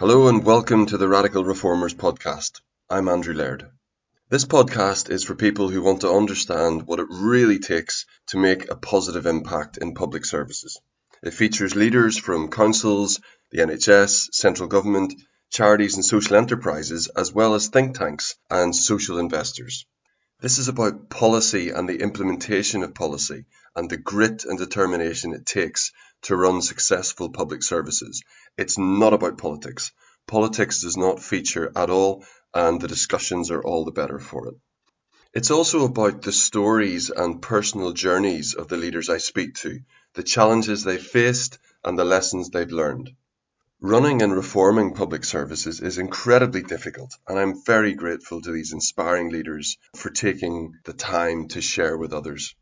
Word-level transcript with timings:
Hello 0.00 0.28
and 0.28 0.42
welcome 0.46 0.86
to 0.86 0.96
the 0.96 1.06
Radical 1.06 1.44
Reformers 1.44 1.92
podcast. 1.92 2.62
I'm 2.88 3.06
Andrew 3.06 3.34
Laird. 3.34 3.68
This 4.30 4.46
podcast 4.46 5.10
is 5.10 5.24
for 5.24 5.34
people 5.34 5.68
who 5.68 5.82
want 5.82 6.00
to 6.00 6.10
understand 6.10 6.86
what 6.86 7.00
it 7.00 7.06
really 7.10 7.58
takes 7.58 8.06
to 8.28 8.38
make 8.38 8.70
a 8.70 8.76
positive 8.76 9.26
impact 9.26 9.76
in 9.76 9.92
public 9.92 10.24
services. 10.24 10.80
It 11.22 11.34
features 11.34 11.76
leaders 11.76 12.16
from 12.16 12.50
councils, 12.50 13.20
the 13.50 13.58
NHS, 13.58 14.32
central 14.32 14.70
government, 14.70 15.12
charities 15.50 15.96
and 15.96 16.04
social 16.04 16.36
enterprises, 16.36 17.08
as 17.14 17.34
well 17.34 17.52
as 17.52 17.68
think 17.68 17.98
tanks 17.98 18.36
and 18.48 18.74
social 18.74 19.18
investors. 19.18 19.84
This 20.40 20.56
is 20.56 20.68
about 20.68 21.10
policy 21.10 21.68
and 21.68 21.86
the 21.86 22.00
implementation 22.00 22.82
of 22.84 22.94
policy 22.94 23.44
and 23.76 23.90
the 23.90 23.98
grit 23.98 24.46
and 24.46 24.58
determination 24.58 25.34
it 25.34 25.44
takes 25.44 25.92
to 26.22 26.36
run 26.36 26.62
successful 26.62 27.30
public 27.30 27.62
services. 27.62 28.22
It's 28.56 28.78
not 28.78 29.12
about 29.12 29.38
politics. 29.38 29.92
Politics 30.26 30.82
does 30.82 30.96
not 30.96 31.22
feature 31.22 31.72
at 31.74 31.90
all, 31.90 32.24
and 32.54 32.80
the 32.80 32.88
discussions 32.88 33.50
are 33.50 33.62
all 33.62 33.84
the 33.84 33.92
better 33.92 34.18
for 34.18 34.48
it. 34.48 34.54
It's 35.32 35.50
also 35.50 35.84
about 35.84 36.22
the 36.22 36.32
stories 36.32 37.10
and 37.10 37.40
personal 37.40 37.92
journeys 37.92 38.54
of 38.54 38.68
the 38.68 38.76
leaders 38.76 39.08
I 39.08 39.18
speak 39.18 39.54
to, 39.56 39.80
the 40.14 40.24
challenges 40.24 40.82
they 40.82 40.98
faced, 40.98 41.58
and 41.84 41.98
the 41.98 42.04
lessons 42.04 42.50
they've 42.50 42.70
learned. 42.70 43.10
Running 43.80 44.20
and 44.20 44.34
reforming 44.34 44.92
public 44.92 45.24
services 45.24 45.80
is 45.80 45.96
incredibly 45.96 46.62
difficult, 46.62 47.16
and 47.26 47.38
I'm 47.38 47.62
very 47.64 47.94
grateful 47.94 48.42
to 48.42 48.52
these 48.52 48.72
inspiring 48.72 49.30
leaders 49.30 49.78
for 49.96 50.10
taking 50.10 50.74
the 50.84 50.92
time 50.92 51.48
to 51.48 51.62
share 51.62 51.96
with 51.96 52.12
others. 52.12 52.54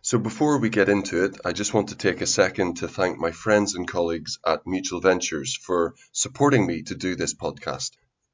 So, 0.00 0.16
before 0.16 0.58
we 0.58 0.70
get 0.70 0.88
into 0.88 1.24
it, 1.24 1.40
I 1.44 1.52
just 1.52 1.74
want 1.74 1.88
to 1.88 1.96
take 1.96 2.20
a 2.20 2.26
second 2.26 2.76
to 2.76 2.88
thank 2.88 3.18
my 3.18 3.32
friends 3.32 3.74
and 3.74 3.86
colleagues 3.86 4.38
at 4.46 4.64
Mutual 4.64 5.00
Ventures 5.00 5.56
for 5.56 5.96
supporting 6.12 6.66
me 6.66 6.82
to 6.84 6.94
do 6.94 7.16
this 7.16 7.34
podcast. 7.34 7.90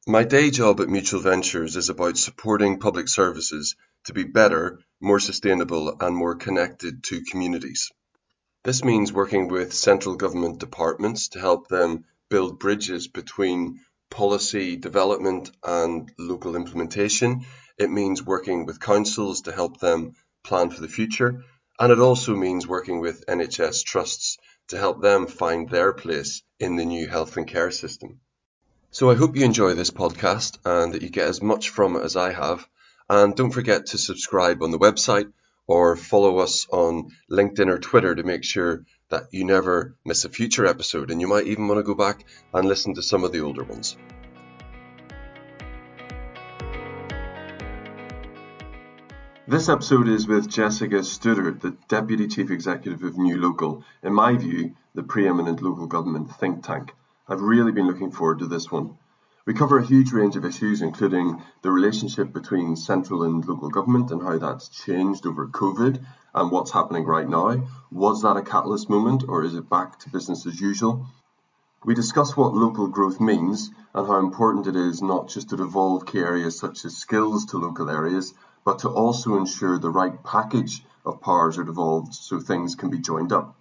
My 0.07 0.25
day 0.25 0.51
job 0.51 0.81
at 0.83 0.91
Mutual 0.91 1.21
Ventures 1.21 1.75
is 1.77 1.89
about 1.89 2.19
supporting 2.19 2.79
public 2.79 3.09
services 3.09 3.77
to 4.05 4.13
be 4.13 4.25
better, 4.25 4.81
more 5.01 5.19
sustainable, 5.19 5.97
and 6.01 6.15
more 6.15 6.35
connected 6.35 7.03
to 7.05 7.25
communities. 7.25 7.91
This 8.63 8.85
means 8.85 9.11
working 9.11 9.49
with 9.49 9.73
central 9.73 10.17
government 10.17 10.61
departments 10.61 11.29
to 11.29 11.41
help 11.41 11.69
them 11.69 12.05
build 12.29 12.59
bridges 12.61 13.09
between 13.09 13.81
policy 14.11 14.77
development 14.77 15.51
and 15.65 16.13
local 16.19 16.57
implementation. 16.57 17.47
It 17.79 17.91
means 17.91 18.23
working 18.23 18.67
with 18.67 18.81
councils 18.81 19.43
to 19.43 19.53
help 19.53 19.81
them 19.81 20.15
plan 20.45 20.69
for 20.69 20.83
the 20.83 20.89
future. 20.89 21.43
And 21.79 21.93
it 21.93 21.99
also 21.99 22.37
means 22.37 22.67
working 22.67 23.01
with 23.01 23.27
NHS 23.27 23.85
trusts 23.85 24.39
to 24.69 24.79
help 24.79 25.03
them 25.03 25.27
find 25.27 25.69
their 25.69 25.93
place 25.93 26.43
in 26.61 26.77
the 26.77 26.85
new 26.85 27.09
health 27.09 27.37
and 27.37 27.47
care 27.47 27.71
system. 27.71 28.21
So 28.91 29.11
I 29.11 29.17
hope 29.17 29.37
you 29.37 29.45
enjoy 29.45 29.75
this 29.75 29.91
podcast 29.91 30.59
and 30.65 30.93
that 30.93 31.03
you 31.03 31.11
get 31.11 31.29
as 31.29 31.43
much 31.43 31.71
from 31.71 31.97
it 31.97 32.05
as 32.05 32.17
I 32.17 32.33
have. 32.33 32.67
And 33.11 33.35
don't 33.35 33.51
forget 33.51 33.87
to 33.87 33.99
subscribe 33.99 34.63
on 34.63 34.71
the 34.71 34.79
website 34.79 35.33
or 35.67 35.97
follow 35.97 36.39
us 36.39 36.67
on 36.71 37.11
LinkedIn 37.31 37.69
or 37.69 37.79
Twitter 37.79 38.15
to 38.15 38.23
make 38.23 38.45
sure 38.45 38.85
that 39.09 39.25
you 39.33 39.45
never 39.45 39.97
miss 40.05 40.25
a 40.25 40.29
future 40.29 40.67
episode. 40.67 41.11
And 41.11 41.21
you 41.21 41.27
might 41.27 41.49
even 41.49 41.67
want 41.67 41.79
to 41.79 41.83
go 41.83 41.95
back 41.95 42.25
and 42.53 42.69
listen 42.69 42.95
to 42.95 43.03
some 43.03 43.25
of 43.25 43.33
the 43.33 43.41
older 43.41 43.65
ones. 43.65 43.97
This 49.47 49.69
episode 49.69 50.09
is 50.09 50.27
with 50.27 50.49
Jessica 50.49 51.01
Studdert, 51.01 51.61
the 51.61 51.77
Deputy 51.89 52.29
Chief 52.29 52.51
Executive 52.51 53.03
of 53.03 53.19
New 53.19 53.37
Local, 53.37 53.85
in 54.03 54.15
my 54.15 54.39
view, 54.39 54.75
the 54.95 55.03
preeminent 55.03 55.61
local 55.61 55.87
government 55.87 56.35
think 56.35 56.63
tank. 56.63 56.95
I've 57.29 57.43
really 57.43 57.71
been 57.71 57.87
looking 57.87 58.11
forward 58.11 58.39
to 58.39 58.47
this 58.47 58.73
one. 58.73 58.97
We 59.45 59.53
cover 59.53 59.77
a 59.77 59.85
huge 59.85 60.13
range 60.13 60.37
of 60.37 60.47
issues, 60.47 60.81
including 60.81 61.43
the 61.61 61.71
relationship 61.71 62.33
between 62.33 62.75
central 62.75 63.23
and 63.23 63.45
local 63.47 63.69
government 63.69 64.11
and 64.11 64.23
how 64.23 64.39
that's 64.39 64.71
changed 64.71 65.27
over 65.27 65.47
COVID 65.47 66.03
and 66.35 66.51
what's 66.51 66.71
happening 66.71 67.05
right 67.05 67.29
now. 67.29 67.69
Was 67.93 68.23
that 68.23 68.39
a 68.39 68.43
catalyst 68.43 68.89
moment 68.89 69.25
or 69.29 69.45
is 69.45 69.55
it 69.55 69.69
back 69.69 69.99
to 69.99 70.11
business 70.11 70.47
as 70.47 70.59
usual? 70.59 71.07
We 71.85 71.95
discuss 71.95 72.35
what 72.35 72.55
local 72.55 72.89
growth 72.89 73.21
means 73.21 73.71
and 73.93 74.07
how 74.07 74.21
important 74.21 74.67
it 74.69 74.75
is 74.75 75.03
not 75.03 75.29
just 75.29 75.51
to 75.51 75.59
devolve 75.59 76.07
key 76.07 76.21
areas 76.21 76.59
such 76.59 76.87
as 76.87 76.97
skills 76.97 77.45
to 77.47 77.59
local 77.59 77.91
areas, 77.91 78.33
but 78.65 78.81
to 78.81 78.89
also 78.89 79.37
ensure 79.37 79.79
the 79.79 79.91
right 79.91 80.25
package 80.25 80.85
of 81.05 81.21
powers 81.21 81.59
are 81.59 81.65
devolved 81.65 82.15
so 82.15 82.41
things 82.41 82.75
can 82.75 82.91
be 82.91 82.99
joined 82.99 83.33
up. 83.33 83.55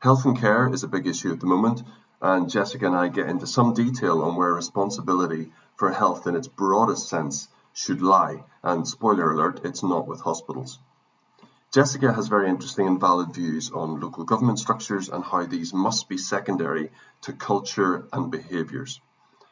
Health 0.00 0.24
and 0.26 0.38
care 0.38 0.72
is 0.72 0.84
a 0.84 0.88
big 0.88 1.06
issue 1.06 1.32
at 1.32 1.40
the 1.40 1.46
moment, 1.46 1.82
and 2.20 2.50
Jessica 2.50 2.86
and 2.86 2.96
I 2.96 3.08
get 3.08 3.28
into 3.28 3.46
some 3.46 3.74
detail 3.74 4.22
on 4.22 4.36
where 4.36 4.52
responsibility 4.52 5.52
for 5.76 5.90
health 5.90 6.26
in 6.26 6.36
its 6.36 6.48
broadest 6.48 7.08
sense 7.08 7.48
should 7.72 8.02
lie, 8.02 8.44
and 8.62 8.86
spoiler 8.86 9.32
alert, 9.32 9.60
it's 9.64 9.82
not 9.82 10.06
with 10.06 10.20
hospitals. 10.20 10.78
Jessica 11.70 12.12
has 12.12 12.28
very 12.28 12.48
interesting 12.48 12.86
and 12.86 13.00
valid 13.00 13.34
views 13.34 13.70
on 13.70 14.00
local 14.00 14.24
government 14.24 14.58
structures 14.58 15.08
and 15.08 15.22
how 15.22 15.44
these 15.44 15.74
must 15.74 16.08
be 16.08 16.16
secondary 16.16 16.90
to 17.22 17.32
culture 17.32 18.08
and 18.12 18.30
behaviours. 18.30 19.00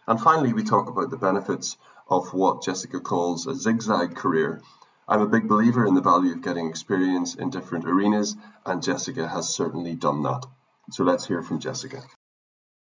And 0.07 0.21
finally, 0.21 0.53
we 0.53 0.65
talk 0.65 0.89
about 0.89 1.11
the 1.11 1.17
benefits 1.17 1.77
of 2.09 2.33
what 2.33 2.63
Jessica 2.63 3.01
calls 3.01 3.47
a 3.47 3.55
zigzag 3.55 4.15
career. 4.15 4.61
I'm 5.09 5.21
a 5.21 5.29
big 5.29 5.49
believer 5.49 5.87
in 5.87 5.95
the 5.95 6.01
value 6.01 6.33
of 6.33 6.43
getting 6.43 6.69
experience 6.69 7.35
in 7.35 7.51
different 7.51 7.87
arenas, 7.87 8.37
and 8.65 8.83
Jessica 8.83 9.29
has 9.29 9.49
certainly 9.49 9.95
done 9.95 10.23
that. 10.23 10.45
So 10.91 11.05
let's 11.05 11.27
hear 11.27 11.43
from 11.43 11.61
Jessica. 11.61 12.03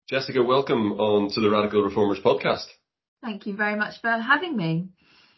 Jessica, 0.09 0.43
welcome 0.43 0.93
on 0.93 1.29
to 1.31 1.41
the 1.41 1.49
Radical 1.49 1.83
Reformers 1.83 2.19
podcast. 2.19 2.65
Thank 3.21 3.45
you 3.45 3.55
very 3.55 3.75
much 3.75 4.01
for 4.01 4.09
having 4.09 4.57
me. 4.57 4.89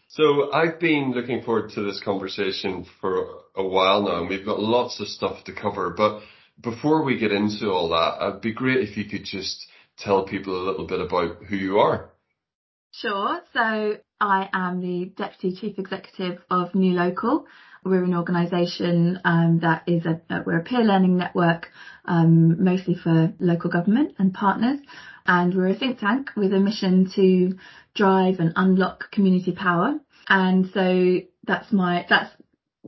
So 0.07 0.51
I've 0.53 0.79
been 0.79 1.12
looking 1.12 1.41
forward 1.44 1.72
to 1.72 1.81
this 1.81 2.00
conversation 2.00 2.85
for 3.01 3.41
a 3.56 3.63
while 3.63 4.03
now, 4.03 4.19
and 4.19 4.29
we've 4.29 4.45
got 4.45 4.59
lots 4.59 5.00
of 5.00 5.07
stuff 5.07 5.44
to 5.45 5.53
cover. 5.53 5.89
But 5.91 6.22
before 6.62 7.03
we 7.03 7.17
get 7.17 7.31
into 7.31 7.72
all 7.72 7.89
that, 7.89 8.25
it'd 8.25 8.41
be 8.41 8.53
great 8.53 8.88
if 8.88 8.97
you 8.97 9.06
could 9.06 9.25
just 9.25 9.67
tell 9.97 10.25
people 10.25 10.56
a 10.56 10.67
little 10.69 10.85
bit 10.85 11.01
about 11.01 11.44
who 11.45 11.56
you 11.56 11.79
are. 11.79 12.12
Sure. 12.95 13.41
So 13.53 13.97
I 14.21 14.49
am 14.53 14.79
the 14.79 15.11
Deputy 15.17 15.55
Chief 15.59 15.79
Executive 15.79 16.39
of 16.51 16.75
New 16.75 16.93
Local. 16.93 17.47
We're 17.83 18.03
an 18.03 18.13
organisation 18.13 19.19
um, 19.25 19.61
that 19.63 19.83
is 19.87 20.05
a, 20.05 20.21
we're 20.45 20.59
a 20.59 20.63
peer 20.63 20.83
learning 20.83 21.17
network, 21.17 21.69
um, 22.05 22.63
mostly 22.63 22.93
for 22.93 23.33
local 23.39 23.71
government 23.71 24.13
and 24.19 24.31
partners. 24.31 24.79
And 25.25 25.55
we're 25.55 25.69
a 25.69 25.75
think 25.75 25.99
tank 25.99 26.29
with 26.37 26.53
a 26.53 26.59
mission 26.59 27.11
to 27.15 27.57
drive 27.95 28.39
and 28.39 28.53
unlock 28.55 29.09
community 29.09 29.53
power. 29.53 29.99
And 30.29 30.69
so 30.71 31.17
that's 31.47 31.71
my, 31.71 32.05
that's 32.07 32.29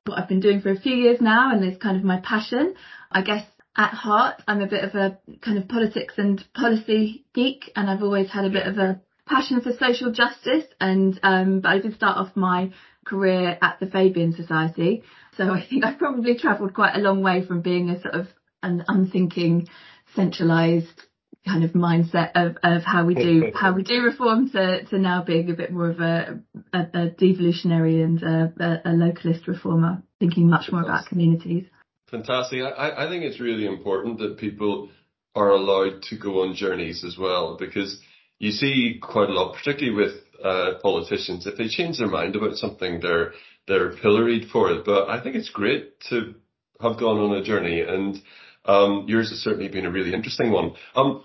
what 0.05 0.19
I've 0.19 0.29
been 0.29 0.39
doing 0.39 0.61
for 0.61 0.69
a 0.69 0.79
few 0.79 0.93
years 0.95 1.19
now 1.19 1.51
and 1.51 1.63
it's 1.63 1.81
kind 1.81 1.97
of 1.97 2.03
my 2.03 2.19
passion. 2.19 2.75
I 3.11 3.23
guess 3.23 3.43
at 3.75 3.95
heart, 3.95 4.43
I'm 4.47 4.61
a 4.61 4.67
bit 4.67 4.83
of 4.83 4.93
a 4.93 5.17
kind 5.41 5.57
of 5.57 5.67
politics 5.67 6.13
and 6.17 6.45
policy 6.53 7.25
geek 7.33 7.71
and 7.75 7.89
I've 7.89 8.03
always 8.03 8.29
had 8.29 8.45
a 8.45 8.51
bit 8.51 8.67
of 8.67 8.77
a 8.77 9.01
passion 9.27 9.61
for 9.61 9.71
social 9.73 10.11
justice 10.11 10.65
and 10.79 11.19
um, 11.23 11.61
but 11.61 11.69
I 11.69 11.79
did 11.79 11.95
start 11.95 12.17
off 12.17 12.35
my 12.35 12.71
career 13.05 13.57
at 13.61 13.79
the 13.79 13.87
Fabian 13.87 14.33
Society. 14.33 15.03
So 15.37 15.51
I 15.51 15.65
think 15.67 15.85
I've 15.85 15.99
probably 15.99 16.37
travelled 16.37 16.73
quite 16.73 16.95
a 16.95 16.99
long 16.99 17.21
way 17.21 17.45
from 17.45 17.61
being 17.61 17.89
a 17.89 18.01
sort 18.01 18.15
of 18.15 18.27
an 18.63 18.83
unthinking, 18.87 19.67
centralised 20.15 21.01
kind 21.47 21.63
of 21.63 21.71
mindset 21.71 22.31
of, 22.33 22.57
of 22.63 22.83
how 22.83 23.05
we 23.05 23.13
do 23.13 23.51
how 23.55 23.73
we 23.73 23.83
do 23.83 24.01
reform 24.01 24.49
to, 24.49 24.83
to 24.85 24.97
now 24.97 25.23
being 25.23 25.49
a 25.51 25.53
bit 25.53 25.71
more 25.71 25.89
of 25.89 25.99
a, 25.99 26.39
a, 26.73 26.79
a 26.93 27.09
devolutionary 27.09 28.01
and 28.01 28.23
a, 28.23 28.53
a, 28.59 28.89
a 28.89 28.93
localist 28.93 29.47
reformer, 29.47 30.01
thinking 30.19 30.49
much 30.49 30.71
more 30.71 30.81
about 30.81 31.05
communities. 31.07 31.65
Fantastic. 32.09 32.61
I, 32.61 33.05
I 33.05 33.09
think 33.09 33.23
it's 33.23 33.39
really 33.39 33.65
important 33.65 34.19
that 34.19 34.37
people 34.37 34.89
are 35.35 35.49
allowed 35.49 36.01
to 36.03 36.17
go 36.17 36.43
on 36.43 36.55
journeys 36.55 37.03
as 37.03 37.17
well 37.17 37.57
because 37.59 37.99
you 38.39 38.51
see 38.51 38.99
quite 39.01 39.29
a 39.29 39.33
lot, 39.33 39.55
particularly 39.55 39.95
with 39.95 40.15
uh, 40.43 40.79
politicians, 40.81 41.47
if 41.47 41.57
they 41.57 41.67
change 41.67 41.97
their 41.97 42.07
mind 42.07 42.35
about 42.35 42.55
something, 42.55 42.99
they're 43.01 43.33
they're 43.67 43.95
pilloried 43.95 44.49
for 44.51 44.71
it. 44.71 44.85
But 44.85 45.09
I 45.09 45.21
think 45.21 45.35
it's 45.35 45.49
great 45.49 45.99
to 46.09 46.35
have 46.81 46.99
gone 46.99 47.17
on 47.17 47.37
a 47.37 47.43
journey, 47.43 47.81
and 47.81 48.21
um, 48.65 49.05
yours 49.07 49.29
has 49.29 49.39
certainly 49.39 49.69
been 49.69 49.85
a 49.85 49.91
really 49.91 50.13
interesting 50.13 50.51
one. 50.51 50.73
Um, 50.95 51.23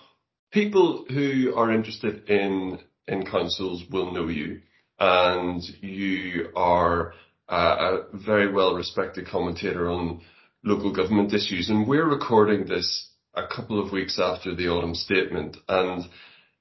people 0.52 1.04
who 1.08 1.54
are 1.56 1.72
interested 1.72 2.28
in 2.28 2.78
in 3.08 3.26
councils 3.26 3.84
will 3.90 4.12
know 4.12 4.28
you, 4.28 4.60
and 4.98 5.62
you 5.80 6.50
are 6.54 7.12
uh, 7.48 8.02
a 8.12 8.16
very 8.16 8.52
well 8.52 8.74
respected 8.74 9.26
commentator 9.26 9.90
on 9.90 10.22
local 10.62 10.94
government 10.94 11.32
issues. 11.32 11.68
And 11.68 11.88
we're 11.88 12.08
recording 12.08 12.66
this 12.66 13.08
a 13.34 13.46
couple 13.46 13.84
of 13.84 13.92
weeks 13.92 14.18
after 14.18 14.54
the 14.54 14.68
autumn 14.68 14.94
statement, 14.94 15.56
and 15.68 16.04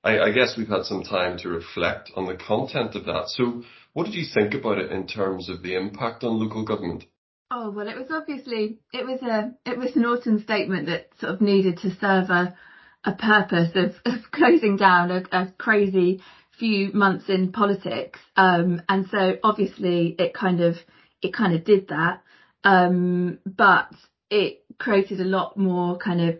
I, 0.03 0.31
guess 0.31 0.55
we've 0.57 0.67
had 0.67 0.83
some 0.83 1.03
time 1.03 1.37
to 1.39 1.49
reflect 1.49 2.11
on 2.15 2.25
the 2.25 2.37
content 2.37 2.95
of 2.95 3.05
that. 3.05 3.25
So 3.27 3.63
what 3.93 4.05
did 4.05 4.15
you 4.15 4.25
think 4.33 4.53
about 4.53 4.77
it 4.77 4.91
in 4.91 5.07
terms 5.07 5.49
of 5.49 5.61
the 5.61 5.75
impact 5.75 6.23
on 6.23 6.39
local 6.39 6.63
government? 6.63 7.03
Oh 7.51 7.71
well, 7.71 7.87
it 7.87 7.97
was 7.97 8.07
obviously 8.11 8.79
it 8.93 9.05
was 9.05 9.21
a 9.23 9.55
it 9.69 9.77
was 9.77 9.95
an 9.95 10.05
autumn 10.05 10.39
statement 10.39 10.85
that 10.85 11.09
sort 11.19 11.33
of 11.33 11.41
needed 11.41 11.79
to 11.79 11.89
serve 11.95 12.29
a 12.29 12.55
a 13.03 13.13
purpose 13.13 13.71
of, 13.75 13.95
of 14.05 14.31
closing 14.31 14.77
down 14.77 15.11
a, 15.11 15.23
a 15.31 15.51
crazy 15.57 16.21
few 16.57 16.91
months 16.93 17.25
in 17.29 17.51
politics. 17.51 18.19
Um, 18.35 18.81
and 18.87 19.07
so 19.09 19.37
obviously 19.43 20.15
it 20.19 20.33
kind 20.33 20.61
of 20.61 20.75
it 21.21 21.33
kind 21.33 21.55
of 21.55 21.63
did 21.63 21.87
that. 21.89 22.21
Um, 22.63 23.39
but 23.45 23.89
it 24.29 24.63
created 24.77 25.19
a 25.19 25.25
lot 25.25 25.57
more 25.57 25.97
kind 25.97 26.21
of 26.29 26.35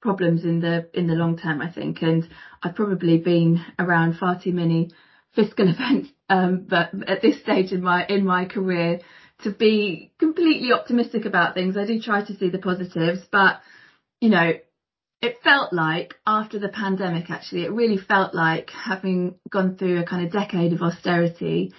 problems 0.00 0.44
in 0.44 0.60
the 0.60 0.88
in 0.94 1.06
the 1.06 1.14
long 1.14 1.38
term, 1.38 1.60
I 1.60 1.70
think. 1.70 2.02
And 2.02 2.28
I've 2.62 2.74
probably 2.74 3.18
been 3.18 3.64
around 3.78 4.18
far 4.18 4.40
too 4.40 4.52
many 4.52 4.90
fiscal 5.34 5.68
events, 5.76 6.10
um, 6.28 6.66
but 6.68 6.90
at 7.08 7.22
this 7.22 7.40
stage 7.40 7.72
in 7.72 7.82
my 7.82 8.06
in 8.06 8.24
my 8.24 8.46
career, 8.46 9.00
to 9.42 9.50
be 9.50 10.12
completely 10.18 10.72
optimistic 10.72 11.24
about 11.24 11.54
things, 11.54 11.76
I 11.76 11.86
do 11.86 12.00
try 12.00 12.24
to 12.24 12.36
see 12.36 12.50
the 12.50 12.58
positives. 12.58 13.20
But 13.30 13.60
you 14.20 14.30
know, 14.30 14.52
it 15.22 15.42
felt 15.42 15.72
like 15.72 16.14
after 16.26 16.58
the 16.58 16.68
pandemic, 16.68 17.30
actually, 17.30 17.64
it 17.64 17.72
really 17.72 17.98
felt 17.98 18.34
like 18.34 18.70
having 18.70 19.36
gone 19.50 19.76
through 19.76 20.00
a 20.00 20.06
kind 20.06 20.26
of 20.26 20.32
decade 20.32 20.72
of 20.72 20.82
austerity 20.82 21.72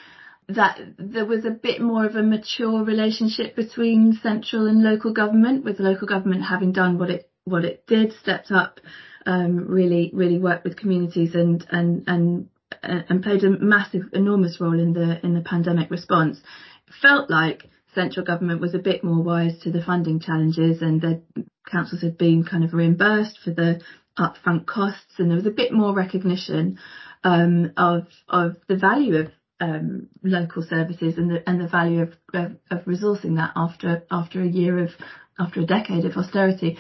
that 0.50 0.80
there 0.98 1.26
was 1.26 1.44
a 1.46 1.52
bit 1.52 1.82
more 1.82 2.06
of 2.06 2.16
a 2.16 2.24
mature 2.24 2.84
relationship 2.84 3.56
between 3.56 4.18
central 4.24 4.66
and 4.66 4.82
local 4.82 5.12
government, 5.14 5.66
with 5.66 5.80
local 5.80 6.08
government 6.08 6.44
having 6.44 6.72
done 6.72 6.98
what 6.98 7.10
it 7.10 7.30
what 7.48 7.66
it 7.66 7.86
did, 7.88 8.14
stepped 8.22 8.52
up, 8.52 8.80
um, 9.26 9.68
really 9.68 10.12
really 10.14 10.40
worked 10.40 10.64
with 10.64 10.78
communities 10.78 11.36
and 11.36 11.66
and 11.72 12.04
and 12.08 12.50
and 12.82 13.24
played 13.24 13.44
a 13.44 13.50
massive, 13.50 14.04
enormous 14.14 14.60
role 14.60 14.80
in 14.80 14.94
the 14.94 15.26
in 15.26 15.34
the 15.34 15.42
pandemic 15.42 15.90
response. 15.90 16.40
It 16.88 16.94
felt 17.02 17.30
like 17.30 17.70
central 17.96 18.26
government 18.26 18.62
was 18.62 18.76
a 18.76 18.80
bit 18.80 19.04
more 19.04 19.24
wise 19.24 19.58
to 19.60 19.72
the 19.72 19.82
funding 19.82 20.20
challenges, 20.20 20.82
and 20.82 21.02
the 21.02 21.22
councils 21.70 22.02
had 22.02 22.18
been 22.18 22.44
kind 22.44 22.64
of 22.64 22.74
reimbursed 22.74 23.40
for 23.44 23.52
the 23.52 23.82
upfront 24.18 24.66
costs, 24.66 25.14
and 25.18 25.30
there 25.30 25.38
was 25.38 25.46
a 25.46 25.52
bit 25.52 25.72
more 25.72 25.94
recognition 25.94 26.80
um, 27.24 27.72
of 27.78 28.08
of 28.28 28.58
the 28.68 28.78
value 28.78 29.16
of 29.18 29.28
um, 29.60 30.10
local 30.24 30.64
services 30.64 31.18
and 31.18 31.32
the 31.32 31.50
and 31.50 31.60
the 31.60 31.68
value 31.68 32.02
of, 32.02 32.14
of, 32.34 32.52
of 32.70 32.86
resourcing 32.86 33.38
that 33.38 33.52
after 33.56 34.04
after 34.12 34.42
a 34.42 34.48
year 34.48 34.78
of 34.80 34.92
after 35.40 35.62
a 35.62 35.66
decade 35.66 36.06
of 36.06 36.18
austerity. 36.18 36.78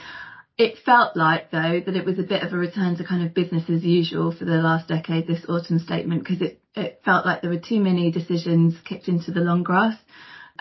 It 0.57 0.79
felt 0.83 1.15
like 1.15 1.51
though 1.51 1.81
that 1.85 1.95
it 1.95 2.05
was 2.05 2.17
a 2.17 2.23
bit 2.23 2.41
of 2.41 2.51
a 2.51 2.57
return 2.57 2.97
to 2.97 3.03
kind 3.03 3.25
of 3.25 3.35
business 3.35 3.69
as 3.69 3.83
usual 3.83 4.31
for 4.31 4.45
the 4.45 4.55
last 4.55 4.87
decade. 4.87 5.27
This 5.27 5.45
autumn 5.47 5.79
statement 5.79 6.23
because 6.23 6.41
it 6.41 6.59
it 6.75 7.01
felt 7.05 7.25
like 7.25 7.41
there 7.41 7.51
were 7.51 7.59
too 7.59 7.79
many 7.79 8.11
decisions 8.11 8.73
kicked 8.83 9.07
into 9.07 9.31
the 9.31 9.41
long 9.41 9.63
grass. 9.63 9.95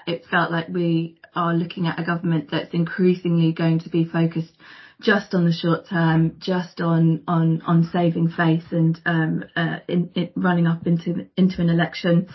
It 0.06 0.26
felt 0.30 0.50
like 0.50 0.68
we 0.68 1.18
are 1.34 1.54
looking 1.54 1.86
at 1.86 1.98
a 1.98 2.04
government 2.04 2.50
that's 2.50 2.74
increasingly 2.74 3.52
going 3.52 3.80
to 3.80 3.88
be 3.88 4.04
focused 4.04 4.52
just 5.00 5.34
on 5.34 5.44
the 5.44 5.52
short 5.52 5.88
term, 5.88 6.36
just 6.38 6.80
on 6.80 7.22
on 7.26 7.62
on 7.62 7.88
saving 7.90 8.28
face 8.28 8.64
and 8.70 9.00
um, 9.06 9.44
uh, 9.54 9.78
in, 9.88 10.10
in 10.14 10.30
running 10.36 10.66
up 10.66 10.86
into 10.86 11.26
into 11.36 11.60
an 11.60 11.70
election, 11.70 12.28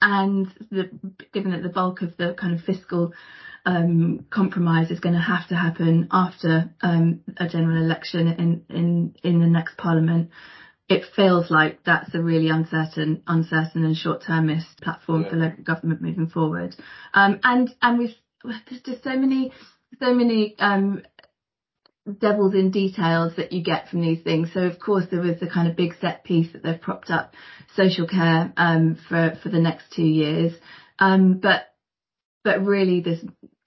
and 0.00 0.46
the, 0.70 0.90
given 1.32 1.52
that 1.52 1.62
the 1.62 1.68
bulk 1.68 2.02
of 2.02 2.16
the 2.16 2.34
kind 2.38 2.54
of 2.54 2.64
fiscal 2.64 3.12
um, 3.66 4.26
compromise 4.30 4.90
is 4.90 5.00
going 5.00 5.16
to 5.16 5.20
have 5.20 5.48
to 5.48 5.56
happen 5.56 6.08
after 6.12 6.70
um, 6.80 7.20
a 7.36 7.48
general 7.48 7.82
election 7.84 8.28
in 8.28 8.64
in 8.70 9.14
in 9.22 9.40
the 9.40 9.46
next 9.46 9.76
parliament. 9.76 10.30
It 10.88 11.02
feels 11.16 11.50
like 11.50 11.80
that's 11.84 12.14
a 12.14 12.22
really 12.22 12.48
uncertain, 12.48 13.24
uncertain 13.26 13.84
and 13.84 13.96
short-termist 13.96 14.80
platform 14.80 15.22
yeah. 15.22 15.30
for 15.30 15.36
local 15.36 15.64
government 15.64 16.00
moving 16.00 16.28
forward. 16.28 16.76
Um, 17.12 17.40
and 17.42 17.74
and 17.82 17.98
we've 17.98 18.14
there's 18.44 18.82
just 18.82 19.02
so 19.02 19.16
many 19.16 19.52
so 19.98 20.14
many 20.14 20.54
um, 20.60 21.02
devils 22.20 22.54
in 22.54 22.70
details 22.70 23.34
that 23.36 23.52
you 23.52 23.64
get 23.64 23.88
from 23.88 24.00
these 24.00 24.22
things. 24.22 24.50
So 24.54 24.60
of 24.60 24.78
course 24.78 25.06
there 25.10 25.20
was 25.20 25.40
the 25.40 25.50
kind 25.50 25.68
of 25.68 25.74
big 25.74 25.94
set 26.00 26.22
piece 26.22 26.52
that 26.52 26.62
they've 26.62 26.80
propped 26.80 27.10
up 27.10 27.34
social 27.74 28.06
care 28.06 28.52
um, 28.56 28.96
for 29.08 29.36
for 29.42 29.48
the 29.48 29.58
next 29.60 29.92
two 29.92 30.04
years, 30.04 30.52
um, 31.00 31.40
but 31.40 31.66
but 32.46 32.64
really 32.64 33.00
there's 33.00 33.24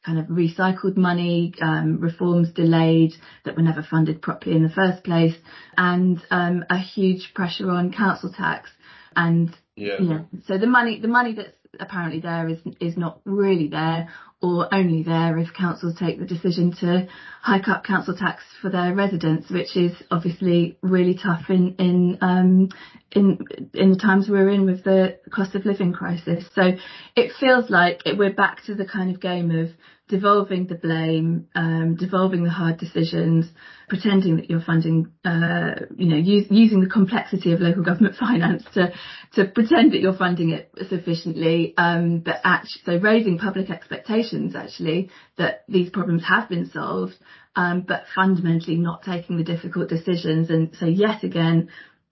kind 0.09 0.19
of 0.19 0.25
recycled 0.25 0.97
money, 0.97 1.53
um, 1.61 1.99
reforms 1.99 2.49
delayed 2.51 3.13
that 3.45 3.55
were 3.55 3.61
never 3.61 3.83
funded 3.83 4.21
properly 4.21 4.55
in 4.55 4.63
the 4.63 4.69
first 4.69 5.03
place, 5.03 5.35
and 5.77 6.19
um, 6.31 6.65
a 6.69 6.79
huge 6.79 7.31
pressure 7.35 7.69
on 7.69 7.93
council 7.93 8.33
tax. 8.33 8.71
And 9.15 9.55
yeah. 9.75 9.99
know, 9.99 10.25
so 10.47 10.57
the 10.57 10.65
money 10.65 10.99
the 10.99 11.07
money 11.07 11.33
that's 11.35 11.55
apparently 11.79 12.21
there 12.21 12.49
is 12.49 12.57
is 12.79 12.97
not 12.97 13.21
really 13.23 13.67
there 13.67 14.09
or 14.41 14.73
only 14.73 15.03
there 15.03 15.37
if 15.37 15.53
councils 15.53 15.95
take 15.99 16.17
the 16.17 16.25
decision 16.25 16.71
to 16.79 17.07
hike 17.41 17.67
up 17.67 17.83
council 17.83 18.15
tax 18.15 18.43
for 18.61 18.69
their 18.69 18.93
residents, 18.93 19.49
which 19.49 19.75
is 19.75 19.91
obviously 20.11 20.77
really 20.81 21.17
tough 21.21 21.49
in 21.49 21.75
in 21.77 22.17
um, 22.21 22.69
in 23.11 23.39
in 23.73 23.91
the 23.91 23.97
times 23.97 24.29
we're 24.29 24.49
in 24.49 24.65
with 24.65 24.83
the 24.83 25.19
cost 25.31 25.55
of 25.55 25.65
living 25.65 25.91
crisis. 25.91 26.45
So 26.55 26.71
it 27.15 27.33
feels 27.39 27.69
like 27.69 28.01
it, 28.05 28.17
we're 28.17 28.33
back 28.33 28.63
to 28.65 28.75
the 28.75 28.85
kind 28.85 29.13
of 29.13 29.21
game 29.21 29.51
of 29.51 29.69
devolving 30.09 30.65
the 30.65 30.75
blame, 30.75 31.47
um, 31.53 31.95
devolving 31.95 32.43
the 32.43 32.49
hard 32.49 32.79
decisions, 32.79 33.45
pretending 33.87 34.37
that 34.37 34.49
you're 34.49 34.59
funding, 34.59 35.11
uh, 35.23 35.75
you 35.95 36.07
know, 36.07 36.15
use, 36.17 36.47
using 36.49 36.81
the 36.81 36.89
complexity 36.89 37.51
of 37.51 37.61
local 37.61 37.83
government 37.83 38.15
finance 38.19 38.63
to 38.73 38.91
to 39.33 39.45
pretend 39.45 39.93
that 39.93 39.99
you're 39.99 40.17
funding 40.17 40.49
it 40.49 40.71
sufficiently, 40.89 41.75
um, 41.77 42.19
but 42.19 42.37
actually, 42.43 42.81
so 42.85 42.97
raising 42.97 43.37
public 43.37 43.69
expectations 43.69 44.28
actually 44.55 45.09
that 45.37 45.63
these 45.67 45.89
problems 45.89 46.23
have 46.23 46.49
been 46.49 46.69
solved, 46.69 47.15
um, 47.55 47.81
but 47.81 48.03
fundamentally 48.13 48.77
not 48.77 49.03
taking 49.03 49.37
the 49.37 49.43
difficult 49.43 49.89
decisions, 49.89 50.49
and 50.49 50.75
so 50.79 50.85
yet 50.85 51.23
again. 51.23 51.69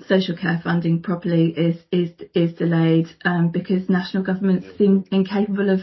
Social 0.08 0.38
care 0.38 0.62
funding 0.64 1.02
properly 1.02 1.48
is 1.50 1.76
is 1.92 2.12
is 2.36 2.54
delayed 2.54 3.08
um, 3.26 3.50
because 3.50 3.90
national 3.90 4.22
governments 4.22 4.68
seem 4.78 5.04
incapable 5.12 5.72
of 5.72 5.80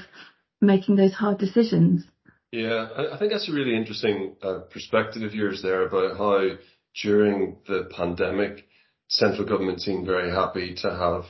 making 0.61 0.95
those 0.95 1.13
hard 1.13 1.39
decisions. 1.39 2.05
Yeah, 2.53 2.87
I 3.13 3.19
think 3.19 3.33
that's 3.33 3.49
a 3.49 3.53
really 3.53 3.77
interesting 3.77 4.37
uh, 4.41 4.61
perspective 4.73 5.23
of 5.23 5.35
yours 5.35 5.63
there 5.63 5.83
about 5.83 6.17
how 6.17 6.57
during 7.03 7.57
the 7.67 7.91
pandemic, 7.97 8.69
central 9.09 9.45
government 9.45 9.81
seemed 9.81 10.07
very 10.07 10.31
happy 10.31 10.77
to 10.83 10.91
have 10.91 11.25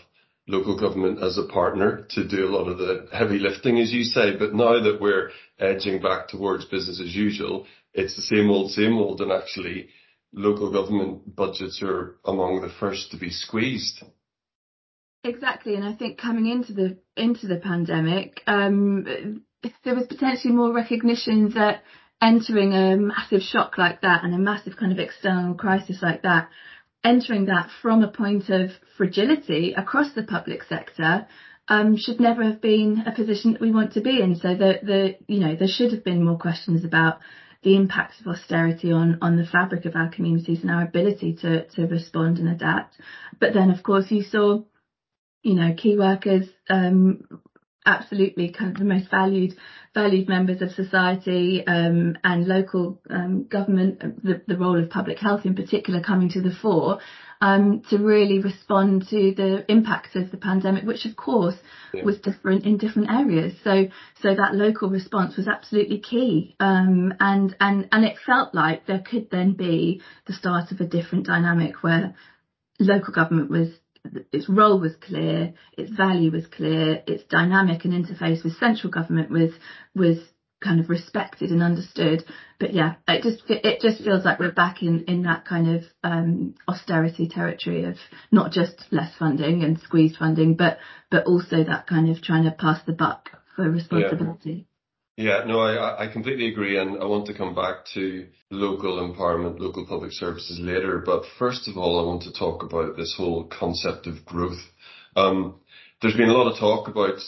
local 0.46 0.78
government 0.78 1.22
as 1.22 1.38
a 1.38 1.50
partner 1.52 2.06
to 2.10 2.26
do 2.28 2.46
a 2.46 2.54
lot 2.54 2.68
of 2.68 2.78
the 2.78 3.08
heavy 3.12 3.38
lifting, 3.38 3.78
as 3.78 3.92
you 3.92 4.04
say. 4.04 4.36
But 4.36 4.54
now 4.54 4.82
that 4.82 4.98
we're 5.00 5.30
edging 5.58 6.02
back 6.02 6.28
towards 6.28 6.66
business 6.66 7.00
as 7.00 7.14
usual, 7.14 7.66
it's 7.92 8.16
the 8.16 8.22
same 8.22 8.50
old, 8.50 8.70
same 8.70 8.94
old, 8.94 9.20
and 9.20 9.32
actually 9.32 9.88
local 10.32 10.70
government 10.72 11.34
budgets 11.34 11.80
are 11.82 12.16
among 12.24 12.60
the 12.60 12.72
first 12.80 13.10
to 13.12 13.16
be 13.16 13.30
squeezed. 13.30 14.02
Exactly, 15.22 15.74
and 15.74 15.84
I 15.84 15.94
think 15.94 16.18
coming 16.18 16.46
into 16.46 16.74
the 16.74 16.98
into 17.16 17.46
the 17.46 17.56
pandemic, 17.56 18.42
um, 18.46 19.42
there 19.82 19.94
was 19.94 20.06
potentially 20.06 20.52
more 20.52 20.72
recognition 20.72 21.50
that 21.54 21.82
entering 22.20 22.74
a 22.74 22.96
massive 22.96 23.40
shock 23.40 23.78
like 23.78 24.02
that 24.02 24.24
and 24.24 24.34
a 24.34 24.38
massive 24.38 24.76
kind 24.76 24.92
of 24.92 24.98
external 24.98 25.54
crisis 25.54 26.02
like 26.02 26.22
that, 26.22 26.50
entering 27.04 27.46
that 27.46 27.68
from 27.82 28.02
a 28.02 28.08
point 28.08 28.48
of 28.48 28.70
fragility 28.96 29.74
across 29.76 30.12
the 30.14 30.22
public 30.22 30.62
sector, 30.64 31.26
um, 31.68 31.96
should 31.96 32.20
never 32.20 32.42
have 32.42 32.60
been 32.60 33.04
a 33.06 33.12
position 33.12 33.52
that 33.52 33.60
we 33.60 33.70
want 33.70 33.92
to 33.92 34.00
be 34.00 34.20
in. 34.20 34.36
So 34.36 34.54
the 34.54 34.78
the 34.82 35.16
you 35.26 35.40
know 35.40 35.56
there 35.56 35.68
should 35.68 35.92
have 35.92 36.04
been 36.04 36.24
more 36.24 36.38
questions 36.38 36.84
about 36.84 37.18
the 37.62 37.76
impacts 37.76 38.20
of 38.20 38.26
austerity 38.26 38.92
on 38.92 39.18
on 39.22 39.36
the 39.36 39.46
fabric 39.46 39.84
of 39.84 39.96
our 39.96 40.10
communities 40.10 40.60
and 40.62 40.70
our 40.70 40.82
ability 40.82 41.36
to 41.42 41.66
to 41.68 41.86
respond 41.86 42.38
and 42.38 42.48
adapt. 42.48 42.96
But 43.38 43.54
then 43.54 43.70
of 43.70 43.82
course 43.82 44.10
you 44.10 44.22
saw 44.22 44.62
you 45.44 45.54
know, 45.54 45.74
key 45.76 45.96
workers, 45.96 46.48
um, 46.70 47.20
absolutely 47.86 48.50
kind 48.50 48.70
of 48.70 48.78
the 48.78 48.84
most 48.84 49.10
valued 49.10 49.54
valued 49.94 50.28
members 50.28 50.60
of 50.60 50.70
society 50.72 51.64
um, 51.66 52.16
and 52.24 52.48
local 52.48 53.00
um, 53.08 53.44
government, 53.44 54.00
the, 54.24 54.42
the, 54.48 54.56
role 54.56 54.82
of 54.82 54.90
public 54.90 55.18
health 55.18 55.42
in 55.44 55.54
particular 55.54 56.02
coming 56.02 56.28
to 56.28 56.42
the 56.42 56.50
fore 56.50 56.98
um, 57.40 57.82
to 57.90 57.98
really 57.98 58.40
respond 58.40 59.06
to 59.10 59.34
the 59.36 59.64
impacts 59.70 60.16
of 60.16 60.30
the 60.30 60.36
pandemic, 60.36 60.84
which 60.84 61.04
of 61.04 61.14
course 61.14 61.54
yeah. 61.92 62.02
was 62.02 62.18
different 62.18 62.64
in 62.64 62.76
different 62.76 63.10
areas. 63.10 63.52
So 63.62 63.84
so 64.20 64.34
that 64.34 64.54
local 64.54 64.88
response 64.88 65.36
was 65.36 65.46
absolutely 65.46 66.00
key, 66.00 66.56
um, 66.58 67.14
and 67.20 67.54
and 67.60 67.88
and 67.92 68.04
it 68.04 68.16
felt 68.24 68.54
like 68.54 68.86
there 68.86 69.02
could 69.02 69.30
then 69.30 69.52
be 69.52 70.02
the 70.26 70.32
start 70.32 70.72
of 70.72 70.80
a 70.80 70.86
different 70.86 71.26
dynamic 71.26 71.82
where 71.82 72.14
local 72.80 73.12
government 73.12 73.50
was 73.50 73.68
its 74.32 74.48
role 74.48 74.80
was 74.80 74.94
clear, 75.00 75.54
its 75.76 75.90
value 75.90 76.30
was 76.30 76.46
clear, 76.46 77.02
its 77.06 77.24
dynamic 77.24 77.84
and 77.84 77.92
interface 77.92 78.44
with 78.44 78.54
central 78.54 78.90
government 78.90 79.30
was 79.30 79.52
was 79.94 80.18
kind 80.62 80.80
of 80.80 80.88
respected 80.88 81.50
and 81.50 81.62
understood. 81.62 82.24
But 82.58 82.72
yeah, 82.72 82.94
it 83.06 83.22
just 83.22 83.42
it 83.48 83.80
just 83.80 84.02
feels 84.02 84.24
like 84.24 84.38
we're 84.38 84.52
back 84.52 84.82
in 84.82 85.04
in 85.04 85.22
that 85.22 85.44
kind 85.44 85.68
of 85.68 85.82
um, 86.02 86.54
austerity 86.68 87.28
territory 87.28 87.84
of 87.84 87.96
not 88.30 88.52
just 88.52 88.86
less 88.90 89.12
funding 89.18 89.62
and 89.62 89.78
squeezed 89.78 90.16
funding, 90.16 90.56
but 90.56 90.78
but 91.10 91.24
also 91.26 91.64
that 91.64 91.86
kind 91.86 92.08
of 92.08 92.22
trying 92.22 92.44
to 92.44 92.50
pass 92.50 92.80
the 92.86 92.92
buck 92.92 93.30
for 93.56 93.70
responsibility. 93.70 94.66
Yeah, 94.68 94.73
no, 95.16 95.60
I, 95.60 96.04
I 96.04 96.12
completely 96.12 96.48
agree. 96.48 96.76
And 96.76 97.00
I 97.00 97.04
want 97.06 97.26
to 97.26 97.34
come 97.34 97.54
back 97.54 97.84
to 97.94 98.26
local 98.50 98.98
empowerment, 98.98 99.60
local 99.60 99.86
public 99.86 100.12
services 100.12 100.58
later. 100.60 101.02
But 101.04 101.22
first 101.38 101.68
of 101.68 101.76
all, 101.76 102.00
I 102.00 102.06
want 102.06 102.22
to 102.22 102.32
talk 102.32 102.62
about 102.64 102.96
this 102.96 103.14
whole 103.16 103.44
concept 103.44 104.06
of 104.06 104.24
growth. 104.24 104.60
Um, 105.14 105.60
there's 106.02 106.16
been 106.16 106.30
a 106.30 106.36
lot 106.36 106.50
of 106.50 106.58
talk 106.58 106.88
about 106.88 107.18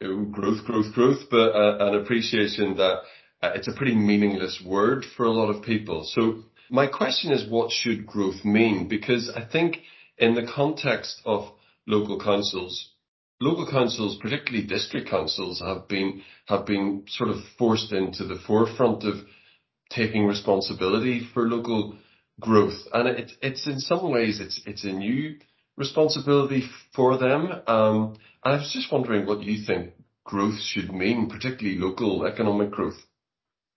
growth, 0.00 0.64
growth, 0.64 0.92
growth, 0.92 1.22
but 1.30 1.54
uh, 1.54 1.86
an 1.86 1.94
appreciation 1.94 2.76
that 2.76 3.02
uh, 3.42 3.52
it's 3.54 3.68
a 3.68 3.72
pretty 3.72 3.94
meaningless 3.94 4.62
word 4.64 5.04
for 5.16 5.24
a 5.24 5.30
lot 5.30 5.54
of 5.54 5.62
people. 5.62 6.04
So 6.04 6.42
my 6.68 6.86
question 6.86 7.30
is, 7.30 7.48
what 7.48 7.70
should 7.70 8.06
growth 8.06 8.44
mean? 8.44 8.88
Because 8.88 9.30
I 9.34 9.44
think 9.44 9.78
in 10.18 10.34
the 10.34 10.46
context 10.46 11.20
of 11.24 11.52
local 11.86 12.20
councils, 12.20 12.90
local 13.40 13.70
councils, 13.70 14.18
particularly 14.20 14.66
district 14.66 15.08
councils, 15.08 15.60
have 15.60 15.88
been 15.88 16.22
have 16.46 16.66
been 16.66 17.04
sort 17.08 17.30
of 17.30 17.36
forced 17.58 17.92
into 17.92 18.24
the 18.24 18.40
forefront 18.46 19.04
of 19.04 19.14
taking 19.90 20.26
responsibility 20.26 21.26
for 21.32 21.48
local 21.48 21.96
growth, 22.40 22.78
and 22.92 23.08
it, 23.08 23.32
it's 23.42 23.66
in 23.66 23.78
some 23.78 24.10
ways 24.10 24.40
it's 24.40 24.60
it's 24.66 24.84
a 24.84 24.92
new 24.92 25.36
responsibility 25.76 26.64
for 26.94 27.18
them. 27.18 27.48
Um, 27.66 28.16
I 28.42 28.52
was 28.52 28.70
just 28.72 28.92
wondering 28.92 29.26
what 29.26 29.42
you 29.42 29.64
think 29.64 29.92
growth 30.24 30.60
should 30.60 30.92
mean, 30.92 31.28
particularly 31.28 31.78
local 31.78 32.24
economic 32.26 32.70
growth. 32.70 32.98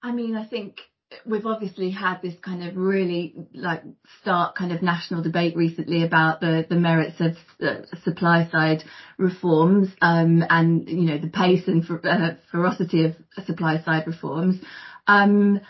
I 0.02 0.12
mean, 0.12 0.36
I 0.36 0.46
think 0.46 0.78
we've 1.26 1.46
obviously 1.46 1.90
had 1.92 2.22
this 2.22 2.36
kind 2.42 2.64
of 2.64 2.76
really 2.76 3.34
like 3.54 3.84
stark 4.22 4.56
kind 4.56 4.72
of 4.72 4.82
national 4.82 5.24
debate 5.24 5.56
recently 5.56 6.04
about 6.04 6.42
the 6.42 6.66
the 6.70 6.76
merits 6.76 7.20
of 7.20 7.34
uh, 7.62 7.86
supply 8.04 8.48
side 8.52 8.84
reforms 9.18 9.90
um, 10.02 10.44
and 10.50 10.88
you 10.90 11.06
know 11.06 11.18
the 11.18 11.30
pace 11.30 11.68
and 11.68 11.86
fer- 11.86 12.02
uh, 12.04 12.36
ferocity 12.52 13.06
of 13.06 13.16
supply 13.46 13.82
side 13.84 14.06
reforms. 14.08 14.60
Um, 15.08 15.62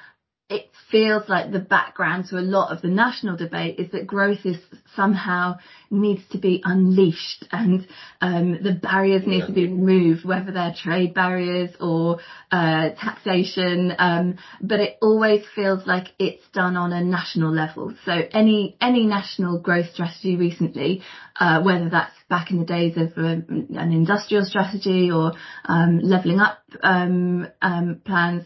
it 0.50 0.70
feels 0.90 1.28
like 1.28 1.52
the 1.52 1.60
background 1.60 2.26
to 2.30 2.38
a 2.38 2.40
lot 2.40 2.72
of 2.72 2.82
the 2.82 2.88
national 2.88 3.36
debate 3.36 3.78
is 3.80 3.92
that 3.92 4.08
growth 4.08 4.46
is 4.46 4.56
somehow 4.96 5.58
needs 5.92 6.22
to 6.32 6.38
be 6.38 6.62
unleashed 6.64 7.46
and 7.52 7.86
um, 8.22 8.58
the 8.64 8.72
barriers 8.72 9.24
yeah. 9.26 9.30
need 9.30 9.48
to 9.48 9.52
be 9.52 9.68
removed, 9.68 10.24
whether 10.24 10.54
they're 10.54 10.74
trade 10.74 11.14
barriers 11.14 11.72
or 11.82 12.20
uh, 12.50 12.90
taxation. 12.92 13.94
Um, 14.00 14.38
but 14.62 14.80
it 14.80 14.98
always 15.02 15.44
feels 15.54 15.86
like 15.86 16.08
it's 16.18 16.44
done 16.54 16.78
on 16.78 16.94
a 16.94 17.04
national 17.04 17.54
level. 17.54 17.94
So 18.06 18.14
any 18.32 18.78
any 18.80 19.06
national 19.06 19.60
growth 19.60 19.92
strategy 19.92 20.38
recently, 20.38 21.02
uh, 21.38 21.62
whether 21.62 21.90
that's 21.90 22.16
back 22.30 22.52
in 22.52 22.60
the 22.60 22.66
days 22.66 22.96
of 22.96 23.12
um, 23.18 23.68
an 23.76 23.92
industrial 23.92 24.46
strategy 24.46 25.12
or 25.12 25.34
um, 25.66 26.00
levelling 26.00 26.40
up 26.40 26.60
um, 26.84 27.48
um, 27.62 28.02
plans, 28.06 28.46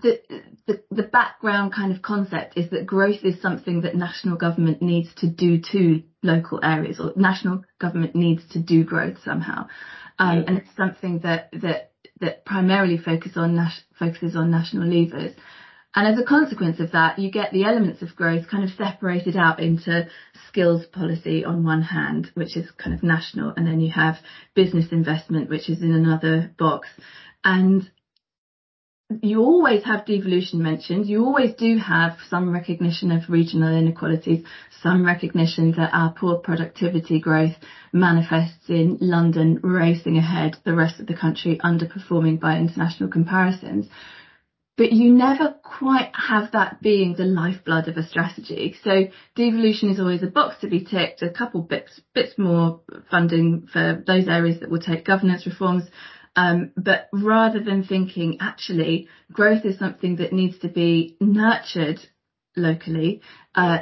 the, 0.00 0.20
the, 0.66 0.82
the 0.90 1.02
background 1.02 1.72
kind 1.72 1.94
of 1.94 2.02
concept 2.02 2.56
is 2.56 2.70
that 2.70 2.86
growth 2.86 3.24
is 3.24 3.40
something 3.40 3.82
that 3.82 3.94
national 3.94 4.36
government 4.36 4.82
needs 4.82 5.08
to 5.16 5.28
do 5.28 5.60
to 5.72 6.02
local 6.22 6.60
areas 6.62 7.00
or 7.00 7.12
national 7.16 7.64
government 7.78 8.14
needs 8.14 8.42
to 8.52 8.60
do 8.60 8.84
growth 8.84 9.16
somehow. 9.24 9.66
Um, 10.18 10.38
yeah. 10.38 10.44
and 10.46 10.58
it's 10.58 10.76
something 10.76 11.20
that, 11.20 11.50
that, 11.52 11.92
that 12.20 12.44
primarily 12.44 12.98
focus 12.98 13.32
on 13.36 13.54
nas- 13.56 13.84
focuses 13.98 14.36
on 14.36 14.50
national 14.50 14.86
levers. 14.86 15.34
And 15.94 16.06
as 16.06 16.18
a 16.18 16.24
consequence 16.24 16.80
of 16.80 16.92
that, 16.92 17.18
you 17.18 17.30
get 17.30 17.52
the 17.52 17.64
elements 17.64 18.00
of 18.00 18.16
growth 18.16 18.48
kind 18.48 18.64
of 18.64 18.70
separated 18.70 19.36
out 19.36 19.60
into 19.60 20.08
skills 20.48 20.86
policy 20.86 21.44
on 21.44 21.64
one 21.64 21.82
hand, 21.82 22.30
which 22.34 22.56
is 22.56 22.70
kind 22.78 22.94
of 22.94 23.02
national, 23.02 23.52
and 23.56 23.66
then 23.66 23.78
you 23.80 23.92
have 23.92 24.16
business 24.54 24.86
investment, 24.90 25.50
which 25.50 25.68
is 25.68 25.82
in 25.82 25.92
another 25.92 26.50
box. 26.58 26.88
And 27.44 27.90
you 29.22 29.40
always 29.40 29.84
have 29.84 30.06
devolution 30.06 30.62
mentioned. 30.62 31.06
You 31.06 31.24
always 31.24 31.54
do 31.54 31.78
have 31.78 32.16
some 32.28 32.52
recognition 32.52 33.10
of 33.12 33.28
regional 33.28 33.76
inequalities, 33.76 34.44
some 34.82 35.04
recognition 35.04 35.72
that 35.72 35.90
our 35.92 36.12
poor 36.12 36.36
productivity 36.36 37.20
growth 37.20 37.54
manifests 37.92 38.68
in 38.68 38.98
London 39.00 39.60
racing 39.62 40.16
ahead, 40.16 40.56
the 40.64 40.74
rest 40.74 41.00
of 41.00 41.06
the 41.06 41.14
country 41.14 41.60
underperforming 41.62 42.40
by 42.40 42.56
international 42.58 43.10
comparisons. 43.10 43.88
But 44.76 44.92
you 44.92 45.12
never 45.12 45.54
quite 45.62 46.10
have 46.14 46.52
that 46.52 46.80
being 46.80 47.14
the 47.14 47.24
lifeblood 47.24 47.88
of 47.88 47.98
a 47.98 48.02
strategy. 48.02 48.74
So 48.82 49.08
devolution 49.36 49.90
is 49.90 50.00
always 50.00 50.22
a 50.22 50.28
box 50.28 50.56
to 50.60 50.66
be 50.68 50.82
ticked, 50.82 51.20
a 51.22 51.30
couple 51.30 51.60
bits, 51.60 52.00
bits 52.14 52.38
more 52.38 52.80
funding 53.10 53.68
for 53.70 54.02
those 54.06 54.28
areas 54.28 54.60
that 54.60 54.70
will 54.70 54.80
take 54.80 55.04
governance 55.04 55.46
reforms, 55.46 55.84
um, 56.36 56.72
but 56.76 57.08
rather 57.12 57.60
than 57.60 57.84
thinking 57.84 58.38
actually 58.40 59.08
growth 59.32 59.64
is 59.64 59.78
something 59.78 60.16
that 60.16 60.32
needs 60.32 60.58
to 60.60 60.68
be 60.68 61.16
nurtured 61.20 62.00
locally, 62.56 63.20
uh, 63.54 63.78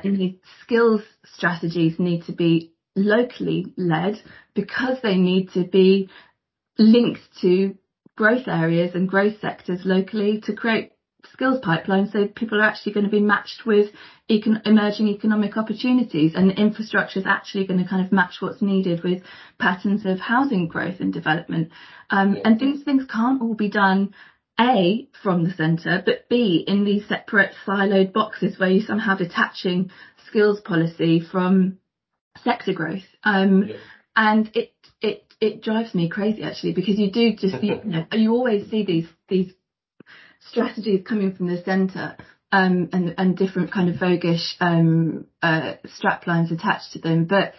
skills 0.63 1.03
strategies 1.35 1.99
need 1.99 2.25
to 2.25 2.33
be 2.33 2.73
locally 2.97 3.73
led 3.77 4.21
because 4.55 4.99
they 5.03 5.17
need 5.17 5.51
to 5.51 5.65
be 5.65 6.09
linked 6.79 7.21
to 7.41 7.77
growth 8.17 8.49
areas 8.49 8.95
and 8.95 9.09
growth 9.09 9.41
sectors 9.41 9.81
locally 9.85 10.41
to 10.41 10.55
create 10.55 10.93
skills 11.33 11.61
pipeline 11.63 12.09
so 12.11 12.27
people 12.27 12.61
are 12.61 12.65
actually 12.65 12.93
going 12.93 13.05
to 13.05 13.11
be 13.11 13.21
matched 13.21 13.67
with 13.67 13.91
econ- 14.31 14.67
emerging 14.67 15.09
economic 15.09 15.57
opportunities 15.57 16.33
and 16.35 16.53
infrastructure 16.53 17.19
is 17.19 17.27
actually 17.27 17.67
going 17.67 17.83
to 17.83 17.89
kind 17.89 18.05
of 18.05 18.13
match 18.13 18.37
what's 18.41 18.63
needed 18.63 19.03
with 19.03 19.23
patterns 19.59 20.07
of 20.07 20.19
housing 20.19 20.69
growth 20.69 21.01
and 21.01 21.13
development. 21.13 21.71
Um, 22.11 22.37
and 22.45 22.59
these 22.59 22.83
things 22.85 23.05
can't 23.11 23.43
all 23.43 23.55
be 23.55 23.69
done 23.69 24.15
a, 24.59 25.09
from 25.23 25.45
the 25.45 25.51
centre, 25.51 26.03
but 26.05 26.29
B, 26.29 26.65
in 26.67 26.85
these 26.85 27.07
separate 27.09 27.53
siloed 27.67 28.13
boxes 28.13 28.59
where 28.59 28.69
you're 28.69 28.87
somehow 28.87 29.17
detaching 29.17 29.91
skills 30.27 30.61
policy 30.61 31.21
from 31.21 31.79
sector 32.45 32.73
growth. 32.73 33.05
Um, 33.25 33.69
yeah. 33.69 33.77
And 34.15 34.51
it, 34.55 34.73
it, 35.01 35.33
it 35.41 35.63
drives 35.63 35.95
me 35.95 36.11
crazy 36.11 36.43
actually 36.43 36.75
because 36.75 36.99
you 36.99 37.11
do 37.11 37.35
just, 37.35 37.63
you, 37.63 37.81
know, 37.85 38.05
you 38.13 38.33
always 38.33 38.69
see 38.71 38.85
these, 38.85 39.07
these 39.29 39.53
strategies 40.49 41.05
coming 41.07 41.35
from 41.35 41.47
the 41.47 41.63
centre 41.63 42.17
um, 42.53 42.89
and, 42.93 43.15
and 43.19 43.37
different 43.37 43.73
kind 43.73 43.89
of 43.89 43.97
voguish 43.97 44.55
um, 44.61 45.27
uh, 45.43 45.75
straplines 45.87 46.51
attached 46.51 46.93
to 46.93 46.99
them. 46.99 47.27
But 47.27 47.55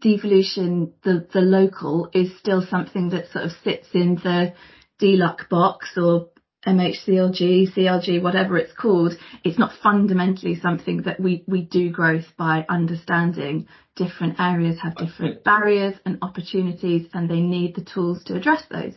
devolution, 0.00 0.94
the, 1.02 1.26
the 1.32 1.40
local, 1.40 2.10
is 2.12 2.36
still 2.38 2.64
something 2.68 3.10
that 3.10 3.30
sort 3.30 3.46
of 3.46 3.52
sits 3.64 3.88
in 3.94 4.16
the 4.16 4.54
DLUC 5.00 5.48
box 5.48 5.90
or 5.96 6.28
MHCLG, 6.66 7.74
CLG, 7.74 8.22
whatever 8.22 8.56
it's 8.56 8.72
called, 8.72 9.14
it's 9.42 9.58
not 9.58 9.72
fundamentally 9.82 10.54
something 10.60 11.02
that 11.02 11.18
we, 11.18 11.44
we 11.48 11.62
do 11.62 11.90
growth 11.90 12.26
by 12.36 12.64
understanding 12.68 13.66
different 13.96 14.38
areas 14.38 14.78
have 14.80 14.94
different 14.94 15.42
barriers 15.42 15.94
and 16.06 16.18
opportunities 16.22 17.08
and 17.12 17.28
they 17.28 17.40
need 17.40 17.74
the 17.74 17.84
tools 17.84 18.22
to 18.24 18.36
address 18.36 18.62
those. 18.70 18.94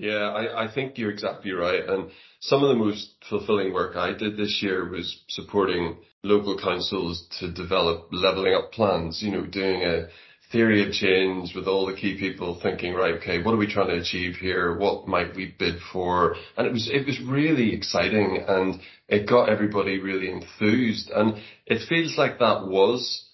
Yeah, 0.00 0.52
I, 0.56 0.72
think 0.72 0.96
you're 0.96 1.10
exactly 1.10 1.52
right. 1.52 1.84
And 1.84 2.10
some 2.40 2.62
of 2.62 2.68
the 2.68 2.76
most 2.76 3.14
fulfilling 3.28 3.72
work 3.72 3.96
I 3.96 4.12
did 4.12 4.36
this 4.36 4.60
year 4.62 4.88
was 4.88 5.22
supporting 5.28 5.98
local 6.22 6.58
councils 6.58 7.26
to 7.40 7.50
develop 7.50 8.08
levelling 8.12 8.54
up 8.54 8.72
plans, 8.72 9.22
you 9.22 9.30
know, 9.30 9.44
doing 9.44 9.82
a 9.82 10.08
theory 10.50 10.86
of 10.86 10.92
change 10.92 11.54
with 11.54 11.66
all 11.66 11.86
the 11.86 11.94
key 11.94 12.18
people 12.18 12.58
thinking, 12.62 12.94
right, 12.94 13.14
okay, 13.14 13.42
what 13.42 13.52
are 13.52 13.58
we 13.58 13.66
trying 13.66 13.88
to 13.88 14.00
achieve 14.00 14.36
here? 14.36 14.76
What 14.76 15.06
might 15.06 15.34
we 15.34 15.54
bid 15.58 15.80
for? 15.92 16.36
And 16.56 16.66
it 16.66 16.72
was, 16.72 16.88
it 16.90 17.06
was 17.06 17.20
really 17.20 17.74
exciting 17.74 18.44
and 18.46 18.80
it 19.08 19.28
got 19.28 19.48
everybody 19.48 20.00
really 20.00 20.30
enthused. 20.30 21.10
And 21.10 21.34
it 21.66 21.86
feels 21.88 22.16
like 22.16 22.38
that 22.38 22.66
was 22.66 23.26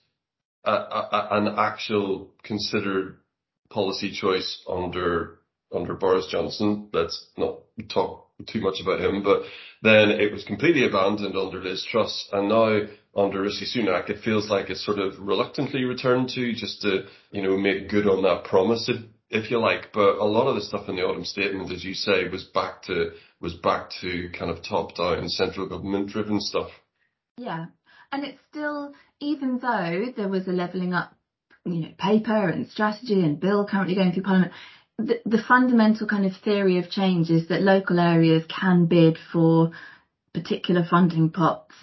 an 0.65 1.55
actual 1.59 2.33
considered 2.43 3.19
policy 3.71 4.13
choice 4.13 4.63
under 4.69 5.39
under 5.75 5.95
Boris 5.95 6.27
Johnson. 6.31 6.89
Let's 6.93 7.27
not 7.37 7.61
talk 7.93 8.29
too 8.47 8.61
much 8.61 8.81
about 8.83 9.01
him. 9.01 9.23
But 9.23 9.43
then 9.83 10.11
it 10.11 10.33
was 10.33 10.45
completely 10.45 10.87
abandoned 10.87 11.37
under 11.37 11.63
Liz 11.63 11.87
Truss, 11.91 12.29
and 12.33 12.49
now 12.49 12.81
under 13.17 13.43
Rishi 13.43 13.67
Sunak, 13.67 14.11
it 14.11 14.23
feels 14.25 14.51
like 14.51 14.71
it's 14.71 14.85
sort 14.85 14.99
of 14.99 15.15
reluctantly 15.19 15.85
returned 15.85 16.31
to 16.31 16.53
just 16.53 16.83
to 16.83 17.07
you 17.31 17.43
know 17.43 17.57
make 17.57 17.89
good 17.89 18.07
on 18.07 18.23
that 18.23 18.45
promise. 18.45 18.89
If, 18.89 19.05
if 19.31 19.51
you 19.51 19.59
like, 19.59 19.93
but 19.93 20.19
a 20.19 20.25
lot 20.25 20.49
of 20.49 20.57
the 20.57 20.63
stuff 20.63 20.89
in 20.89 20.97
the 20.97 21.03
autumn 21.03 21.25
statement, 21.25 21.73
as 21.73 21.85
you 21.85 21.95
say, 21.95 22.29
was 22.29 22.45
back 22.45 22.83
to 22.85 23.11
was 23.41 23.55
back 23.55 23.91
to 24.01 24.31
kind 24.37 24.51
of 24.51 24.63
top 24.63 24.97
down 24.97 25.29
central 25.29 25.69
government 25.69 26.09
driven 26.09 26.41
stuff. 26.41 26.71
Yeah, 27.37 27.67
and 28.13 28.25
it's 28.25 28.39
still 28.51 28.93
even 29.21 29.59
though 29.59 30.07
there 30.17 30.29
was 30.29 30.47
a 30.49 30.53
levelling 30.53 30.93
up 30.93 31.15
you 31.65 31.81
know, 31.81 31.89
paper 31.99 32.49
and 32.49 32.69
strategy 32.69 33.23
and 33.23 33.41
bill 33.41 33.67
currently 33.67 33.95
going 33.95 34.13
through 34.13 34.23
Parliament, 34.23 34.53
the, 34.99 35.21
the 35.25 35.43
fundamental 35.49 36.07
kind 36.07 36.25
of 36.25 36.33
theory 36.43 36.79
of 36.79 36.91
change 36.91 37.31
is 37.31 37.49
that 37.49 37.61
local 37.61 37.99
areas 37.99 38.45
can 38.49 38.87
bid 38.87 39.19
for 39.33 39.71
particular 40.33 40.85
funding 40.89 41.31
pots 41.31 41.75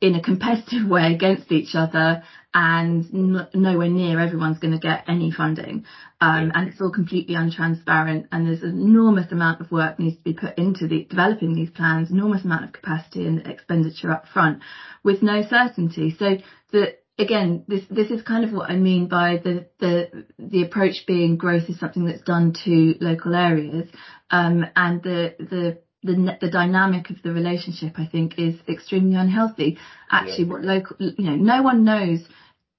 in 0.00 0.14
a 0.14 0.22
competitive 0.22 0.88
way 0.88 1.12
against 1.12 1.52
each 1.52 1.74
other 1.74 2.22
and 2.54 3.04
n- 3.12 3.46
nowhere 3.54 3.88
near 3.88 4.18
everyone's 4.18 4.58
going 4.58 4.72
to 4.72 4.78
get 4.78 5.04
any 5.06 5.30
funding. 5.30 5.84
Um, 6.20 6.50
and 6.54 6.68
it's 6.68 6.80
all 6.80 6.90
completely 6.90 7.34
untransparent 7.34 8.26
and 8.32 8.46
there's 8.46 8.62
an 8.62 8.80
enormous 8.80 9.30
amount 9.30 9.60
of 9.60 9.70
work 9.70 9.98
needs 9.98 10.16
to 10.16 10.24
be 10.24 10.32
put 10.32 10.56
into 10.56 10.88
the 10.88 11.04
developing 11.04 11.54
these 11.54 11.70
plans, 11.70 12.10
enormous 12.10 12.44
amount 12.44 12.64
of 12.64 12.72
capacity 12.72 13.26
and 13.26 13.46
expenditure 13.46 14.10
up 14.10 14.26
front 14.32 14.62
with 15.04 15.22
no 15.22 15.42
certainty. 15.42 16.14
So 16.18 16.38
the 16.72 16.94
again, 17.20 17.64
this 17.68 17.84
this 17.90 18.10
is 18.10 18.22
kind 18.22 18.44
of 18.44 18.52
what 18.52 18.70
I 18.70 18.76
mean 18.76 19.08
by 19.08 19.40
the 19.42 19.66
the 19.78 20.24
the 20.38 20.62
approach 20.62 21.06
being 21.06 21.36
growth 21.36 21.68
is 21.68 21.78
something 21.78 22.04
that's 22.04 22.22
done 22.22 22.54
to 22.64 22.94
local 23.00 23.34
areas, 23.34 23.88
um, 24.30 24.64
and 24.76 25.02
the 25.02 25.34
the 25.38 25.78
the 26.02 26.38
the 26.40 26.50
dynamic 26.50 27.10
of 27.10 27.22
the 27.22 27.32
relationship 27.32 27.98
I 27.98 28.06
think 28.06 28.38
is 28.38 28.54
extremely 28.68 29.16
unhealthy. 29.16 29.78
Actually, 30.10 30.44
yeah. 30.44 30.52
what 30.52 30.62
local 30.62 30.96
you 30.98 31.30
know, 31.30 31.36
no 31.36 31.62
one 31.62 31.84
knows 31.84 32.20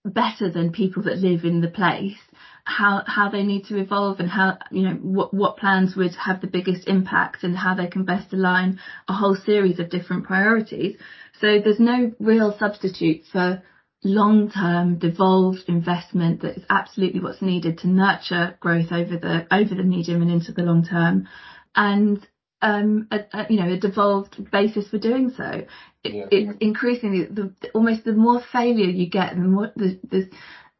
better 0.04 0.50
than 0.50 0.72
people 0.72 1.04
that 1.04 1.18
live 1.18 1.46
in 1.46 1.62
the 1.62 1.68
place 1.68 2.18
how 2.64 3.04
how 3.08 3.30
they 3.30 3.44
need 3.44 3.66
to 3.66 3.78
evolve 3.78 4.20
and 4.20 4.30
how 4.30 4.58
you 4.72 4.84
know 4.84 4.96
what 4.96 5.34
what 5.34 5.58
plans 5.58 5.96
would 5.96 6.14
have 6.16 6.42
the 6.42 6.48
biggest 6.48 6.88
impact 6.88 7.44
and 7.44 7.58
how 7.58 7.74
they 7.74 7.88
can 7.88 8.04
best 8.04 8.34
align 8.34 8.80
a 9.08 9.14
whole 9.14 9.36
series 9.36 9.80
of 9.80 9.90
different 9.90 10.26
priorities. 10.26 10.96
So 11.40 11.60
there's 11.60 11.80
no 11.80 12.12
real 12.20 12.56
substitute 12.58 13.24
for 13.32 13.64
long-term 14.03 14.98
devolved 14.98 15.63
investment 15.67 16.41
that 16.41 16.58
is 16.58 16.63
absolutely 16.70 17.20
what's 17.20 17.41
needed 17.41 17.77
to 17.77 17.88
nurture 17.88 18.58
growth 18.60 18.91
over 18.91 19.17
the 19.17 19.46
over 19.51 19.75
the 19.75 19.84
medium 19.84 20.22
and 20.22 20.31
into 20.31 20.51
the 20.51 20.63
long 20.63 20.84
term 20.84 21.27
and 21.75 22.27
um, 22.63 23.08
a, 23.12 23.20
a, 23.34 23.46
you 23.50 23.60
know 23.60 23.72
a 23.72 23.77
devolved 23.77 24.51
basis 24.51 24.88
for 24.89 24.98
doing 24.98 25.31
so 25.36 25.65
it, 26.03 26.13
yeah. 26.13 26.25
it's 26.31 26.58
increasingly 26.60 27.25
the, 27.25 27.53
the, 27.62 27.70
almost 27.72 28.03
the 28.03 28.13
more 28.13 28.41
failure 28.51 28.86
you 28.86 29.08
get 29.08 29.36
the 29.36 29.41
more 29.41 29.72
the, 29.75 30.00
the 30.10 30.29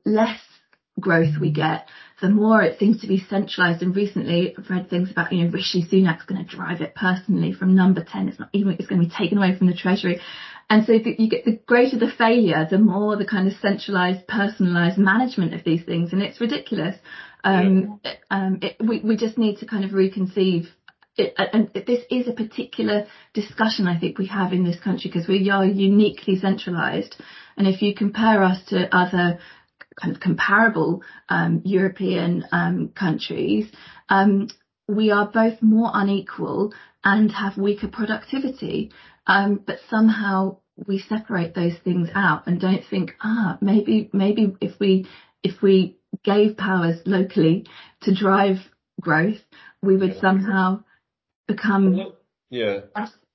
less 0.04 0.40
growth 1.00 1.40
we 1.40 1.52
get, 1.52 1.88
the 2.22 2.30
more 2.30 2.62
it 2.62 2.80
seems 2.80 3.02
to 3.02 3.08
be 3.08 3.20
centralised. 3.30 3.82
And 3.82 3.96
recently, 3.96 4.56
I've 4.58 4.70
read 4.70 4.90
things 4.90 5.12
about 5.12 5.32
you 5.32 5.44
know 5.44 5.52
Rishi 5.52 5.84
Sunak's 5.84 6.26
going 6.26 6.46
to 6.46 6.56
drive 6.56 6.82
it 6.82 6.96
personally 6.96 7.54
from 7.54 7.76
number 7.76 8.04
ten. 8.04 8.30
It's 8.30 8.40
not 8.40 8.50
even 8.54 8.74
it's 8.74 8.88
going 8.88 9.02
to 9.02 9.08
be 9.08 9.14
taken 9.14 9.38
away 9.38 9.58
from 9.58 9.68
the 9.68 9.74
treasury. 9.74 10.20
And 10.70 10.86
so 10.86 10.94
you 10.94 11.30
get 11.30 11.46
the 11.46 11.60
greater 11.66 11.98
the 11.98 12.12
failure, 12.18 12.66
the 12.70 12.78
more 12.78 13.18
the 13.18 13.26
kind 13.26 13.48
of 13.48 13.54
centralised, 13.62 14.26
personalised 14.28 14.98
management 14.98 15.54
of 15.54 15.64
these 15.64 15.84
things, 15.84 16.14
and 16.14 16.22
it's 16.22 16.40
ridiculous. 16.40 16.96
Um, 17.44 18.00
yeah. 18.06 18.14
um, 18.30 18.60
it, 18.62 18.78
we 18.80 19.02
we 19.02 19.18
just 19.18 19.38
need 19.38 19.58
to 19.60 19.66
kind 19.66 19.84
of 19.84 19.92
reconceive 19.92 20.68
it, 21.18 21.34
and 21.38 21.70
this 21.74 22.06
is 22.10 22.28
a 22.28 22.34
particular 22.34 23.06
discussion 23.34 23.88
I 23.88 24.00
think 24.00 24.18
we 24.18 24.28
have 24.28 24.54
in 24.54 24.64
this 24.64 24.80
country 24.80 25.12
because 25.12 25.28
we 25.28 25.50
are 25.50 25.66
uniquely 25.66 26.38
centralised. 26.40 27.16
And 27.58 27.68
if 27.68 27.82
you 27.82 27.94
compare 27.94 28.44
us 28.44 28.64
to 28.70 28.96
other 28.96 29.40
kind 30.02 30.16
of 30.16 30.22
comparable 30.22 31.04
um, 31.30 31.62
European 31.66 32.46
um, 32.52 32.90
countries, 32.90 33.70
um, 34.10 34.48
we 34.88 35.12
are 35.12 35.28
both 35.28 35.62
more 35.62 35.92
unequal 35.94 36.74
and 37.04 37.32
have 37.32 37.58
weaker 37.58 37.88
productivity. 37.88 38.92
Um, 39.28 39.62
but 39.66 39.78
somehow 39.90 40.58
we 40.88 41.00
separate 41.00 41.54
those 41.54 41.78
things 41.84 42.10
out 42.16 42.48
and 42.48 42.60
don't 42.60 42.84
think, 42.90 43.16
ah, 43.22 43.58
maybe 43.62 44.10
maybe 44.14 44.56
if 44.62 44.80
we 44.80 45.08
if 45.44 45.62
we 45.62 45.98
gave 46.24 46.58
powers 46.58 47.02
locally 47.06 47.66
to 48.02 48.14
drive 48.14 48.58
growth, 49.00 49.42
we 49.82 49.98
would 49.98 50.16
yeah. 50.16 50.22
somehow 50.22 50.84
become 51.48 52.14
yeah 52.50 52.82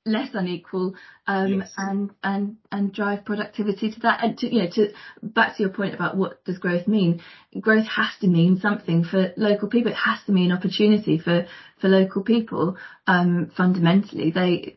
less 0.07 0.31
unequal 0.35 0.95
um, 1.27 1.59
yes. 1.59 1.73
and 1.77 2.11
and 2.23 2.57
and 2.71 2.93
drive 2.93 3.25
productivity 3.25 3.91
to 3.91 4.01
that 4.01 4.23
and 4.23 4.39
to 4.39 4.47
you 4.47 4.63
know 4.63 4.71
to 4.71 4.93
back 5.21 5.57
to 5.57 5.65
your 5.65 5.73
point 5.73 5.95
about 5.95 6.17
what 6.17 6.43
does 6.45 6.59
growth 6.59 6.87
mean 6.87 7.21
growth 7.61 7.87
has 7.87 8.11
to 8.21 8.29
mean 8.29 8.59
something 8.61 9.03
for 9.03 9.33
local 9.37 9.69
people 9.69 9.91
it 9.91 9.97
has 9.97 10.19
to 10.25 10.33
mean 10.33 10.53
opportunity 10.53 11.19
for 11.19 11.47
for 11.81 11.89
local 11.89 12.23
people 12.23 12.77
um, 13.09 13.51
fundamentally 13.57 14.31
they 14.31 14.77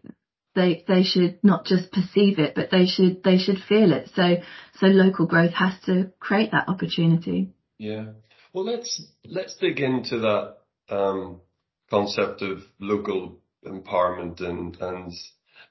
they 0.59 0.83
they 0.87 1.03
should 1.03 1.39
not 1.43 1.65
just 1.65 1.91
perceive 1.91 2.39
it 2.39 2.53
but 2.55 2.69
they 2.71 2.85
should 2.85 3.23
they 3.23 3.37
should 3.37 3.59
feel 3.67 3.91
it. 3.93 4.09
So 4.15 4.37
so 4.79 4.87
local 4.87 5.25
growth 5.25 5.53
has 5.53 5.73
to 5.85 6.11
create 6.19 6.51
that 6.51 6.67
opportunity. 6.67 7.49
Yeah. 7.77 8.05
Well 8.53 8.65
let's 8.65 8.91
let's 9.25 9.55
dig 9.55 9.79
into 9.79 10.19
that 10.19 10.57
um, 10.89 11.41
concept 11.89 12.41
of 12.41 12.59
local 12.79 13.39
empowerment 13.65 14.41
and, 14.41 14.75
and 14.79 15.13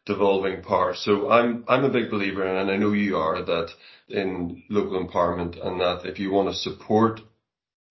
devolving 0.07 0.63
power. 0.63 0.95
So 0.95 1.31
I'm 1.31 1.65
I'm 1.69 1.85
a 1.85 1.91
big 1.91 2.11
believer, 2.11 2.45
and 2.47 2.71
I 2.71 2.77
know 2.77 2.93
you 2.93 3.17
are, 3.17 3.43
that 3.45 3.69
in 4.09 4.63
local 4.69 5.05
empowerment, 5.05 5.65
and 5.65 5.81
that 5.81 6.07
if 6.07 6.19
you 6.19 6.31
want 6.31 6.49
to 6.49 6.55
support 6.55 7.21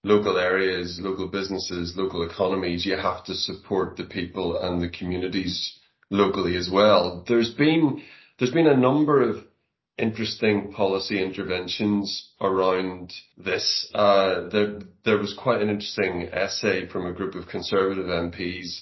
local 0.03 0.37
areas, 0.37 0.99
local 1.01 1.27
businesses, 1.27 1.95
local 1.97 2.23
economies, 2.23 2.85
you 2.85 2.95
have 2.95 3.23
to 3.25 3.33
support 3.33 3.97
the 3.97 4.05
people 4.05 4.57
and 4.57 4.81
the 4.81 4.89
communities 4.89 5.77
locally 6.09 6.55
as 6.55 6.69
well. 6.71 7.23
There's 7.27 7.53
been 7.53 8.01
there's 8.39 8.51
been 8.51 8.67
a 8.67 8.77
number 8.77 9.21
of 9.21 9.43
interesting 9.97 10.71
policy 10.73 11.21
interventions 11.21 12.29
around 12.39 13.13
this. 13.37 13.89
Uh, 13.93 14.49
there 14.49 14.79
there 15.05 15.17
was 15.17 15.33
quite 15.33 15.61
an 15.61 15.69
interesting 15.69 16.29
essay 16.31 16.87
from 16.87 17.05
a 17.05 17.13
group 17.13 17.35
of 17.35 17.47
Conservative 17.47 18.05
MPs 18.05 18.81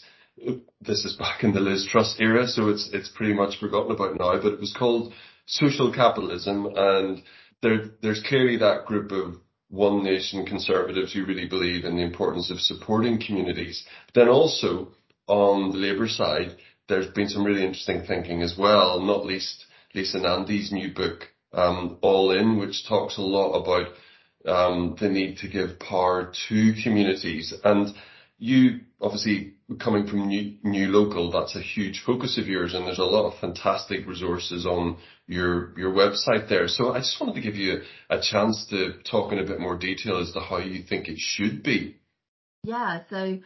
this 0.81 1.05
is 1.05 1.15
back 1.15 1.43
in 1.43 1.53
the 1.53 1.59
Liz 1.59 1.87
Truss 1.89 2.15
era, 2.19 2.47
so 2.47 2.69
it's 2.69 2.89
it's 2.93 3.09
pretty 3.09 3.33
much 3.33 3.59
forgotten 3.59 3.91
about 3.91 4.19
now. 4.19 4.41
But 4.41 4.53
it 4.53 4.59
was 4.59 4.75
called 4.77 5.13
social 5.45 5.93
capitalism, 5.93 6.67
and 6.75 7.23
there 7.61 7.91
there's 8.01 8.23
clearly 8.27 8.57
that 8.57 8.85
group 8.85 9.11
of 9.11 9.35
one 9.69 10.03
nation 10.03 10.45
conservatives 10.45 11.13
who 11.13 11.25
really 11.25 11.47
believe 11.47 11.85
in 11.85 11.95
the 11.95 12.03
importance 12.03 12.51
of 12.51 12.59
supporting 12.59 13.21
communities. 13.25 13.85
Then 14.13 14.29
also 14.29 14.89
on 15.27 15.71
the 15.71 15.77
Labour 15.77 16.07
side, 16.07 16.55
there's 16.87 17.07
been 17.07 17.29
some 17.29 17.43
really 17.43 17.65
interesting 17.65 18.03
thinking 18.05 18.41
as 18.41 18.55
well, 18.57 18.99
not 18.99 19.25
least 19.25 19.65
Lisa 19.93 20.19
Nandy's 20.19 20.71
new 20.71 20.93
book, 20.93 21.29
um, 21.53 21.97
All 22.01 22.31
In, 22.31 22.59
which 22.59 22.87
talks 22.87 23.17
a 23.17 23.21
lot 23.21 23.53
about 23.53 23.87
um, 24.45 24.95
the 24.99 25.09
need 25.09 25.37
to 25.37 25.47
give 25.47 25.79
power 25.79 26.31
to 26.49 26.73
communities. 26.83 27.53
And 27.63 27.93
you 28.37 28.81
obviously 29.01 29.53
coming 29.79 30.05
from 30.05 30.27
new, 30.27 30.57
new 30.63 30.87
local, 30.87 31.31
that's 31.31 31.55
a 31.55 31.61
huge 31.61 32.03
focus 32.05 32.37
of 32.37 32.47
yours, 32.47 32.73
and 32.73 32.85
there's 32.85 32.99
a 32.99 33.03
lot 33.03 33.31
of 33.31 33.39
fantastic 33.39 34.05
resources 34.05 34.65
on 34.65 34.97
your 35.27 35.77
your 35.77 35.91
website 35.91 36.49
there. 36.49 36.67
So 36.67 36.93
I 36.93 36.99
just 36.99 37.19
wanted 37.19 37.35
to 37.35 37.41
give 37.41 37.55
you 37.55 37.81
a, 38.09 38.17
a 38.17 38.21
chance 38.21 38.67
to 38.69 38.93
talk 39.09 39.31
in 39.31 39.39
a 39.39 39.45
bit 39.45 39.59
more 39.59 39.77
detail 39.77 40.19
as 40.19 40.31
to 40.33 40.39
how 40.39 40.57
you 40.57 40.83
think 40.83 41.07
it 41.07 41.17
should 41.17 41.63
be. 41.63 41.97
Yeah, 42.65 43.01
so 43.09 43.39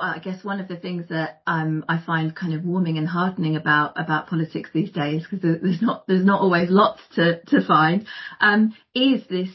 I 0.00 0.18
guess 0.18 0.44
one 0.44 0.60
of 0.60 0.68
the 0.68 0.76
things 0.76 1.08
that 1.08 1.42
um, 1.46 1.84
I 1.88 1.98
find 2.04 2.34
kind 2.34 2.54
of 2.54 2.64
warming 2.64 2.98
and 2.98 3.08
heartening 3.08 3.56
about 3.56 3.92
about 3.96 4.28
politics 4.28 4.70
these 4.72 4.90
days, 4.90 5.26
because 5.28 5.42
there's 5.42 5.82
not 5.82 6.06
there's 6.06 6.24
not 6.24 6.40
always 6.40 6.70
lots 6.70 7.00
to 7.14 7.42
to 7.46 7.66
find, 7.66 8.06
um, 8.40 8.74
is 8.94 9.22
this 9.28 9.48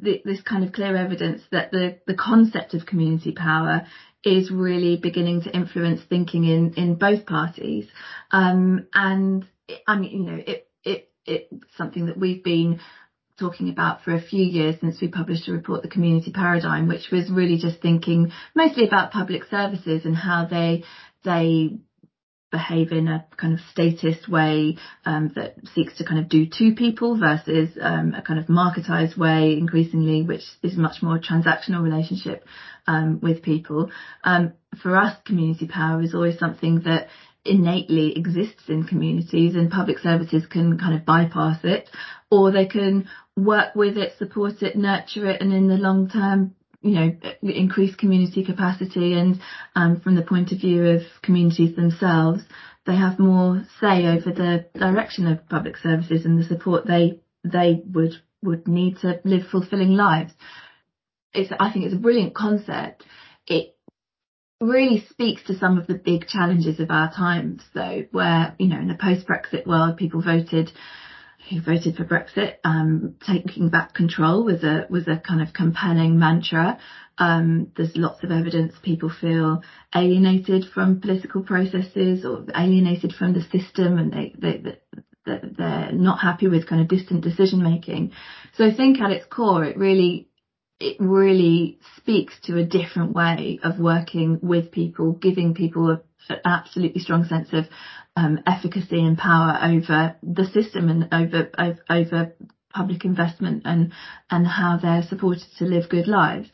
this 0.00 0.40
kind 0.42 0.64
of 0.64 0.72
clear 0.72 0.96
evidence 0.96 1.42
that 1.50 1.70
the, 1.72 1.98
the 2.06 2.14
concept 2.14 2.74
of 2.74 2.86
community 2.86 3.32
power 3.32 3.86
is 4.24 4.50
really 4.50 4.96
beginning 4.96 5.42
to 5.42 5.54
influence 5.54 6.00
thinking 6.08 6.44
in, 6.44 6.74
in 6.74 6.94
both 6.94 7.26
parties. 7.26 7.88
Um, 8.30 8.86
and 8.94 9.44
I 9.86 9.96
mean, 9.96 10.10
you 10.12 10.30
know, 10.30 10.42
it, 10.46 10.68
it, 10.84 11.10
it's 11.26 11.76
something 11.76 12.06
that 12.06 12.18
we've 12.18 12.44
been 12.44 12.80
talking 13.38 13.68
about 13.68 14.02
for 14.02 14.14
a 14.14 14.20
few 14.20 14.44
years 14.44 14.76
since 14.80 15.00
we 15.00 15.08
published 15.08 15.48
a 15.48 15.52
report, 15.52 15.82
The 15.82 15.88
Community 15.88 16.32
Paradigm, 16.32 16.88
which 16.88 17.10
was 17.10 17.30
really 17.30 17.58
just 17.58 17.80
thinking 17.80 18.32
mostly 18.54 18.86
about 18.86 19.12
public 19.12 19.44
services 19.44 20.04
and 20.04 20.16
how 20.16 20.46
they, 20.46 20.84
they 21.24 21.78
behave 22.50 22.92
in 22.92 23.08
a 23.08 23.26
kind 23.36 23.52
of 23.52 23.60
statist 23.70 24.28
way 24.28 24.76
um, 25.04 25.30
that 25.34 25.54
seeks 25.74 25.96
to 25.98 26.04
kind 26.04 26.18
of 26.18 26.28
do 26.28 26.46
to 26.46 26.74
people 26.74 27.18
versus 27.18 27.76
um, 27.80 28.14
a 28.14 28.22
kind 28.22 28.40
of 28.40 28.46
marketized 28.46 29.18
way 29.18 29.56
increasingly, 29.56 30.22
which 30.22 30.42
is 30.62 30.76
much 30.76 31.02
more 31.02 31.18
transactional 31.18 31.82
relationship 31.82 32.44
um, 32.86 33.20
with 33.20 33.42
people. 33.42 33.90
Um, 34.24 34.54
for 34.82 34.96
us, 34.96 35.16
community 35.26 35.66
power 35.66 36.00
is 36.02 36.14
always 36.14 36.38
something 36.38 36.80
that 36.80 37.08
innately 37.44 38.16
exists 38.16 38.64
in 38.68 38.84
communities 38.84 39.54
and 39.54 39.70
public 39.70 39.98
services 39.98 40.44
can 40.46 40.78
kind 40.78 40.94
of 40.94 41.04
bypass 41.04 41.58
it 41.64 41.88
or 42.30 42.50
they 42.50 42.66
can 42.66 43.08
work 43.38 43.74
with 43.74 43.96
it, 43.96 44.12
support 44.18 44.62
it, 44.62 44.76
nurture 44.76 45.28
it 45.28 45.40
and 45.40 45.52
in 45.52 45.68
the 45.68 45.76
long 45.76 46.08
term 46.08 46.54
you 46.80 46.92
know, 46.92 47.16
increase 47.42 47.94
community 47.96 48.44
capacity 48.44 49.14
and 49.14 49.40
um, 49.74 50.00
from 50.00 50.14
the 50.14 50.22
point 50.22 50.52
of 50.52 50.60
view 50.60 50.84
of 50.86 51.02
communities 51.22 51.74
themselves, 51.74 52.42
they 52.86 52.94
have 52.94 53.18
more 53.18 53.64
say 53.80 54.06
over 54.06 54.32
the 54.32 54.66
direction 54.78 55.26
of 55.26 55.48
public 55.48 55.76
services 55.76 56.24
and 56.24 56.38
the 56.38 56.46
support 56.46 56.86
they 56.86 57.20
they 57.44 57.82
would 57.92 58.12
would 58.42 58.68
need 58.68 58.96
to 58.98 59.20
live 59.24 59.42
fulfilling 59.50 59.90
lives. 59.90 60.32
It's 61.34 61.52
I 61.58 61.72
think 61.72 61.84
it's 61.84 61.94
a 61.94 61.98
brilliant 61.98 62.34
concept. 62.34 63.04
It 63.46 63.76
really 64.60 65.04
speaks 65.10 65.42
to 65.44 65.58
some 65.58 65.78
of 65.78 65.86
the 65.86 65.94
big 65.94 66.26
challenges 66.26 66.80
of 66.80 66.90
our 66.90 67.12
times 67.12 67.62
though, 67.74 68.04
where, 68.12 68.54
you 68.58 68.68
know, 68.68 68.78
in 68.78 68.90
a 68.90 68.96
post 68.96 69.26
Brexit 69.26 69.66
world 69.66 69.96
people 69.96 70.22
voted 70.22 70.70
who 71.48 71.60
voted 71.60 71.96
for 71.96 72.04
Brexit, 72.04 72.56
um, 72.64 73.16
taking 73.26 73.68
back 73.70 73.94
control 73.94 74.44
was 74.44 74.62
a 74.64 74.86
was 74.90 75.08
a 75.08 75.16
kind 75.16 75.40
of 75.40 75.52
compelling 75.54 76.18
mantra. 76.18 76.78
Um, 77.16 77.72
there's 77.76 77.96
lots 77.96 78.22
of 78.22 78.30
evidence 78.30 78.74
people 78.82 79.10
feel 79.10 79.62
alienated 79.94 80.66
from 80.72 81.00
political 81.00 81.42
processes 81.42 82.24
or 82.24 82.44
alienated 82.54 83.12
from 83.12 83.32
the 83.32 83.42
system, 83.42 83.98
and 83.98 84.12
they, 84.12 84.34
they, 84.38 84.58
they 84.58 84.78
they're 85.26 85.92
not 85.92 86.20
happy 86.20 86.48
with 86.48 86.68
kind 86.68 86.80
of 86.80 86.88
distant 86.88 87.22
decision 87.22 87.62
making. 87.62 88.12
So 88.56 88.66
I 88.66 88.74
think 88.74 89.00
at 89.00 89.10
its 89.10 89.26
core, 89.26 89.64
it 89.64 89.76
really 89.76 90.28
it 90.80 90.96
really 91.00 91.78
speaks 91.96 92.34
to 92.44 92.56
a 92.56 92.64
different 92.64 93.12
way 93.12 93.58
of 93.62 93.80
working 93.80 94.38
with 94.42 94.70
people, 94.70 95.12
giving 95.12 95.54
people 95.54 95.90
a, 95.90 96.02
an 96.28 96.40
absolutely 96.44 97.00
strong 97.00 97.24
sense 97.24 97.48
of 97.52 97.64
um, 98.18 98.40
efficacy 98.46 98.98
and 98.98 99.16
power 99.16 99.58
over 99.62 100.16
the 100.22 100.44
system 100.46 100.88
and 100.88 101.08
over, 101.12 101.50
over, 101.58 101.78
over 101.88 102.32
public 102.74 103.04
investment 103.04 103.62
and 103.64 103.92
and 104.30 104.46
how 104.46 104.78
they're 104.80 105.06
supported 105.08 105.46
to 105.58 105.64
live 105.64 105.88
good 105.88 106.08
lives. 106.08 106.48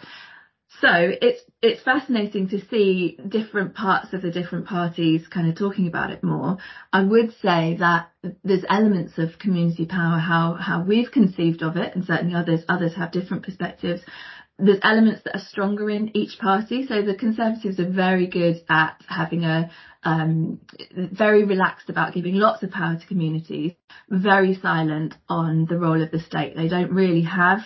So 0.80 0.90
it's 0.92 1.40
it's 1.62 1.82
fascinating 1.82 2.48
to 2.48 2.60
see 2.66 3.18
different 3.28 3.74
parts 3.74 4.12
of 4.12 4.20
the 4.22 4.30
different 4.30 4.66
parties 4.66 5.26
kind 5.28 5.48
of 5.48 5.56
talking 5.56 5.86
about 5.86 6.10
it 6.10 6.22
more. 6.22 6.58
I 6.92 7.02
would 7.02 7.32
say 7.40 7.76
that 7.78 8.10
there's 8.42 8.64
elements 8.68 9.16
of 9.16 9.38
community 9.38 9.86
power, 9.86 10.18
how 10.18 10.54
how 10.54 10.82
we've 10.82 11.10
conceived 11.10 11.62
of 11.62 11.76
it, 11.76 11.94
and 11.94 12.04
certainly 12.04 12.34
others 12.34 12.60
others 12.68 12.94
have 12.96 13.12
different 13.12 13.44
perspectives. 13.44 14.02
There's 14.58 14.78
elements 14.82 15.22
that 15.24 15.34
are 15.34 15.44
stronger 15.50 15.90
in 15.90 16.16
each 16.16 16.38
party. 16.38 16.86
So 16.86 17.02
the 17.02 17.16
Conservatives 17.16 17.80
are 17.80 17.90
very 17.90 18.28
good 18.28 18.62
at 18.68 19.00
having 19.08 19.44
a 19.44 19.70
um, 20.04 20.60
very 20.94 21.44
relaxed 21.44 21.88
about 21.88 22.14
giving 22.14 22.34
lots 22.34 22.62
of 22.62 22.70
power 22.70 22.96
to 22.96 23.06
communities, 23.06 23.72
very 24.08 24.54
silent 24.54 25.14
on 25.28 25.66
the 25.68 25.78
role 25.78 26.02
of 26.02 26.10
the 26.10 26.20
state. 26.20 26.54
They 26.54 26.68
don't 26.68 26.92
really 26.92 27.22
have 27.22 27.60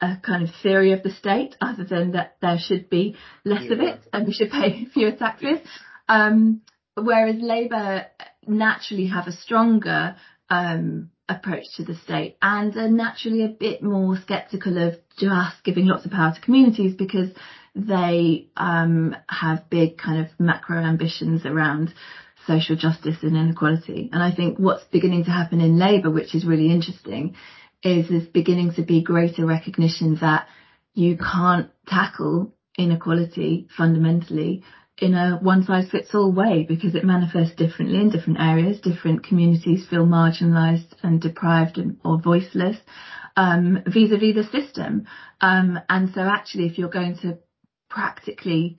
a 0.00 0.16
kind 0.22 0.42
of 0.42 0.50
theory 0.62 0.92
of 0.92 1.02
the 1.02 1.10
state 1.10 1.56
other 1.60 1.84
than 1.84 2.12
that 2.12 2.36
there 2.42 2.58
should 2.58 2.90
be 2.90 3.16
less 3.44 3.64
yeah. 3.64 3.72
of 3.72 3.80
it 3.80 4.00
and 4.12 4.26
we 4.26 4.32
should 4.32 4.50
pay 4.50 4.84
fewer 4.92 5.12
taxes. 5.12 5.60
Um, 6.08 6.62
whereas 6.94 7.36
Labour 7.38 8.06
naturally 8.46 9.06
have 9.06 9.26
a 9.26 9.32
stronger 9.32 10.16
um, 10.50 11.10
approach 11.28 11.64
to 11.76 11.84
the 11.84 11.94
state 11.94 12.36
and 12.40 12.76
are 12.76 12.88
naturally 12.88 13.44
a 13.44 13.48
bit 13.48 13.82
more 13.82 14.16
sceptical 14.28 14.78
of 14.78 14.94
just 15.18 15.64
giving 15.64 15.86
lots 15.86 16.04
of 16.04 16.12
power 16.12 16.32
to 16.32 16.40
communities 16.40 16.94
because 16.94 17.30
they 17.74 18.48
um, 18.56 19.14
have 19.28 19.68
big 19.68 19.98
kind 19.98 20.24
of 20.24 20.28
macro 20.38 20.78
ambitions 20.78 21.44
around 21.44 21.92
social 22.46 22.76
justice 22.76 23.16
and 23.22 23.36
inequality. 23.36 24.08
And 24.12 24.22
I 24.22 24.34
think 24.34 24.58
what's 24.58 24.84
beginning 24.84 25.24
to 25.24 25.30
happen 25.30 25.60
in 25.60 25.78
Labour, 25.78 26.10
which 26.10 26.34
is 26.34 26.46
really 26.46 26.70
interesting, 26.70 27.34
is 27.82 28.08
there's 28.08 28.26
beginning 28.26 28.74
to 28.74 28.82
be 28.82 29.02
greater 29.02 29.44
recognition 29.44 30.16
that 30.20 30.46
you 30.94 31.18
can't 31.18 31.70
tackle 31.86 32.54
inequality 32.78 33.68
fundamentally 33.76 34.62
in 34.98 35.14
a 35.14 35.36
one 35.36 35.62
size 35.64 35.90
fits 35.90 36.14
all 36.14 36.32
way 36.32 36.64
because 36.66 36.94
it 36.94 37.04
manifests 37.04 37.54
differently 37.54 37.98
in 37.98 38.10
different 38.10 38.40
areas. 38.40 38.80
Different 38.80 39.24
communities 39.24 39.86
feel 39.88 40.06
marginalised 40.06 40.94
and 41.02 41.20
deprived 41.20 41.78
and, 41.78 41.98
or 42.04 42.20
voiceless 42.20 42.78
um, 43.36 43.82
vis-a-vis 43.86 44.34
the 44.34 44.48
system. 44.50 45.06
Um, 45.40 45.78
and 45.88 46.10
so 46.14 46.22
actually 46.22 46.66
if 46.66 46.78
you're 46.78 46.88
going 46.88 47.16
to 47.18 47.38
practically 47.90 48.78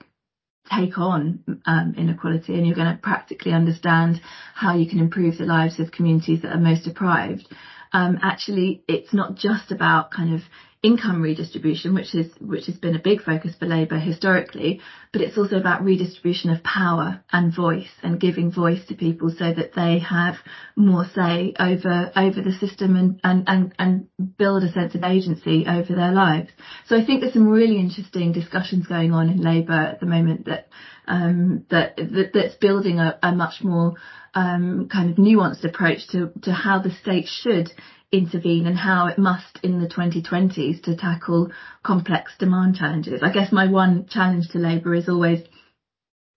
take 0.70 0.98
on 0.98 1.44
um, 1.64 1.94
inequality 1.96 2.54
and 2.54 2.66
you're 2.66 2.76
going 2.76 2.94
to 2.94 3.00
practically 3.00 3.52
understand 3.52 4.20
how 4.54 4.76
you 4.76 4.88
can 4.88 4.98
improve 4.98 5.38
the 5.38 5.44
lives 5.44 5.78
of 5.78 5.92
communities 5.92 6.42
that 6.42 6.52
are 6.52 6.60
most 6.60 6.84
deprived, 6.84 7.48
um, 7.92 8.18
actually 8.22 8.82
it's 8.88 9.14
not 9.14 9.36
just 9.36 9.70
about 9.70 10.10
kind 10.10 10.34
of 10.34 10.40
income 10.82 11.20
redistribution, 11.20 11.92
which 11.94 12.14
is 12.14 12.30
which 12.40 12.66
has 12.66 12.76
been 12.76 12.94
a 12.94 13.00
big 13.00 13.22
focus 13.22 13.54
for 13.58 13.66
Labour 13.66 13.98
historically, 13.98 14.80
but 15.12 15.20
it's 15.20 15.36
also 15.36 15.56
about 15.56 15.84
redistribution 15.84 16.50
of 16.50 16.62
power 16.62 17.20
and 17.32 17.54
voice 17.54 17.90
and 18.02 18.20
giving 18.20 18.52
voice 18.52 18.84
to 18.86 18.94
people 18.94 19.30
so 19.30 19.52
that 19.52 19.74
they 19.74 19.98
have 19.98 20.36
more 20.76 21.04
say 21.14 21.52
over 21.58 22.12
over 22.14 22.40
the 22.42 22.52
system 22.52 22.94
and 22.94 23.20
and 23.24 23.44
and, 23.48 23.74
and 23.78 24.36
build 24.36 24.62
a 24.62 24.72
sense 24.72 24.94
of 24.94 25.02
agency 25.02 25.66
over 25.66 25.94
their 25.94 26.12
lives. 26.12 26.50
So 26.86 26.96
I 26.96 27.04
think 27.04 27.20
there's 27.20 27.32
some 27.32 27.48
really 27.48 27.78
interesting 27.78 28.32
discussions 28.32 28.86
going 28.86 29.12
on 29.12 29.28
in 29.30 29.40
Labour 29.40 29.72
at 29.72 30.00
the 30.00 30.06
moment 30.06 30.46
that 30.46 30.68
um, 31.08 31.64
that, 31.70 31.96
that 31.96 32.30
that's 32.34 32.54
building 32.56 33.00
a, 33.00 33.18
a 33.22 33.32
much 33.32 33.62
more 33.62 33.94
um, 34.34 34.88
kind 34.92 35.10
of 35.10 35.16
nuanced 35.16 35.64
approach 35.64 36.06
to, 36.08 36.30
to 36.42 36.52
how 36.52 36.78
the 36.78 36.90
state 36.90 37.26
should 37.26 37.70
intervene 38.10 38.66
and 38.66 38.76
how 38.76 39.06
it 39.06 39.18
must 39.18 39.58
in 39.62 39.80
the 39.80 39.88
2020s 39.88 40.82
to 40.82 40.96
tackle 40.96 41.52
complex 41.82 42.32
demand 42.38 42.76
challenges. 42.76 43.22
I 43.22 43.32
guess 43.32 43.52
my 43.52 43.68
one 43.70 44.06
challenge 44.08 44.48
to 44.52 44.58
Labour 44.58 44.94
is 44.94 45.08
always 45.08 45.40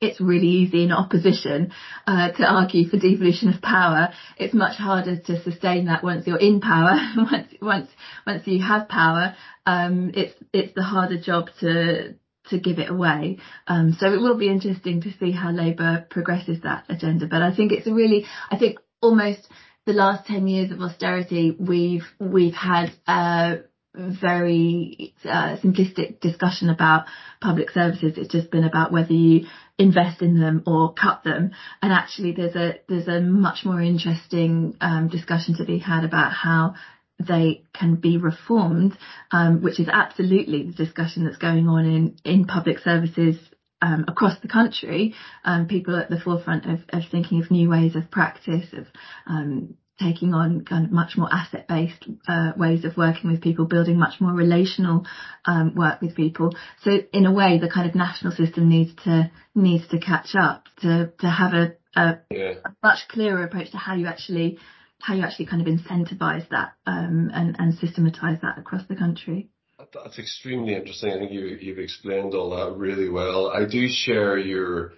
it's 0.02 0.20
really 0.20 0.48
easy 0.48 0.84
in 0.84 0.92
opposition 0.92 1.72
uh, 2.08 2.32
to 2.32 2.44
argue 2.44 2.90
for 2.90 2.98
devolution 2.98 3.54
of 3.54 3.62
power. 3.62 4.10
It's 4.36 4.54
much 4.54 4.76
harder 4.78 5.18
to 5.18 5.44
sustain 5.44 5.86
that 5.86 6.04
once 6.04 6.26
you're 6.26 6.40
in 6.40 6.60
power. 6.60 6.98
once 7.18 7.54
once 7.62 7.90
once 8.26 8.48
you 8.48 8.64
have 8.64 8.90
power, 8.90 9.36
um, 9.66 10.12
it's 10.16 10.34
it's 10.52 10.74
the 10.74 10.82
harder 10.82 11.22
job 11.22 11.50
to 11.60 12.16
to 12.50 12.60
give 12.60 12.80
it 12.80 12.90
away. 12.90 13.38
Um, 13.68 13.96
so 14.00 14.12
it 14.12 14.20
will 14.20 14.38
be 14.38 14.50
interesting 14.50 15.02
to 15.02 15.14
see 15.20 15.32
how 15.32 15.52
Labour 15.52 16.06
progresses 16.10 16.62
that 16.62 16.86
agenda. 16.90 17.28
But 17.28 17.44
I 17.44 17.56
think 17.56 17.72
it's 17.72 17.88
a 17.88 17.94
really, 17.94 18.26
I 18.50 18.58
think 18.58 18.80
almost 19.02 19.48
the 19.86 19.94
last 19.94 20.28
10 20.28 20.48
years 20.48 20.72
of 20.72 20.82
austerity, 20.82 21.56
we've, 21.58 22.06
we've 22.20 22.54
had 22.54 22.92
a 23.08 23.62
very 23.96 25.14
uh, 25.26 25.58
simplistic 25.58 26.20
discussion 26.20 26.70
about 26.70 27.06
public 27.42 27.72
services. 27.72 28.14
It's 28.16 28.32
just 28.32 28.52
been 28.52 28.64
about 28.64 28.92
whether 28.92 29.14
you 29.14 29.48
invest 29.78 30.22
in 30.22 30.40
them 30.40 30.64
or 30.66 30.94
cut 30.94 31.24
them. 31.24 31.52
And 31.82 31.92
actually 31.92 32.32
there's 32.34 32.56
a, 32.56 32.80
there's 32.88 33.08
a 33.08 33.20
much 33.20 33.66
more 33.66 33.82
interesting 33.82 34.78
um, 34.80 35.10
discussion 35.10 35.58
to 35.58 35.66
be 35.66 35.80
had 35.80 36.06
about 36.06 36.32
how 36.32 36.76
they 37.20 37.64
can 37.74 37.96
be 37.96 38.18
reformed, 38.18 38.98
um, 39.32 39.62
which 39.62 39.80
is 39.80 39.88
absolutely 39.92 40.64
the 40.64 40.74
discussion 40.74 41.26
that's 41.26 41.38
going 41.38 41.68
on 41.68 41.86
in, 41.86 42.16
in 42.24 42.46
public 42.46 42.80
services 42.80 43.38
um, 43.82 44.06
across 44.08 44.40
the 44.42 44.48
country, 44.48 45.16
um, 45.44 45.68
people 45.68 45.96
at 45.96 46.10
the 46.10 46.20
forefront 46.20 46.66
of, 46.66 46.80
of, 46.90 47.04
thinking 47.12 47.42
of 47.42 47.52
new 47.52 47.70
ways 47.70 47.96
of 47.96 48.12
practice, 48.12 48.68
of 48.74 48.86
um, 49.28 49.76
taking 50.00 50.34
on 50.34 50.66
kind 50.66 50.86
of 50.86 50.92
much 50.92 51.18
more 51.18 51.30
asset-based 51.32 52.06
uh, 52.28 52.52
ways 52.58 52.86
of 52.86 52.98
working 52.98 53.32
with 53.32 53.42
people, 53.42 53.66
building 53.66 53.98
much 53.98 54.20
more 54.20 54.34
relational 54.34 55.06
um, 55.46 55.76
work 55.76 56.02
with 56.02 56.16
people. 56.16 56.56
So 56.84 56.92
in 57.14 57.26
a 57.26 57.32
way, 57.32 57.60
the 57.60 57.70
kind 57.70 57.90
of 57.90 57.96
national 57.96 58.34
system 58.34 58.70
needs 58.70 58.94
to 59.04 59.32
needs 59.54 59.88
to 59.90 60.00
catch 60.00 60.36
up 60.36 60.66
to 60.82 61.12
to 61.20 61.30
have 61.30 61.54
a, 61.54 61.76
a, 61.96 62.20
yeah. 62.30 62.54
a 62.66 62.72
much 62.84 63.08
clearer 63.10 63.44
approach 63.44 63.72
to 63.72 63.78
how 63.78 63.96
you 63.96 64.08
actually 64.08 64.58
how 65.00 65.16
you 65.16 65.24
actually 65.24 65.48
kind 65.48 65.62
of 65.62 65.68
incentivize 65.68 66.48
that 66.50 66.74
um, 66.86 67.32
and, 67.34 67.56
and 67.60 67.74
systematize 67.80 68.40
that 68.42 68.58
across 68.58 68.84
the 68.88 68.96
country. 68.96 69.50
That's 69.94 70.20
extremely 70.20 70.74
interesting. 70.76 71.12
I 71.12 71.20
think 71.20 71.32
you, 71.32 71.46
you've 71.60 71.80
explained 71.80 72.34
all 72.34 72.52
that 72.52 72.78
really 72.78 73.10
well. 73.10 73.50
I 73.50 73.66
do 73.66 73.88
share 73.90 74.38
your 74.38 74.94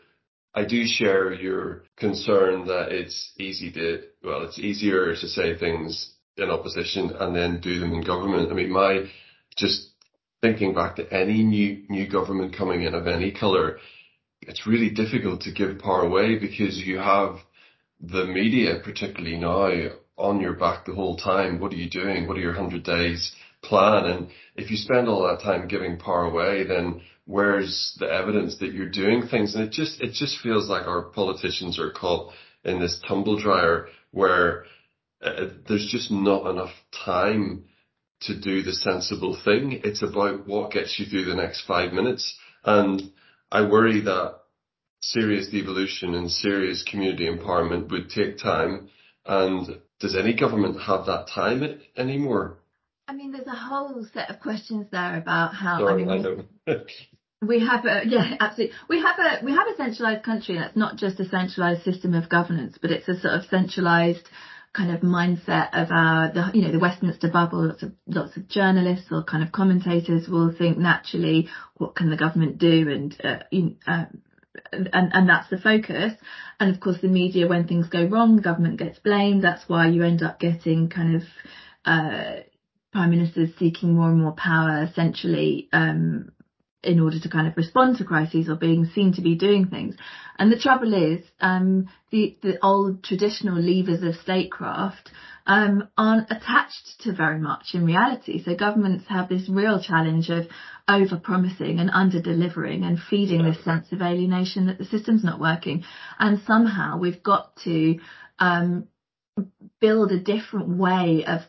I 0.55 0.65
do 0.65 0.85
share 0.85 1.33
your 1.33 1.83
concern 1.97 2.67
that 2.67 2.91
it's 2.91 3.31
easy 3.39 3.71
to, 3.71 4.03
well, 4.23 4.43
it's 4.43 4.59
easier 4.59 5.15
to 5.15 5.27
say 5.27 5.57
things 5.57 6.13
in 6.37 6.51
opposition 6.51 7.09
and 7.09 7.35
then 7.35 7.59
do 7.59 7.79
them 7.79 7.91
in 7.93 8.01
government. 8.01 8.51
I 8.51 8.53
mean, 8.53 8.71
my, 8.71 9.05
just 9.57 9.89
thinking 10.41 10.75
back 10.75 10.97
to 10.97 11.11
any 11.11 11.41
new, 11.43 11.83
new 11.89 12.07
government 12.07 12.55
coming 12.55 12.83
in 12.83 12.93
of 12.93 13.07
any 13.07 13.31
colour, 13.31 13.77
it's 14.41 14.67
really 14.67 14.91
difficult 14.91 15.41
to 15.41 15.51
give 15.51 15.79
power 15.79 16.01
away 16.01 16.37
because 16.37 16.77
you 16.77 16.99
have 16.99 17.37
the 17.99 18.25
media, 18.25 18.79
particularly 18.83 19.37
now, 19.37 19.95
on 20.17 20.39
your 20.39 20.53
back 20.53 20.85
the 20.85 20.93
whole 20.93 21.17
time. 21.17 21.59
What 21.59 21.73
are 21.73 21.77
you 21.77 21.89
doing? 21.89 22.27
What 22.27 22.37
are 22.37 22.41
your 22.41 22.53
hundred 22.53 22.83
days 22.83 23.33
plan? 23.63 24.05
And 24.05 24.27
if 24.55 24.69
you 24.69 24.77
spend 24.77 25.07
all 25.07 25.27
that 25.27 25.41
time 25.43 25.67
giving 25.67 25.97
power 25.97 26.25
away, 26.25 26.63
then 26.63 27.01
where's 27.25 27.95
the 27.99 28.11
evidence 28.11 28.57
that 28.59 28.73
you're 28.73 28.89
doing 28.89 29.27
things? 29.27 29.55
And 29.55 29.63
it 29.63 29.71
just, 29.71 30.01
it 30.01 30.13
just 30.13 30.39
feels 30.41 30.69
like 30.69 30.87
our 30.87 31.03
politicians 31.03 31.79
are 31.79 31.91
caught 31.91 32.33
in 32.63 32.79
this 32.79 33.01
tumble 33.07 33.39
dryer 33.39 33.87
where 34.11 34.65
uh, 35.21 35.45
there's 35.67 35.87
just 35.89 36.11
not 36.11 36.49
enough 36.49 36.73
time 37.05 37.65
to 38.21 38.39
do 38.39 38.61
the 38.61 38.73
sensible 38.73 39.37
thing. 39.43 39.81
It's 39.83 40.01
about 40.01 40.47
what 40.47 40.71
gets 40.71 40.97
you 40.99 41.05
through 41.05 41.25
the 41.25 41.35
next 41.35 41.65
five 41.65 41.93
minutes. 41.93 42.37
And 42.63 43.11
I 43.51 43.67
worry 43.67 44.01
that 44.01 44.35
serious 45.01 45.49
devolution 45.49 46.15
and 46.15 46.31
serious 46.31 46.83
community 46.89 47.29
empowerment 47.29 47.91
would 47.91 48.09
take 48.09 48.37
time. 48.37 48.89
And 49.25 49.79
does 49.99 50.15
any 50.15 50.33
government 50.33 50.81
have 50.81 51.05
that 51.05 51.27
time 51.33 51.79
anymore? 51.97 52.57
I 53.07 53.13
mean, 53.13 53.31
there's 53.31 53.47
a 53.47 53.51
whole 53.51 54.05
set 54.13 54.29
of 54.29 54.39
questions 54.39 54.87
there 54.91 55.17
about 55.17 55.53
how. 55.53 55.79
Sorry, 55.79 56.03
I 56.03 56.05
mean, 56.05 56.45
I 56.67 56.75
we 57.45 57.65
have 57.65 57.85
a 57.85 58.01
yeah, 58.05 58.35
absolutely. 58.39 58.75
We 58.89 59.01
have 59.01 59.19
a 59.19 59.43
we 59.43 59.51
have 59.51 59.67
a 59.67 59.75
centralised 59.75 60.23
country, 60.23 60.55
and 60.55 60.65
it's 60.65 60.77
not 60.77 60.97
just 60.97 61.19
a 61.19 61.27
centralised 61.27 61.83
system 61.83 62.13
of 62.13 62.29
governance, 62.29 62.77
but 62.81 62.91
it's 62.91 63.07
a 63.07 63.19
sort 63.19 63.33
of 63.33 63.45
centralised 63.45 64.27
kind 64.73 64.91
of 64.91 65.01
mindset 65.01 65.69
of 65.73 65.91
our, 65.91 66.31
the, 66.31 66.49
you 66.55 66.63
know, 66.63 66.71
the 66.71 66.79
Westminster 66.79 67.29
bubble. 67.29 67.67
Lots 67.67 67.83
of 67.83 67.91
lots 68.07 68.37
of 68.37 68.47
journalists 68.47 69.07
or 69.11 69.23
kind 69.23 69.43
of 69.43 69.51
commentators 69.51 70.27
will 70.27 70.51
think 70.51 70.77
naturally, 70.77 71.49
what 71.75 71.95
can 71.95 72.09
the 72.09 72.17
government 72.17 72.57
do, 72.57 72.89
and 72.89 73.15
uh, 73.23 73.43
you, 73.51 73.75
uh, 73.85 74.05
and, 74.71 75.11
and 75.13 75.29
that's 75.29 75.49
the 75.49 75.57
focus. 75.57 76.13
And 76.59 76.73
of 76.73 76.79
course, 76.79 76.97
the 77.01 77.07
media, 77.07 77.47
when 77.47 77.67
things 77.67 77.87
go 77.87 78.05
wrong, 78.05 78.35
the 78.35 78.41
government 78.41 78.79
gets 78.79 78.99
blamed. 78.99 79.43
That's 79.43 79.67
why 79.67 79.87
you 79.87 80.03
end 80.03 80.23
up 80.23 80.39
getting 80.39 80.89
kind 80.89 81.17
of 81.17 81.23
uh, 81.85 82.43
prime 82.93 83.09
ministers 83.09 83.49
seeking 83.59 83.95
more 83.95 84.09
and 84.09 84.21
more 84.21 84.31
power, 84.33 84.83
essentially 84.83 85.67
um, 85.73 86.29
in 86.83 86.99
order 86.99 87.19
to 87.19 87.29
kind 87.29 87.47
of 87.47 87.57
respond 87.57 87.97
to 87.97 88.03
crises 88.03 88.47
or 88.49 88.55
being 88.55 88.85
seen 88.93 89.13
to 89.13 89.21
be 89.21 89.35
doing 89.35 89.67
things. 89.67 89.95
And 90.37 90.51
the 90.51 90.59
trouble 90.59 90.93
is, 90.93 91.25
um, 91.39 91.87
the, 92.11 92.37
the 92.41 92.63
old 92.63 93.03
traditional 93.03 93.59
levers 93.59 94.03
of 94.03 94.21
statecraft 94.21 95.09
um, 95.47 95.89
aren't 95.97 96.31
attached 96.31 97.01
to 97.01 97.13
very 97.13 97.39
much 97.39 97.69
in 97.73 97.85
reality. 97.85 98.43
So 98.43 98.55
governments 98.55 99.05
have 99.09 99.29
this 99.29 99.49
real 99.49 99.81
challenge 99.81 100.29
of 100.29 100.47
over 100.87 101.17
promising 101.17 101.79
and 101.79 101.89
under 101.89 102.21
delivering 102.21 102.83
and 102.83 102.99
feeding 102.99 103.43
this 103.43 103.63
sense 103.63 103.91
of 103.91 104.01
alienation 104.01 104.67
that 104.67 104.77
the 104.77 104.85
system's 104.85 105.23
not 105.23 105.39
working. 105.39 105.83
And 106.19 106.41
somehow 106.45 106.97
we've 106.97 107.23
got 107.23 107.55
to 107.63 107.99
um, 108.39 108.87
build 109.79 110.11
a 110.11 110.19
different 110.19 110.77
way 110.77 111.25
of 111.25 111.41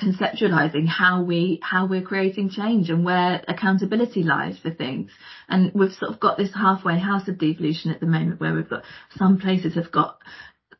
conceptualizing 0.00 0.86
how 0.86 1.22
we 1.22 1.60
how 1.62 1.86
we're 1.86 2.02
creating 2.02 2.50
change 2.50 2.90
and 2.90 3.04
where 3.04 3.42
accountability 3.48 4.22
lies 4.22 4.58
for 4.58 4.70
things. 4.70 5.10
And 5.48 5.72
we've 5.74 5.92
sort 5.92 6.12
of 6.12 6.20
got 6.20 6.36
this 6.36 6.54
halfway 6.54 6.98
house 6.98 7.28
of 7.28 7.38
devolution 7.38 7.90
at 7.90 8.00
the 8.00 8.06
moment 8.06 8.40
where 8.40 8.54
we've 8.54 8.68
got 8.68 8.84
some 9.16 9.38
places 9.38 9.74
have 9.74 9.92
got 9.92 10.18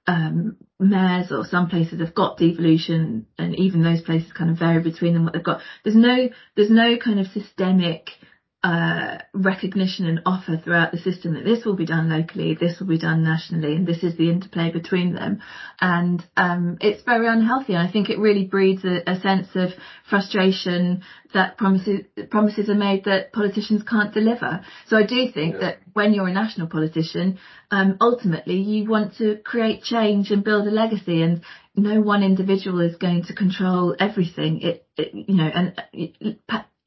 um, 0.06 0.56
mayors 0.80 1.30
or 1.30 1.44
some 1.44 1.68
places 1.68 2.00
have 2.00 2.14
got 2.14 2.36
devolution 2.36 3.26
and 3.38 3.54
even 3.56 3.82
those 3.82 4.02
places 4.02 4.32
kind 4.32 4.50
of 4.50 4.58
vary 4.58 4.82
between 4.82 5.14
them. 5.14 5.24
What 5.24 5.34
they've 5.34 5.44
got 5.44 5.60
there's 5.84 5.96
no 5.96 6.28
there's 6.56 6.70
no 6.70 6.96
kind 6.98 7.20
of 7.20 7.26
systemic 7.26 8.10
uh, 8.64 9.18
recognition 9.34 10.06
and 10.06 10.22
offer 10.24 10.56
throughout 10.56 10.92
the 10.92 10.98
system 10.98 11.34
that 11.34 11.44
this 11.44 11.64
will 11.64 11.74
be 11.74 11.84
done 11.84 12.08
locally, 12.08 12.54
this 12.54 12.78
will 12.78 12.86
be 12.86 12.98
done 12.98 13.24
nationally, 13.24 13.74
and 13.74 13.86
this 13.86 14.04
is 14.04 14.16
the 14.16 14.30
interplay 14.30 14.70
between 14.70 15.14
them. 15.14 15.40
And 15.80 16.24
um, 16.36 16.78
it's 16.80 17.02
very 17.02 17.26
unhealthy. 17.26 17.74
And 17.74 17.86
I 17.86 17.90
think 17.90 18.08
it 18.08 18.20
really 18.20 18.44
breeds 18.44 18.84
a, 18.84 19.02
a 19.10 19.20
sense 19.20 19.48
of 19.56 19.70
frustration 20.08 21.02
that 21.34 21.56
promises 21.56 22.04
promises 22.30 22.68
are 22.68 22.74
made 22.74 23.04
that 23.04 23.32
politicians 23.32 23.82
can't 23.82 24.14
deliver. 24.14 24.64
So 24.86 24.96
I 24.96 25.06
do 25.06 25.32
think 25.32 25.54
yeah. 25.54 25.60
that 25.60 25.78
when 25.92 26.14
you're 26.14 26.28
a 26.28 26.32
national 26.32 26.68
politician, 26.68 27.38
um, 27.72 27.96
ultimately 28.00 28.60
you 28.60 28.88
want 28.88 29.16
to 29.16 29.38
create 29.38 29.82
change 29.82 30.30
and 30.30 30.44
build 30.44 30.68
a 30.68 30.70
legacy, 30.70 31.22
and 31.22 31.42
no 31.74 32.00
one 32.00 32.22
individual 32.22 32.80
is 32.80 32.94
going 32.94 33.24
to 33.24 33.34
control 33.34 33.96
everything. 33.98 34.60
It, 34.60 34.86
it 34.96 35.14
you 35.14 35.34
know, 35.34 35.50
and 35.52 36.38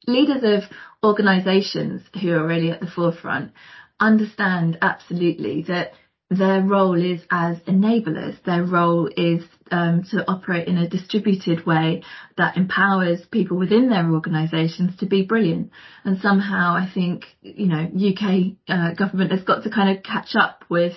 leaders 0.06 0.42
of 0.42 0.70
organisations 1.04 2.02
who 2.20 2.32
are 2.32 2.46
really 2.46 2.70
at 2.70 2.80
the 2.80 2.86
forefront 2.86 3.52
understand 4.00 4.78
absolutely 4.82 5.62
that 5.68 5.92
their 6.28 6.60
role 6.60 7.00
is 7.00 7.20
as 7.30 7.58
enablers. 7.60 8.42
Their 8.42 8.64
role 8.64 9.08
is 9.16 9.44
um, 9.70 10.02
to 10.10 10.28
operate 10.28 10.66
in 10.66 10.76
a 10.76 10.88
distributed 10.88 11.64
way 11.64 12.02
that 12.36 12.56
empowers 12.56 13.24
people 13.30 13.56
within 13.56 13.88
their 13.88 14.10
organisations 14.10 14.96
to 14.98 15.06
be 15.06 15.24
brilliant. 15.24 15.70
And 16.04 16.18
somehow, 16.20 16.74
I 16.74 16.90
think 16.92 17.26
you 17.42 17.66
know, 17.66 17.84
UK 17.84 18.56
uh, 18.68 18.94
government 18.94 19.30
has 19.30 19.42
got 19.42 19.62
to 19.62 19.70
kind 19.70 19.96
of 19.96 20.02
catch 20.02 20.34
up 20.34 20.64
with 20.68 20.94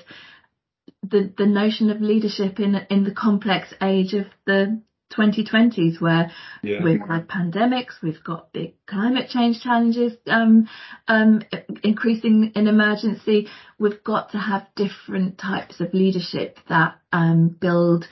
the 1.04 1.32
the 1.38 1.46
notion 1.46 1.92
of 1.92 2.02
leadership 2.02 2.60
in 2.60 2.76
in 2.90 3.04
the 3.04 3.14
complex 3.14 3.74
age 3.82 4.14
of 4.14 4.26
the 4.46 4.82
2020s 5.18 6.00
where 6.00 6.32
yeah. 6.62 6.84
we've 6.84 7.00
had 7.00 7.28
pandemics, 7.28 8.02
we've 8.02 8.24
got 8.24 8.52
big 8.54 8.74
climate 8.86 9.30
change 9.30 9.62
challenges 9.62 10.14
um, 10.28 10.68
um, 11.08 11.42
increasing 11.84 12.52
in 12.56 12.68
emergency. 12.68 13.48
We've 13.78 14.04
got 14.04 14.32
to 14.32 14.38
have 14.38 14.68
different 14.76 15.38
types 15.38 15.80
of 15.80 15.94
leadership 15.94 16.58
that 16.68 17.00
um, 17.12 17.50
build 17.50 18.06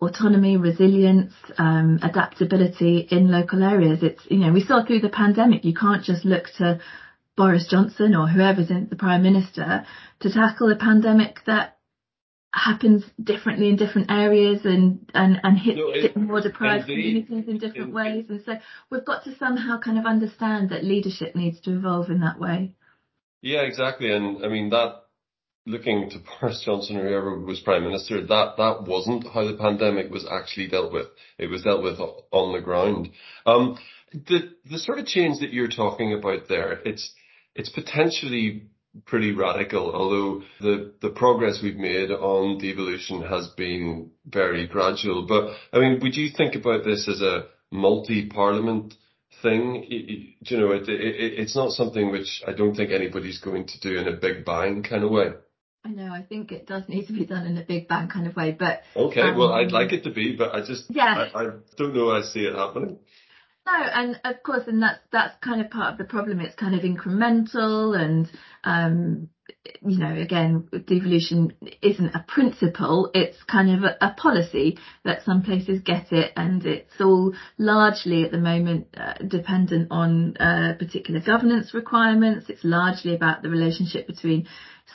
autonomy, 0.00 0.56
resilience, 0.56 1.32
um, 1.58 1.98
adaptability 2.02 3.06
in 3.10 3.30
local 3.30 3.62
areas. 3.62 4.02
It's 4.02 4.22
you 4.28 4.38
know 4.38 4.52
we 4.52 4.64
saw 4.64 4.84
through 4.84 5.00
the 5.00 5.08
pandemic. 5.08 5.64
You 5.64 5.74
can't 5.74 6.04
just 6.04 6.24
look 6.24 6.46
to 6.58 6.80
Boris 7.36 7.66
Johnson 7.68 8.14
or 8.14 8.28
whoever's 8.28 8.70
in 8.70 8.88
the 8.88 8.96
prime 8.96 9.22
minister 9.22 9.84
to 10.20 10.32
tackle 10.32 10.70
a 10.70 10.76
pandemic 10.76 11.40
that 11.46 11.73
happens 12.54 13.02
differently 13.22 13.68
in 13.68 13.76
different 13.76 14.10
areas 14.10 14.60
and 14.64 15.10
and 15.12 15.40
and 15.42 15.58
hit, 15.58 15.76
no, 15.76 15.90
it, 15.90 16.16
more 16.16 16.40
deprived 16.40 16.88
indeed, 16.88 17.26
communities 17.26 17.48
in 17.48 17.58
different 17.58 17.76
indeed. 17.88 17.94
ways. 17.94 18.24
and 18.28 18.42
so 18.46 18.54
we've 18.90 19.04
got 19.04 19.24
to 19.24 19.36
somehow 19.36 19.78
kind 19.80 19.98
of 19.98 20.06
understand 20.06 20.70
that 20.70 20.84
leadership 20.84 21.34
needs 21.34 21.60
to 21.60 21.76
evolve 21.76 22.10
in 22.10 22.20
that 22.20 22.38
way. 22.38 22.72
Yeah 23.42 23.62
exactly. 23.62 24.12
And 24.12 24.44
i 24.44 24.48
mean 24.48 24.70
that 24.70 25.02
looking 25.66 26.10
to 26.10 26.18
Boris 26.40 26.62
Johnson 26.64 26.96
or 26.96 27.08
whoever 27.08 27.40
was 27.40 27.58
prime 27.60 27.82
minister 27.82 28.24
that 28.24 28.56
that 28.56 28.84
wasn't 28.86 29.26
how 29.26 29.44
the 29.44 29.56
pandemic 29.56 30.10
was 30.10 30.24
actually 30.30 30.68
dealt 30.68 30.92
with. 30.92 31.06
It 31.38 31.48
was 31.48 31.62
dealt 31.62 31.82
with 31.82 31.98
on 32.30 32.52
the 32.52 32.60
ground. 32.60 33.10
Um 33.46 33.78
the 34.12 34.54
the 34.70 34.78
sort 34.78 35.00
of 35.00 35.06
change 35.06 35.40
that 35.40 35.52
you're 35.52 35.66
talking 35.68 36.12
about 36.12 36.46
there 36.48 36.78
it's 36.84 37.12
it's 37.56 37.70
potentially 37.70 38.68
pretty 39.06 39.32
radical, 39.32 39.94
although 39.94 40.42
the, 40.60 40.92
the 41.02 41.10
progress 41.10 41.60
we've 41.62 41.76
made 41.76 42.10
on 42.10 42.58
devolution 42.58 43.22
has 43.22 43.48
been 43.48 44.10
very 44.26 44.66
gradual. 44.66 45.26
But 45.26 45.54
I 45.72 45.80
mean, 45.80 46.00
would 46.00 46.16
you 46.16 46.30
think 46.36 46.54
about 46.54 46.84
this 46.84 47.08
as 47.08 47.20
a 47.20 47.46
multi-parliament 47.70 48.94
thing? 49.42 49.84
You 50.40 50.58
know, 50.58 50.72
it, 50.72 50.88
it, 50.88 51.38
it's 51.38 51.56
not 51.56 51.72
something 51.72 52.10
which 52.10 52.42
I 52.46 52.52
don't 52.52 52.74
think 52.74 52.90
anybody's 52.92 53.38
going 53.38 53.66
to 53.66 53.80
do 53.80 53.98
in 53.98 54.08
a 54.08 54.16
big 54.16 54.44
bang 54.44 54.82
kind 54.82 55.04
of 55.04 55.10
way. 55.10 55.32
I 55.86 55.90
know. 55.90 56.10
I 56.10 56.22
think 56.22 56.50
it 56.50 56.66
does 56.66 56.84
need 56.88 57.08
to 57.08 57.12
be 57.12 57.26
done 57.26 57.46
in 57.46 57.58
a 57.58 57.62
big 57.62 57.88
bang 57.88 58.08
kind 58.08 58.26
of 58.26 58.34
way, 58.34 58.56
but 58.58 58.82
okay. 58.96 59.20
Um, 59.20 59.36
well, 59.36 59.52
I'd 59.52 59.70
like 59.70 59.92
it 59.92 60.04
to 60.04 60.10
be, 60.10 60.34
but 60.34 60.54
I 60.54 60.64
just 60.64 60.84
yeah. 60.88 61.28
I, 61.34 61.42
I 61.42 61.50
don't 61.76 61.94
know. 61.94 62.10
I 62.10 62.22
see 62.22 62.40
it 62.40 62.54
happening. 62.54 62.98
No, 63.66 63.72
and 63.72 64.20
of 64.24 64.42
course, 64.42 64.64
and 64.66 64.82
that's 64.82 65.00
that's 65.10 65.34
kind 65.42 65.62
of 65.62 65.70
part 65.70 65.92
of 65.92 65.98
the 65.98 66.04
problem. 66.04 66.40
It's 66.40 66.54
kind 66.54 66.74
of 66.74 66.82
incremental, 66.82 67.98
and 67.98 68.30
um, 68.62 69.30
you 69.80 69.98
know, 69.98 70.14
again, 70.14 70.68
devolution 70.86 71.54
isn't 71.80 72.14
a 72.14 72.24
principle; 72.28 73.10
it's 73.14 73.42
kind 73.44 73.70
of 73.70 73.84
a, 73.84 73.96
a, 74.02 74.12
policy 74.12 74.78
that 75.04 75.24
some 75.24 75.42
places 75.42 75.80
get 75.80 76.12
it, 76.12 76.32
and 76.36 76.66
it's 76.66 77.00
all 77.00 77.32
largely 77.56 78.24
at 78.24 78.32
the 78.32 78.38
moment 78.38 78.88
uh, 78.98 79.14
dependent 79.26 79.88
on 79.90 80.36
uh, 80.36 80.74
particular 80.78 81.20
governance 81.20 81.72
requirements. 81.72 82.50
It's 82.50 82.64
largely 82.64 83.14
about 83.14 83.40
the 83.40 83.48
relationship 83.48 84.06
between 84.06 84.46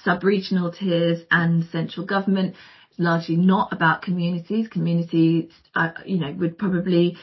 sub-regional 0.03 0.73
tiers 0.73 1.21
and 1.31 1.65
central 1.71 2.05
government. 2.05 2.55
It's 2.91 2.99
largely 2.99 3.35
not 3.35 3.73
about 3.73 4.03
communities. 4.03 4.67
Communities, 4.67 5.51
uh, 5.73 5.89
you 6.05 6.19
know, 6.19 6.31
would 6.33 6.59
probably 6.59 7.17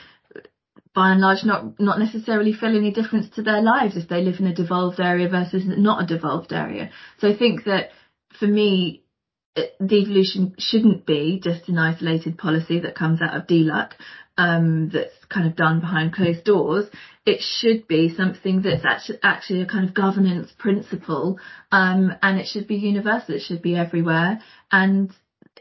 by 0.96 1.12
and 1.12 1.20
large 1.20 1.44
not 1.44 1.78
not 1.78 1.98
necessarily 1.98 2.54
feel 2.54 2.74
any 2.74 2.90
difference 2.90 3.28
to 3.34 3.42
their 3.42 3.60
lives 3.60 3.96
if 3.96 4.08
they 4.08 4.22
live 4.22 4.40
in 4.40 4.46
a 4.46 4.54
devolved 4.54 4.98
area 4.98 5.28
versus 5.28 5.62
not 5.66 6.02
a 6.02 6.06
devolved 6.06 6.52
area. 6.52 6.90
So 7.18 7.28
I 7.28 7.36
think 7.36 7.64
that 7.64 7.90
for 8.40 8.46
me, 8.46 9.04
devolution 9.84 10.54
shouldn't 10.58 11.04
be 11.04 11.38
just 11.44 11.68
an 11.68 11.78
isolated 11.78 12.38
policy 12.38 12.80
that 12.80 12.94
comes 12.94 13.20
out 13.20 13.36
of 13.36 13.46
DLUC 13.46 13.92
um, 14.38 14.88
that's 14.90 15.14
kind 15.28 15.46
of 15.46 15.54
done 15.54 15.80
behind 15.80 16.14
closed 16.14 16.44
doors. 16.44 16.86
It 17.26 17.40
should 17.42 17.86
be 17.86 18.14
something 18.14 18.62
that's 18.62 18.84
actually, 18.84 19.18
actually 19.22 19.62
a 19.62 19.66
kind 19.66 19.86
of 19.86 19.94
governance 19.94 20.50
principle, 20.58 21.38
um, 21.70 22.12
and 22.22 22.38
it 22.38 22.46
should 22.46 22.66
be 22.66 22.76
universal. 22.76 23.34
It 23.34 23.42
should 23.42 23.62
be 23.62 23.76
everywhere. 23.76 24.40
And 24.72 25.12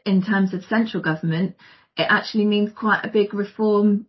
in 0.05 0.23
terms 0.23 0.53
of 0.53 0.63
central 0.63 1.03
government, 1.03 1.55
it 1.97 2.07
actually 2.09 2.45
means 2.45 2.71
quite 2.73 3.03
a 3.03 3.09
big 3.09 3.33
reform 3.33 4.05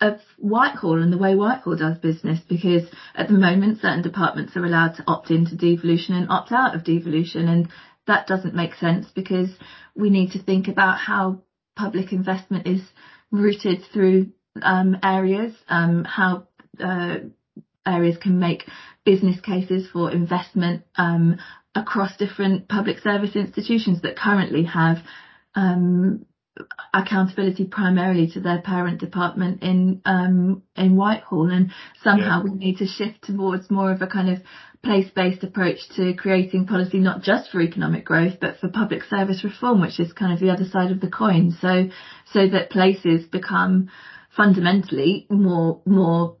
of 0.00 0.20
Whitehall 0.38 1.02
and 1.02 1.12
the 1.12 1.18
way 1.18 1.34
Whitehall 1.34 1.76
does 1.76 1.98
business 1.98 2.40
because 2.48 2.88
at 3.14 3.28
the 3.28 3.34
moment 3.34 3.80
certain 3.80 4.02
departments 4.02 4.56
are 4.56 4.64
allowed 4.64 4.94
to 4.96 5.04
opt 5.06 5.30
into 5.30 5.56
devolution 5.56 6.14
and 6.14 6.30
opt 6.30 6.52
out 6.52 6.74
of 6.74 6.84
devolution 6.84 7.48
and 7.48 7.68
that 8.06 8.26
doesn't 8.26 8.54
make 8.54 8.74
sense 8.74 9.06
because 9.14 9.50
we 9.94 10.10
need 10.10 10.32
to 10.32 10.42
think 10.42 10.68
about 10.68 10.98
how 10.98 11.42
public 11.76 12.12
investment 12.12 12.66
is 12.66 12.82
routed 13.30 13.82
through 13.92 14.30
um, 14.62 14.96
areas, 15.02 15.54
um, 15.68 16.04
how 16.04 16.48
uh, 16.82 17.16
areas 17.86 18.16
can 18.16 18.38
make 18.38 18.64
business 19.04 19.40
cases 19.40 19.88
for 19.92 20.10
investment 20.10 20.82
um, 20.96 21.38
across 21.74 22.16
different 22.16 22.68
public 22.68 22.98
service 22.98 23.36
institutions 23.36 24.02
that 24.02 24.16
currently 24.16 24.64
have 24.64 24.98
um, 25.54 26.26
accountability 26.92 27.64
primarily 27.64 28.30
to 28.32 28.40
their 28.40 28.60
parent 28.60 29.00
department 29.00 29.62
in 29.62 30.00
um, 30.04 30.62
in 30.76 30.96
Whitehall, 30.96 31.50
and 31.50 31.72
somehow 32.02 32.38
yeah. 32.38 32.44
we 32.44 32.50
need 32.58 32.78
to 32.78 32.86
shift 32.86 33.24
towards 33.24 33.70
more 33.70 33.92
of 33.92 34.02
a 34.02 34.06
kind 34.06 34.30
of 34.30 34.38
place-based 34.82 35.44
approach 35.44 35.78
to 35.96 36.14
creating 36.14 36.66
policy, 36.66 36.98
not 36.98 37.22
just 37.22 37.50
for 37.50 37.60
economic 37.60 38.04
growth, 38.04 38.34
but 38.40 38.58
for 38.58 38.68
public 38.68 39.02
service 39.04 39.44
reform, 39.44 39.80
which 39.80 40.00
is 40.00 40.12
kind 40.12 40.32
of 40.32 40.40
the 40.40 40.50
other 40.50 40.64
side 40.64 40.90
of 40.90 41.00
the 41.00 41.10
coin. 41.10 41.54
So, 41.60 41.90
so 42.32 42.48
that 42.48 42.70
places 42.70 43.26
become 43.26 43.90
fundamentally 44.34 45.26
more 45.28 45.82
more 45.84 46.36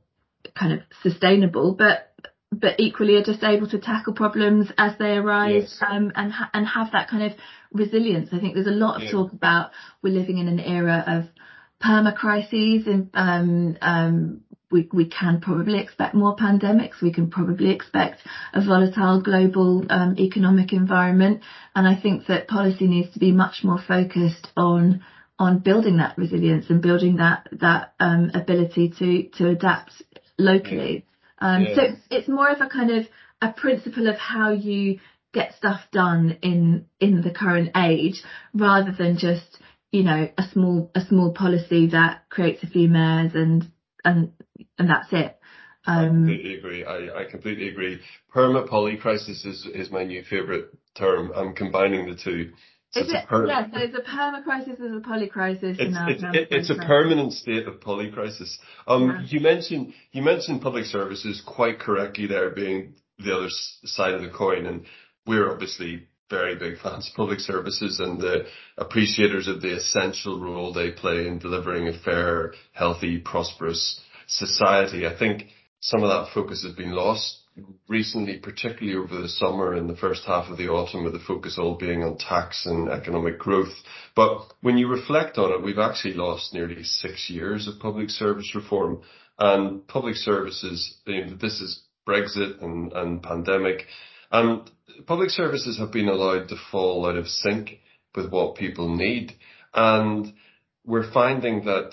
kind 0.54 0.72
of 0.72 0.80
sustainable, 1.02 1.74
but 1.74 2.09
but 2.52 2.78
equally 2.78 3.16
are 3.16 3.22
just 3.22 3.44
able 3.44 3.68
to 3.68 3.78
tackle 3.78 4.12
problems 4.12 4.70
as 4.76 4.98
they 4.98 5.16
arise 5.16 5.78
yes. 5.80 5.88
um, 5.88 6.12
and 6.16 6.32
ha- 6.32 6.50
and 6.52 6.66
have 6.66 6.92
that 6.92 7.08
kind 7.08 7.22
of 7.22 7.38
resilience. 7.72 8.30
I 8.32 8.40
think 8.40 8.54
there's 8.54 8.66
a 8.66 8.70
lot 8.70 8.96
of 8.96 9.02
yeah. 9.02 9.12
talk 9.12 9.32
about 9.32 9.70
we're 10.02 10.12
living 10.12 10.38
in 10.38 10.48
an 10.48 10.58
era 10.60 11.04
of 11.06 11.24
perma 11.82 12.14
crises 12.14 12.86
and 12.86 13.08
um, 13.14 13.76
um, 13.80 14.40
we, 14.70 14.88
we 14.92 15.08
can 15.08 15.40
probably 15.40 15.78
expect 15.78 16.14
more 16.14 16.36
pandemics. 16.36 17.02
We 17.02 17.12
can 17.12 17.30
probably 17.30 17.70
expect 17.70 18.20
a 18.52 18.64
volatile 18.64 19.20
global 19.20 19.84
um, 19.90 20.16
economic 20.18 20.72
environment. 20.72 21.42
And 21.74 21.86
I 21.86 22.00
think 22.00 22.26
that 22.26 22.48
policy 22.48 22.86
needs 22.86 23.12
to 23.14 23.18
be 23.18 23.32
much 23.32 23.62
more 23.64 23.80
focused 23.86 24.48
on 24.56 25.02
on 25.38 25.58
building 25.60 25.96
that 25.96 26.18
resilience 26.18 26.66
and 26.68 26.82
building 26.82 27.16
that 27.16 27.48
that 27.52 27.94
um, 27.98 28.30
ability 28.34 28.92
to 28.98 29.28
to 29.38 29.48
adapt 29.48 30.02
locally. 30.38 31.06
Um, 31.40 31.64
yeah. 31.64 31.74
So 31.74 31.82
it's 32.10 32.28
more 32.28 32.48
of 32.48 32.60
a 32.60 32.68
kind 32.68 32.90
of 32.90 33.06
a 33.40 33.52
principle 33.52 34.08
of 34.08 34.16
how 34.16 34.50
you 34.50 35.00
get 35.32 35.54
stuff 35.56 35.80
done 35.92 36.38
in 36.42 36.86
in 36.98 37.22
the 37.22 37.30
current 37.30 37.70
age, 37.76 38.22
rather 38.54 38.92
than 38.92 39.16
just 39.16 39.58
you 39.92 40.02
know 40.02 40.28
a 40.36 40.42
small 40.52 40.90
a 40.94 41.00
small 41.00 41.32
policy 41.32 41.88
that 41.88 42.24
creates 42.28 42.62
a 42.62 42.66
few 42.66 42.88
mayors 42.88 43.32
and 43.34 43.70
and 44.04 44.32
and 44.78 44.88
that's 44.90 45.12
it. 45.12 45.36
Um, 45.86 45.98
I 45.98 46.08
completely 46.08 46.54
agree. 46.58 46.84
I, 46.84 47.20
I 47.20 47.24
completely 47.30 47.68
agree. 47.68 48.00
Perma 48.34 48.68
polycrisis 48.68 49.46
is 49.46 49.66
is 49.74 49.90
my 49.90 50.04
new 50.04 50.22
favourite 50.22 50.66
term. 50.94 51.32
I'm 51.34 51.54
combining 51.54 52.06
the 52.06 52.16
two. 52.16 52.52
So 52.92 53.00
is 53.00 53.08
it? 53.10 53.28
Per- 53.28 53.46
yeah. 53.46 53.66
So 53.72 53.78
it's 53.78 53.96
a 53.96 54.02
perma 54.02 54.42
crisis, 54.42 54.80
is 54.80 54.96
a 54.96 55.00
polycrisis. 55.00 55.76
It's, 55.78 55.80
it's, 55.80 56.22
it, 56.22 56.48
it's 56.50 56.70
a 56.70 56.74
permanent 56.74 57.32
state 57.32 57.68
of 57.68 57.80
polycrisis. 57.80 58.56
Um, 58.86 59.08
yeah. 59.08 59.22
you 59.26 59.40
mentioned 59.40 59.94
you 60.12 60.22
mentioned 60.22 60.60
public 60.60 60.86
services 60.86 61.40
quite 61.46 61.78
correctly 61.78 62.26
there 62.26 62.50
being 62.50 62.94
the 63.18 63.36
other 63.36 63.48
side 63.84 64.14
of 64.14 64.22
the 64.22 64.30
coin, 64.30 64.66
and 64.66 64.86
we're 65.24 65.50
obviously 65.52 66.08
very 66.28 66.56
big 66.56 66.78
fans 66.78 67.08
of 67.08 67.16
public 67.16 67.40
services 67.40 68.00
and 68.00 68.20
the 68.20 68.46
appreciators 68.78 69.48
of 69.48 69.60
the 69.60 69.76
essential 69.76 70.40
role 70.40 70.72
they 70.72 70.90
play 70.90 71.26
in 71.26 71.38
delivering 71.38 71.88
a 71.88 71.98
fair, 71.98 72.54
healthy, 72.72 73.18
prosperous 73.18 74.00
society. 74.26 75.06
I 75.06 75.16
think 75.16 75.46
some 75.80 76.02
of 76.02 76.08
that 76.08 76.32
focus 76.32 76.62
has 76.62 76.72
been 76.74 76.92
lost 76.92 77.39
recently, 77.88 78.38
particularly 78.38 78.96
over 78.96 79.20
the 79.20 79.28
summer 79.28 79.74
and 79.74 79.88
the 79.88 79.96
first 79.96 80.24
half 80.24 80.50
of 80.50 80.56
the 80.56 80.68
autumn, 80.68 81.04
with 81.04 81.12
the 81.12 81.18
focus 81.18 81.58
all 81.58 81.76
being 81.76 82.02
on 82.02 82.16
tax 82.16 82.66
and 82.66 82.88
economic 82.88 83.38
growth. 83.38 83.74
But 84.14 84.52
when 84.60 84.78
you 84.78 84.88
reflect 84.88 85.38
on 85.38 85.52
it, 85.52 85.62
we've 85.62 85.78
actually 85.78 86.14
lost 86.14 86.54
nearly 86.54 86.82
six 86.84 87.28
years 87.28 87.66
of 87.66 87.80
public 87.80 88.10
service 88.10 88.54
reform. 88.54 89.02
And 89.38 89.86
public 89.88 90.16
services, 90.16 90.98
this 91.06 91.60
is 91.60 91.82
Brexit 92.06 92.62
and, 92.62 92.92
and 92.92 93.22
pandemic. 93.22 93.86
And 94.30 94.70
public 95.06 95.30
services 95.30 95.78
have 95.78 95.92
been 95.92 96.08
allowed 96.08 96.48
to 96.48 96.56
fall 96.70 97.06
out 97.06 97.16
of 97.16 97.28
sync 97.28 97.78
with 98.14 98.30
what 98.30 98.56
people 98.56 98.94
need. 98.94 99.32
And 99.74 100.34
we're 100.84 101.10
finding 101.12 101.64
that 101.64 101.92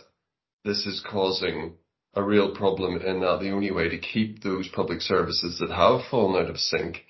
this 0.63 0.85
is 0.85 1.03
causing 1.09 1.75
a 2.17 2.23
real 2.23 2.55
problem 2.55 2.97
in 2.97 3.19
that 3.19 3.39
the 3.39 3.51
only 3.51 3.69
way 3.69 3.87
to 3.89 3.99
keep 3.99 4.41
those 4.41 4.67
public 4.69 5.01
services 5.01 5.59
that 5.59 5.69
have 5.69 6.01
fallen 6.09 6.43
out 6.43 6.49
of 6.49 6.57
sync 6.57 7.03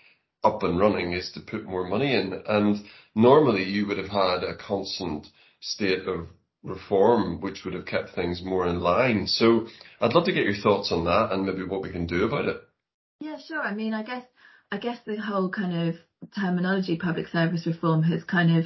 up 0.43 0.63
and 0.63 0.77
running 0.77 1.13
is 1.13 1.31
to 1.31 1.39
put 1.39 1.63
more 1.63 1.87
money 1.87 2.13
in. 2.13 2.41
And 2.45 2.83
normally 3.15 3.63
you 3.63 3.87
would 3.87 3.97
have 3.97 4.09
had 4.09 4.43
a 4.43 4.57
constant 4.57 5.27
state 5.61 6.05
of 6.07 6.27
reform 6.61 7.39
which 7.39 7.63
would 7.63 7.73
have 7.73 7.85
kept 7.85 8.15
things 8.15 8.41
more 8.43 8.67
in 8.67 8.81
line. 8.81 9.27
So 9.27 9.67
I'd 10.01 10.13
love 10.13 10.25
to 10.25 10.33
get 10.33 10.43
your 10.43 10.61
thoughts 10.61 10.91
on 10.91 11.05
that 11.05 11.31
and 11.31 11.45
maybe 11.45 11.63
what 11.63 11.81
we 11.81 11.89
can 11.89 12.05
do 12.05 12.25
about 12.25 12.49
it. 12.49 12.61
Yeah, 13.21 13.37
sure. 13.39 13.61
I 13.61 13.73
mean, 13.73 13.93
I 13.93 14.03
guess 14.03 14.25
I 14.73 14.77
guess 14.77 14.99
the 15.05 15.15
whole 15.15 15.49
kind 15.49 15.87
of 15.87 15.95
terminology 16.39 16.97
public 16.97 17.27
service 17.27 17.65
reform 17.65 18.03
has 18.03 18.23
kind 18.23 18.57
of 18.57 18.65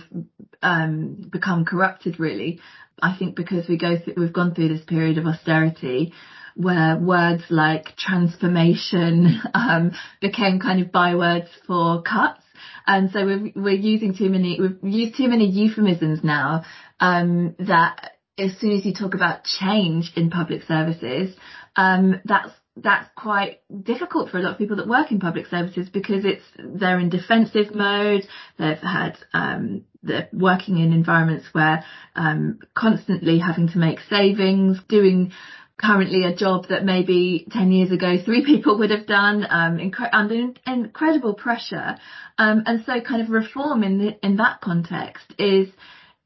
um, 0.61 1.29
become 1.31 1.65
corrupted 1.65 2.19
really. 2.19 2.59
I 3.01 3.15
think 3.17 3.35
because 3.35 3.67
we 3.67 3.77
go 3.77 3.97
through, 3.97 4.15
we've 4.17 4.33
gone 4.33 4.53
through 4.53 4.69
this 4.69 4.85
period 4.85 5.17
of 5.17 5.25
austerity 5.25 6.13
where 6.55 6.97
words 6.97 7.43
like 7.49 7.95
transformation 7.97 9.41
um, 9.53 9.91
became 10.19 10.59
kind 10.59 10.81
of 10.81 10.91
bywords 10.91 11.47
for 11.65 12.01
cuts. 12.01 12.43
And 12.85 13.11
so 13.11 13.25
we're, 13.25 13.51
we're 13.55 13.69
using 13.75 14.15
too 14.15 14.29
many, 14.29 14.59
we've 14.59 14.93
used 14.93 15.17
too 15.17 15.27
many 15.27 15.45
euphemisms 15.49 16.23
now 16.23 16.63
um, 16.99 17.55
that 17.59 18.11
as 18.37 18.57
soon 18.59 18.71
as 18.71 18.85
you 18.85 18.93
talk 18.93 19.13
about 19.13 19.43
change 19.43 20.13
in 20.15 20.29
public 20.29 20.63
services, 20.63 21.35
um, 21.75 22.21
that's 22.25 22.51
that's 22.77 23.09
quite 23.15 23.59
difficult 23.83 24.29
for 24.29 24.37
a 24.37 24.41
lot 24.41 24.53
of 24.53 24.57
people 24.57 24.77
that 24.77 24.87
work 24.87 25.11
in 25.11 25.19
public 25.19 25.47
services 25.47 25.89
because 25.89 26.23
it's 26.23 26.43
they're 26.57 26.99
in 26.99 27.09
defensive 27.09 27.75
mode. 27.75 28.23
They've 28.57 28.77
had 28.77 29.17
um, 29.33 29.83
they're 30.03 30.29
working 30.31 30.77
in 30.77 30.93
environments 30.93 31.47
where 31.51 31.83
um, 32.15 32.59
constantly 32.73 33.39
having 33.39 33.67
to 33.69 33.77
make 33.77 33.99
savings, 34.09 34.79
doing 34.87 35.33
currently 35.81 36.23
a 36.23 36.35
job 36.35 36.67
that 36.69 36.85
maybe 36.85 37.45
10 37.51 37.71
years 37.71 37.91
ago 37.91 38.15
three 38.23 38.45
people 38.45 38.77
would 38.77 38.91
have 38.91 39.07
done 39.07 39.45
um, 39.49 39.77
incre- 39.77 40.09
under 40.13 40.53
incredible 40.67 41.33
pressure 41.33 41.97
um, 42.37 42.63
and 42.65 42.83
so 42.85 43.01
kind 43.01 43.21
of 43.21 43.29
reform 43.29 43.83
in 43.83 43.97
the, 43.97 44.25
in 44.25 44.37
that 44.37 44.61
context 44.61 45.33
is 45.39 45.67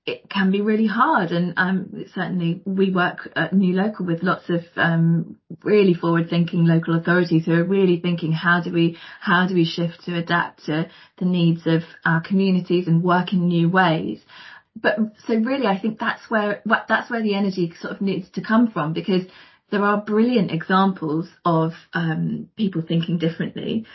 it 0.06 0.30
can 0.30 0.52
be 0.52 0.62
really 0.62 0.86
hard 0.86 1.32
and 1.32 1.54
um, 1.58 2.06
certainly 2.14 2.62
we 2.64 2.92
work 2.92 3.28
at 3.36 3.54
New 3.54 3.74
Local 3.74 4.06
with 4.06 4.22
lots 4.22 4.50
of 4.50 4.62
um, 4.76 5.38
really 5.64 5.96
forward 5.96 6.30
thinking 6.30 6.66
local 6.66 6.96
authorities 6.96 7.46
who 7.46 7.54
are 7.54 7.64
really 7.64 8.00
thinking 8.00 8.32
how 8.32 8.62
do 8.62 8.72
we 8.72 8.98
how 9.20 9.48
do 9.48 9.56
we 9.56 9.66
shift 9.66 10.06
to 10.06 10.16
adapt 10.16 10.66
to 10.66 10.88
the 11.18 11.26
needs 11.26 11.66
of 11.66 11.82
our 12.06 12.22
communities 12.22 12.88
and 12.88 13.04
work 13.04 13.34
in 13.34 13.48
new 13.48 13.68
ways? 13.68 14.20
But 14.76 14.98
so 15.26 15.36
really 15.36 15.66
I 15.66 15.80
think 15.80 15.98
that's 15.98 16.30
where 16.30 16.62
that's 16.88 17.10
where 17.10 17.24
the 17.24 17.36
energy 17.36 17.74
sort 17.80 17.96
of 17.96 18.02
needs 18.02 18.30
to 18.32 18.42
come 18.44 18.70
from 18.70 18.94
because 18.94 19.24
there 19.72 19.84
are 19.84 20.00
brilliant 20.00 20.52
examples 20.52 21.28
of 21.44 21.72
um, 21.94 22.50
people 22.56 22.84
thinking 22.88 23.18
differently. 23.18 23.88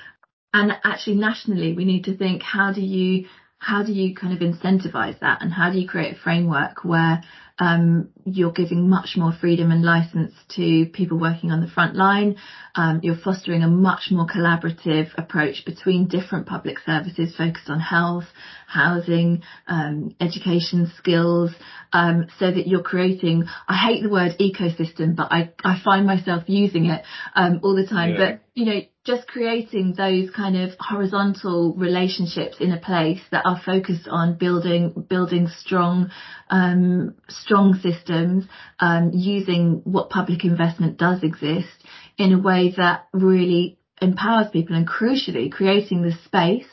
And 0.53 0.73
actually 0.83 1.17
nationally 1.17 1.73
we 1.73 1.85
need 1.85 2.05
to 2.05 2.17
think 2.17 2.43
how 2.43 2.73
do 2.73 2.81
you 2.81 3.27
how 3.61 3.85
do 3.85 3.93
you 3.93 4.15
kind 4.15 4.33
of 4.33 4.41
incentivize 4.41 5.21
that 5.21 5.43
and 5.43 5.53
how 5.53 5.71
do 5.71 5.79
you 5.79 5.87
create 5.87 6.17
a 6.17 6.19
framework 6.19 6.83
where 6.83 7.23
um, 7.61 8.09
you're 8.25 8.53
giving 8.53 8.89
much 8.89 9.11
more 9.17 9.33
freedom 9.39 9.71
and 9.71 9.85
license 9.85 10.33
to 10.57 10.87
people 10.87 11.19
working 11.19 11.53
on 11.53 11.61
the 11.61 11.67
front 11.67 11.95
line. 11.95 12.37
Um, 12.75 13.01
you're 13.03 13.19
fostering 13.23 13.63
a 13.63 13.69
much 13.69 14.09
more 14.11 14.27
collaborative 14.27 15.11
approach 15.19 15.67
between 15.67 16.09
different 16.09 16.47
public 16.47 16.79
services 16.87 17.37
focused 17.37 17.69
on 17.69 17.79
health, 17.79 18.25
housing, 18.67 19.43
um, 19.67 20.17
education, 20.21 20.91
skills, 20.97 21.51
um, 21.93 22.29
so 22.39 22.51
that 22.51 22.67
you're 22.67 22.83
creating, 22.83 23.45
I 23.69 23.77
hate 23.77 24.03
the 24.03 24.09
word 24.09 24.37
ecosystem, 24.41 25.15
but 25.15 25.31
I, 25.31 25.53
I 25.63 25.79
find 25.85 26.07
myself 26.07 26.45
using 26.47 26.87
it 26.87 27.05
um, 27.35 27.61
all 27.63 27.77
the 27.77 27.87
time. 27.87 28.13
Yeah. 28.13 28.19
But, 28.19 28.41
you 28.55 28.65
know, 28.65 28.81
just 29.11 29.27
creating 29.27 29.95
those 29.97 30.31
kind 30.31 30.57
of 30.57 30.71
horizontal 30.79 31.75
relationships 31.75 32.57
in 32.61 32.71
a 32.71 32.79
place 32.79 33.21
that 33.33 33.45
are 33.45 33.61
focused 33.65 34.07
on 34.09 34.39
building 34.39 35.05
building 35.09 35.49
strong 35.49 36.11
um, 36.49 37.17
strong 37.29 37.75
systems 37.83 38.45
um, 38.79 39.11
using 39.13 39.81
what 39.85 40.11
public 40.11 40.45
investment 40.45 40.97
does 40.97 41.25
exist 41.25 41.85
in 42.19 42.33
a 42.33 42.39
way 42.39 42.73
that 42.77 43.07
really 43.13 43.79
empowers 44.01 44.47
people 44.53 44.77
and 44.77 44.89
crucially 44.89 45.51
creating 45.51 46.03
the 46.03 46.13
space 46.25 46.67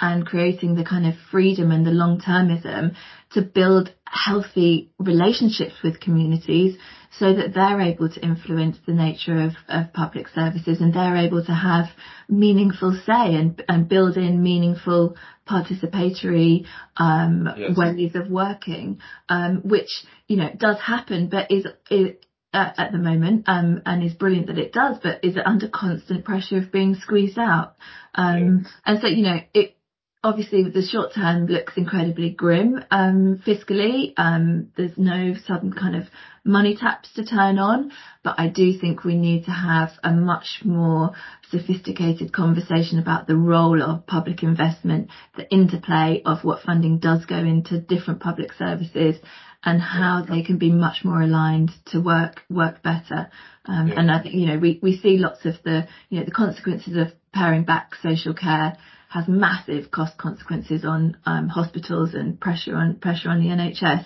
and 0.00 0.26
creating 0.26 0.74
the 0.74 0.84
kind 0.84 1.06
of 1.06 1.14
freedom 1.30 1.70
and 1.70 1.86
the 1.86 1.90
long 1.90 2.20
termism 2.20 2.96
to 3.30 3.40
build 3.40 3.90
healthy 4.04 4.90
relationships 4.98 5.74
with 5.84 6.00
communities 6.00 6.76
so 7.18 7.32
that 7.32 7.54
they're 7.54 7.80
able 7.80 8.08
to 8.08 8.20
influence 8.20 8.76
the 8.86 8.92
nature 8.92 9.40
of, 9.40 9.52
of 9.68 9.92
public 9.92 10.28
services 10.28 10.80
and 10.80 10.92
they're 10.92 11.16
able 11.16 11.44
to 11.44 11.52
have 11.54 11.86
meaningful 12.28 12.98
say 13.06 13.34
and, 13.34 13.62
and 13.68 13.88
build 13.88 14.16
in 14.16 14.42
meaningful 14.42 15.16
participatory 15.48 16.66
um, 16.96 17.48
yes. 17.56 17.76
ways 17.76 18.14
of 18.14 18.30
working, 18.30 19.00
um, 19.28 19.62
which 19.64 19.90
you 20.26 20.36
know 20.36 20.50
does 20.56 20.80
happen, 20.80 21.28
but 21.28 21.50
is, 21.50 21.66
is 21.90 22.16
uh, 22.52 22.70
at 22.76 22.92
the 22.92 22.98
moment, 22.98 23.44
um, 23.46 23.82
and 23.84 24.02
is 24.02 24.14
brilliant 24.14 24.46
that 24.46 24.58
it 24.58 24.72
does, 24.72 24.96
but 25.02 25.24
is 25.24 25.36
under 25.44 25.68
constant 25.68 26.24
pressure 26.24 26.58
of 26.58 26.72
being 26.72 26.94
squeezed 26.94 27.38
out. 27.38 27.76
Um, 28.14 28.64
yeah. 28.64 28.70
And 28.86 29.00
so 29.00 29.06
you 29.08 29.22
know 29.22 29.40
it 29.52 29.76
obviously 30.24 30.64
the 30.64 30.82
short 30.82 31.14
term 31.14 31.46
looks 31.46 31.74
incredibly 31.76 32.30
grim 32.30 32.82
um, 32.90 33.42
fiscally. 33.46 34.14
Um, 34.16 34.72
there's 34.76 34.96
no 34.96 35.34
sudden 35.46 35.72
kind 35.72 35.94
of 35.94 36.04
money 36.44 36.76
taps 36.76 37.12
to 37.14 37.24
turn 37.24 37.58
on, 37.58 37.92
but 38.22 38.34
I 38.38 38.48
do 38.48 38.76
think 38.78 39.04
we 39.04 39.16
need 39.16 39.44
to 39.44 39.50
have 39.50 39.90
a 40.02 40.12
much 40.12 40.62
more 40.64 41.12
sophisticated 41.50 42.32
conversation 42.32 42.98
about 42.98 43.26
the 43.26 43.36
role 43.36 43.82
of 43.82 44.06
public 44.06 44.42
investment, 44.42 45.10
the 45.36 45.48
interplay 45.50 46.22
of 46.24 46.42
what 46.42 46.62
funding 46.62 46.98
does 46.98 47.26
go 47.26 47.36
into 47.36 47.80
different 47.80 48.20
public 48.20 48.52
services 48.54 49.16
and 49.62 49.80
how 49.80 50.24
they 50.28 50.42
can 50.42 50.58
be 50.58 50.70
much 50.70 51.04
more 51.04 51.22
aligned 51.22 51.70
to 51.86 52.00
work 52.00 52.42
work 52.50 52.82
better. 52.82 53.30
Um, 53.66 53.88
yeah. 53.88 54.00
And 54.00 54.10
I 54.10 54.22
think 54.22 54.34
you 54.34 54.46
know 54.46 54.58
we 54.58 54.78
we 54.82 54.98
see 54.98 55.18
lots 55.18 55.44
of 55.44 55.54
the 55.64 55.86
you 56.08 56.18
know 56.18 56.24
the 56.24 56.30
consequences 56.30 56.96
of 56.96 57.12
paring 57.32 57.64
back 57.64 57.94
social 58.02 58.34
care 58.34 58.76
has 59.14 59.28
massive 59.28 59.92
cost 59.92 60.18
consequences 60.18 60.84
on 60.84 61.16
um, 61.24 61.48
hospitals 61.48 62.14
and 62.14 62.40
pressure 62.40 62.74
on 62.74 62.96
pressure 62.96 63.28
on 63.28 63.40
the 63.40 63.46
NHS. 63.46 64.04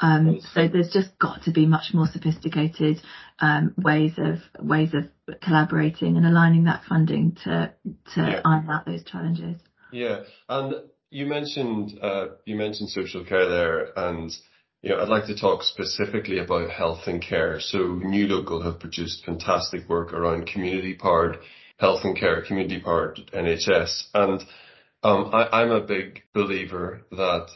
Um, 0.00 0.40
so 0.52 0.66
there's 0.66 0.92
just 0.92 1.16
got 1.20 1.44
to 1.44 1.52
be 1.52 1.64
much 1.64 1.94
more 1.94 2.08
sophisticated 2.08 3.00
um, 3.38 3.72
ways 3.76 4.14
of 4.18 4.38
ways 4.58 4.94
of 4.94 5.04
collaborating 5.40 6.16
and 6.16 6.26
aligning 6.26 6.64
that 6.64 6.82
funding 6.88 7.36
to 7.44 7.72
to 7.84 8.20
yeah. 8.20 8.40
iron 8.44 8.68
out 8.68 8.84
those 8.84 9.04
challenges. 9.04 9.60
Yeah, 9.92 10.24
and 10.48 10.74
you 11.10 11.26
mentioned 11.26 11.96
uh, 12.02 12.26
you 12.44 12.56
mentioned 12.56 12.90
social 12.90 13.24
care 13.24 13.48
there, 13.48 13.96
and 13.96 14.34
you 14.82 14.90
know 14.90 15.00
I'd 15.00 15.08
like 15.08 15.26
to 15.26 15.38
talk 15.38 15.62
specifically 15.62 16.40
about 16.40 16.68
health 16.68 17.06
and 17.06 17.22
care. 17.22 17.60
So 17.60 17.78
New 17.78 18.26
Local 18.26 18.62
have 18.62 18.80
produced 18.80 19.24
fantastic 19.24 19.88
work 19.88 20.12
around 20.12 20.48
community 20.48 20.94
powered 20.94 21.38
health 21.78 22.00
and 22.04 22.16
care, 22.16 22.42
community 22.42 22.80
powered 22.80 23.18
NHS. 23.32 24.08
And 24.14 24.42
um, 25.02 25.30
I, 25.32 25.62
I'm 25.62 25.70
a 25.70 25.80
big 25.80 26.22
believer 26.34 27.02
that 27.12 27.48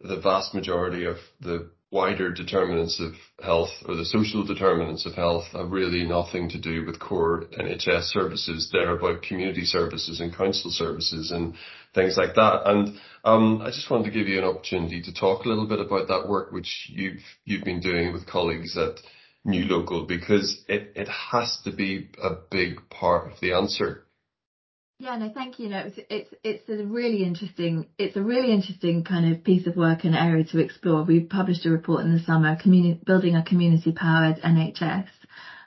the 0.00 0.20
vast 0.20 0.54
majority 0.54 1.04
of 1.04 1.16
the 1.40 1.70
wider 1.90 2.32
determinants 2.32 2.98
of 3.00 3.12
health 3.44 3.68
or 3.86 3.94
the 3.94 4.04
social 4.04 4.44
determinants 4.44 5.04
of 5.04 5.12
health 5.14 5.44
have 5.52 5.70
really 5.70 6.04
nothing 6.04 6.48
to 6.48 6.58
do 6.58 6.86
with 6.86 6.98
core 6.98 7.44
NHS 7.58 8.04
services. 8.04 8.70
They're 8.72 8.96
about 8.96 9.22
community 9.22 9.64
services 9.64 10.20
and 10.20 10.34
council 10.34 10.70
services 10.70 11.30
and 11.30 11.54
things 11.94 12.16
like 12.16 12.34
that. 12.34 12.62
And 12.64 12.98
um, 13.24 13.60
I 13.60 13.66
just 13.66 13.90
wanted 13.90 14.04
to 14.04 14.18
give 14.18 14.26
you 14.26 14.38
an 14.38 14.44
opportunity 14.44 15.02
to 15.02 15.12
talk 15.12 15.44
a 15.44 15.48
little 15.48 15.66
bit 15.66 15.80
about 15.80 16.08
that 16.08 16.28
work 16.28 16.50
which 16.50 16.88
you've 16.90 17.20
you've 17.44 17.64
been 17.64 17.80
doing 17.80 18.12
with 18.12 18.26
colleagues 18.26 18.76
at 18.76 18.96
New 19.44 19.64
Local 19.64 20.06
because 20.06 20.64
it, 20.68 20.92
it 20.94 21.08
has 21.08 21.58
to 21.64 21.72
be 21.72 22.10
a 22.22 22.30
big 22.50 22.88
part 22.90 23.30
of 23.30 23.40
the 23.40 23.52
answer. 23.52 24.04
Yeah, 24.98 25.16
no, 25.16 25.32
thank 25.34 25.58
you. 25.58 25.68
No, 25.68 25.78
it's 25.80 25.98
it's 26.08 26.34
it's 26.44 26.68
a 26.68 26.84
really 26.84 27.24
interesting 27.24 27.88
it's 27.98 28.16
a 28.16 28.22
really 28.22 28.52
interesting 28.52 29.02
kind 29.02 29.34
of 29.34 29.42
piece 29.42 29.66
of 29.66 29.74
work 29.74 30.04
and 30.04 30.14
area 30.14 30.44
to 30.44 30.58
explore. 30.60 31.02
We 31.02 31.20
published 31.24 31.66
a 31.66 31.70
report 31.70 32.04
in 32.04 32.14
the 32.14 32.22
summer, 32.22 32.54
community 32.54 33.00
building 33.04 33.34
a 33.34 33.42
community 33.42 33.90
powered 33.90 34.36
NHS. 34.36 35.08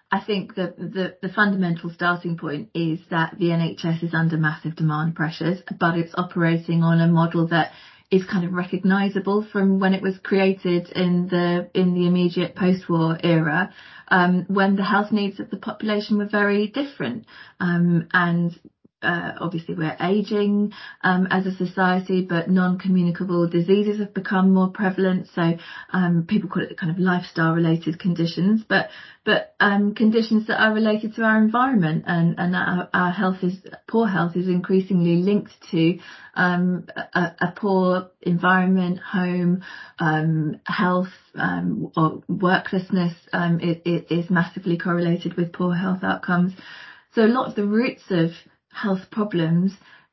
I 0.10 0.24
think 0.24 0.56
the, 0.56 0.74
the 0.78 1.18
the 1.22 1.34
fundamental 1.34 1.90
starting 1.90 2.38
point 2.38 2.70
is 2.74 3.00
that 3.10 3.36
the 3.38 3.48
NHS 3.48 4.04
is 4.04 4.14
under 4.14 4.38
massive 4.38 4.78
demand 4.78 5.16
pressures, 5.16 5.62
but 5.78 5.98
it's 5.98 6.14
operating 6.16 6.82
on 6.82 7.02
a 7.02 7.08
model 7.08 7.48
that 7.48 7.74
is 8.12 8.24
kind 8.26 8.46
of 8.46 8.54
recognisable 8.54 9.46
from 9.52 9.80
when 9.80 9.94
it 9.94 10.02
was 10.02 10.18
created 10.20 10.90
in 10.92 11.28
the 11.28 11.70
in 11.74 11.94
the 11.94 12.06
immediate 12.06 12.56
post-war 12.56 13.18
era, 13.24 13.74
um, 14.10 14.46
when 14.48 14.76
the 14.76 14.84
health 14.84 15.12
needs 15.12 15.40
of 15.40 15.50
the 15.50 15.58
population 15.58 16.18
were 16.18 16.28
very 16.30 16.68
different, 16.68 17.26
um, 17.60 18.08
and 18.14 18.60
uh, 19.06 19.38
obviously 19.40 19.76
we're 19.76 19.96
aging 20.00 20.74
um, 21.04 21.28
as 21.30 21.46
a 21.46 21.56
society, 21.56 22.26
but 22.28 22.50
non-communicable 22.50 23.48
diseases 23.48 24.00
have 24.00 24.14
become 24.14 24.54
more 24.54 24.70
prevalent. 24.70 25.28
So 25.34 25.54
um, 25.94 26.26
people 26.28 26.50
call 26.50 26.64
it 26.64 26.78
kind 26.78 26.92
of 26.92 27.00
lifestyle-related 27.00 28.00
conditions, 28.00 28.64
but 28.68 28.90
but 29.24 29.56
um, 29.60 29.96
conditions 29.96 30.48
that 30.48 30.62
are 30.62 30.74
related 30.74 31.16
to 31.16 31.24
our 31.24 31.38
environment 31.38 32.04
and 32.08 32.36
and 32.38 32.56
our, 32.56 32.90
our 32.94 33.12
health 33.12 33.38
is 33.44 33.58
poor 33.88 34.08
health 34.08 34.36
is 34.36 34.48
increasingly 34.48 35.18
linked 35.18 35.54
to 35.72 36.00
um, 36.36 36.88
a, 37.14 37.32
a, 37.40 37.54
poor 37.56 38.10
environment, 38.22 39.00
home, 39.00 39.64
um, 40.00 40.60
health, 40.66 41.14
um, 41.36 41.92
or 41.96 42.24
worklessness 42.30 43.14
um, 43.32 43.60
it, 43.62 43.82
it 43.86 44.12
is 44.12 44.30
massively 44.30 44.78
correlated 44.78 45.36
with 45.36 45.54
poor 45.54 45.74
health 45.74 46.04
outcomes. 46.04 46.54
So 47.14 47.24
a 47.24 47.28
lot 47.28 47.48
of 47.48 47.56
the 47.56 47.66
roots 47.66 48.04
of 48.10 48.32
health 48.76 49.10
problems 49.10 49.72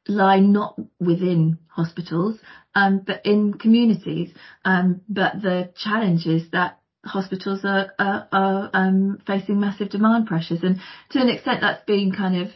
lie 0.08 0.38
not 0.38 0.78
within 1.00 1.58
hospitals, 1.68 2.38
um, 2.74 3.02
but 3.04 3.24
in 3.24 3.54
communities. 3.54 4.30
Um, 4.64 5.00
but 5.08 5.42
the 5.42 5.72
challenge 5.76 6.26
is 6.26 6.50
that 6.52 6.78
hospitals 7.04 7.64
are, 7.64 7.92
are, 7.98 8.28
are 8.30 8.70
um, 8.72 9.18
facing 9.26 9.58
massive 9.58 9.90
demand 9.90 10.26
pressures, 10.26 10.62
and 10.62 10.78
to 11.10 11.20
an 11.20 11.28
extent, 11.28 11.60
that's 11.60 11.84
been 11.84 12.12
kind 12.12 12.40
of 12.42 12.48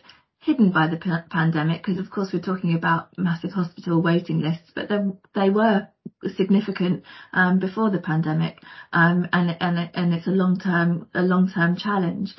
hidden 0.47 0.71
by 0.71 0.87
the 0.87 1.25
pandemic 1.29 1.83
because, 1.83 1.99
of 1.99 2.09
course, 2.09 2.31
we're 2.33 2.41
talking 2.41 2.77
about 2.77 3.09
massive 3.19 3.51
hospital 3.51 4.01
waiting 4.01 4.41
lists, 4.41 4.71
but 4.77 4.89
they 5.35 5.51
were 5.51 5.89
significant 6.37 7.03
um, 7.33 7.59
before 7.59 7.91
the 7.91 7.99
pandemic, 7.99 8.61
um, 8.93 9.27
and 9.33 9.57
and 9.61 9.91
and 9.93 10.15
it's 10.15 10.29
a 10.29 10.31
long 10.31 10.57
term 10.59 11.09
a 11.15 11.23
long 11.23 11.51
term 11.53 11.77
challenge. 11.77 12.33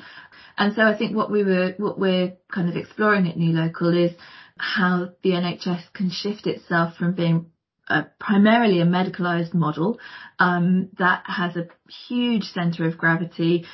And 0.56 0.74
so 0.74 0.82
I 0.82 0.96
think 0.96 1.14
what 1.14 1.30
we 1.30 1.44
were, 1.44 1.74
what 1.76 2.00
we're 2.00 2.32
kind 2.52 2.70
of 2.70 2.76
exploring 2.76 3.28
at 3.28 3.36
New 3.36 3.52
Local 3.52 3.96
is 3.96 4.12
how 4.56 5.10
the 5.22 5.30
NHS 5.30 5.92
can 5.92 6.10
shift 6.10 6.46
itself 6.46 6.96
from 6.96 7.14
being 7.14 7.52
a, 7.88 8.06
primarily 8.18 8.80
a 8.80 8.86
medicalised 8.86 9.54
model 9.54 10.00
um, 10.38 10.88
that 10.98 11.24
has 11.26 11.56
a 11.56 11.68
huge 12.08 12.44
centre 12.44 12.86
of 12.86 12.98
gravity 12.98 13.66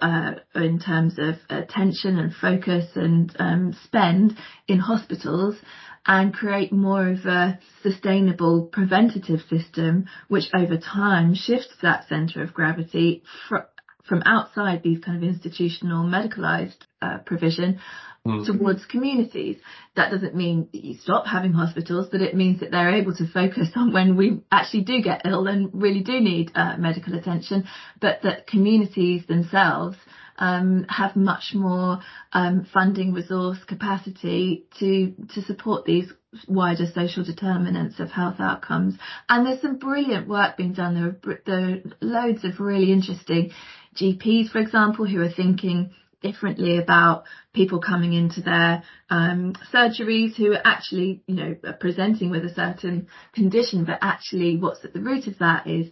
uh, 0.00 0.32
in 0.54 0.78
terms 0.78 1.18
of 1.18 1.36
attention 1.48 2.18
and 2.18 2.32
focus 2.34 2.86
and 2.94 3.34
um, 3.38 3.76
spend 3.84 4.36
in 4.66 4.78
hospitals 4.78 5.56
and 6.06 6.32
create 6.34 6.72
more 6.72 7.08
of 7.08 7.24
a 7.26 7.58
sustainable 7.82 8.64
preventative 8.72 9.40
system 9.48 10.06
which 10.28 10.44
over 10.54 10.76
time 10.76 11.34
shifts 11.34 11.74
that 11.82 12.08
centre 12.08 12.42
of 12.42 12.54
gravity 12.54 13.22
fr- 13.48 13.68
from 14.06 14.22
outside 14.24 14.82
these 14.82 15.00
kind 15.04 15.16
of 15.16 15.28
institutional 15.28 16.04
medicalised 16.04 16.86
uh, 17.02 17.18
provision 17.18 17.78
mm. 18.28 18.46
towards 18.46 18.84
communities. 18.86 19.56
That 19.96 20.10
doesn't 20.10 20.34
mean 20.34 20.68
that 20.72 20.84
you 20.84 20.98
stop 20.98 21.26
having 21.26 21.52
hospitals, 21.52 22.08
but 22.10 22.20
it 22.20 22.34
means 22.34 22.60
that 22.60 22.70
they're 22.70 22.94
able 22.94 23.14
to 23.16 23.26
focus 23.26 23.68
on 23.76 23.92
when 23.92 24.16
we 24.16 24.40
actually 24.52 24.82
do 24.82 25.00
get 25.02 25.22
ill 25.24 25.46
and 25.46 25.70
really 25.72 26.02
do 26.02 26.20
need 26.20 26.52
uh, 26.54 26.76
medical 26.76 27.14
attention, 27.14 27.64
but 28.00 28.22
that 28.22 28.46
communities 28.46 29.26
themselves 29.26 29.96
um, 30.38 30.86
have 30.88 31.16
much 31.16 31.52
more 31.54 31.98
um, 32.32 32.66
funding 32.72 33.12
resource 33.12 33.58
capacity 33.66 34.66
to 34.78 35.12
to 35.34 35.42
support 35.42 35.84
these 35.84 36.12
wider 36.46 36.86
social 36.94 37.24
determinants 37.24 37.98
of 38.00 38.10
health 38.10 38.36
outcomes. 38.38 38.94
And 39.28 39.46
there's 39.46 39.62
some 39.62 39.78
brilliant 39.78 40.28
work 40.28 40.56
being 40.56 40.74
done. 40.74 40.94
There 40.94 41.34
are, 41.34 41.40
there 41.46 41.70
are 41.70 41.78
loads 42.00 42.44
of 42.44 42.60
really 42.60 42.92
interesting 42.92 43.50
GPs, 43.96 44.50
for 44.50 44.58
example, 44.58 45.06
who 45.06 45.20
are 45.22 45.30
thinking 45.30 45.90
differently 46.20 46.78
about 46.78 47.24
people 47.52 47.80
coming 47.80 48.12
into 48.12 48.40
their 48.40 48.82
um, 49.10 49.54
surgeries 49.72 50.34
who 50.34 50.52
are 50.52 50.62
actually, 50.64 51.22
you 51.26 51.34
know, 51.34 51.56
are 51.64 51.74
presenting 51.74 52.30
with 52.30 52.44
a 52.44 52.54
certain 52.54 53.08
condition, 53.34 53.84
but 53.84 53.98
actually 54.02 54.56
what's 54.56 54.84
at 54.84 54.92
the 54.92 55.00
root 55.00 55.26
of 55.26 55.38
that 55.38 55.66
is 55.66 55.90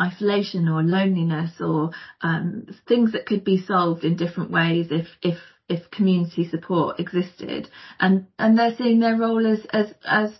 isolation 0.00 0.68
or 0.68 0.82
loneliness 0.82 1.52
or 1.60 1.90
um, 2.22 2.66
things 2.86 3.12
that 3.12 3.26
could 3.26 3.44
be 3.44 3.62
solved 3.62 4.04
in 4.04 4.16
different 4.16 4.50
ways 4.50 4.88
if 4.90 5.06
if 5.22 5.38
if 5.68 5.90
community 5.90 6.48
support 6.48 7.00
existed 7.00 7.68
and 7.98 8.26
and 8.38 8.58
they're 8.58 8.76
seeing 8.76 9.00
their 9.00 9.16
role 9.16 9.46
as 9.46 9.66
as 9.72 9.94
as 10.04 10.30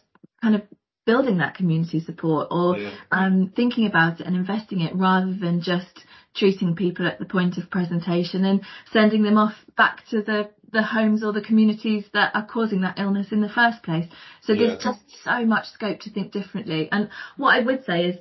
kind 0.43 0.55
of 0.55 0.63
building 1.07 1.39
that 1.39 1.55
community 1.55 2.01
support 2.01 2.49
or 2.51 2.77
yeah. 2.77 2.93
um, 3.13 3.53
thinking 3.55 3.87
about 3.87 4.21
it 4.21 4.27
and 4.27 4.37
investing 4.37 4.81
it 4.81 4.95
rather 4.95 5.33
than 5.33 5.63
just 5.63 6.05
treating 6.37 6.77
people 6.77 7.07
at 7.07 7.19
the 7.19 7.25
point 7.25 7.57
of 7.59 7.71
presentation 7.71 8.45
and 8.45 8.63
sending 8.93 9.23
them 9.23 9.39
off 9.39 9.55
back 9.77 10.07
to 10.11 10.23
the 10.23 10.51
the 10.73 10.83
homes 10.83 11.23
or 11.23 11.33
the 11.33 11.41
communities 11.41 12.05
that 12.13 12.35
are 12.35 12.47
causing 12.47 12.81
that 12.81 12.99
illness 12.99 13.29
in 13.31 13.41
the 13.41 13.49
first 13.49 13.83
place. 13.83 14.07
So 14.43 14.53
yeah. 14.53 14.67
there's 14.67 14.83
just 14.83 15.01
so 15.25 15.45
much 15.45 15.67
scope 15.71 16.01
to 16.01 16.11
think 16.11 16.33
differently. 16.33 16.89
And 16.91 17.09
what 17.37 17.55
I 17.55 17.61
would 17.61 17.85
say 17.85 18.07
is 18.07 18.17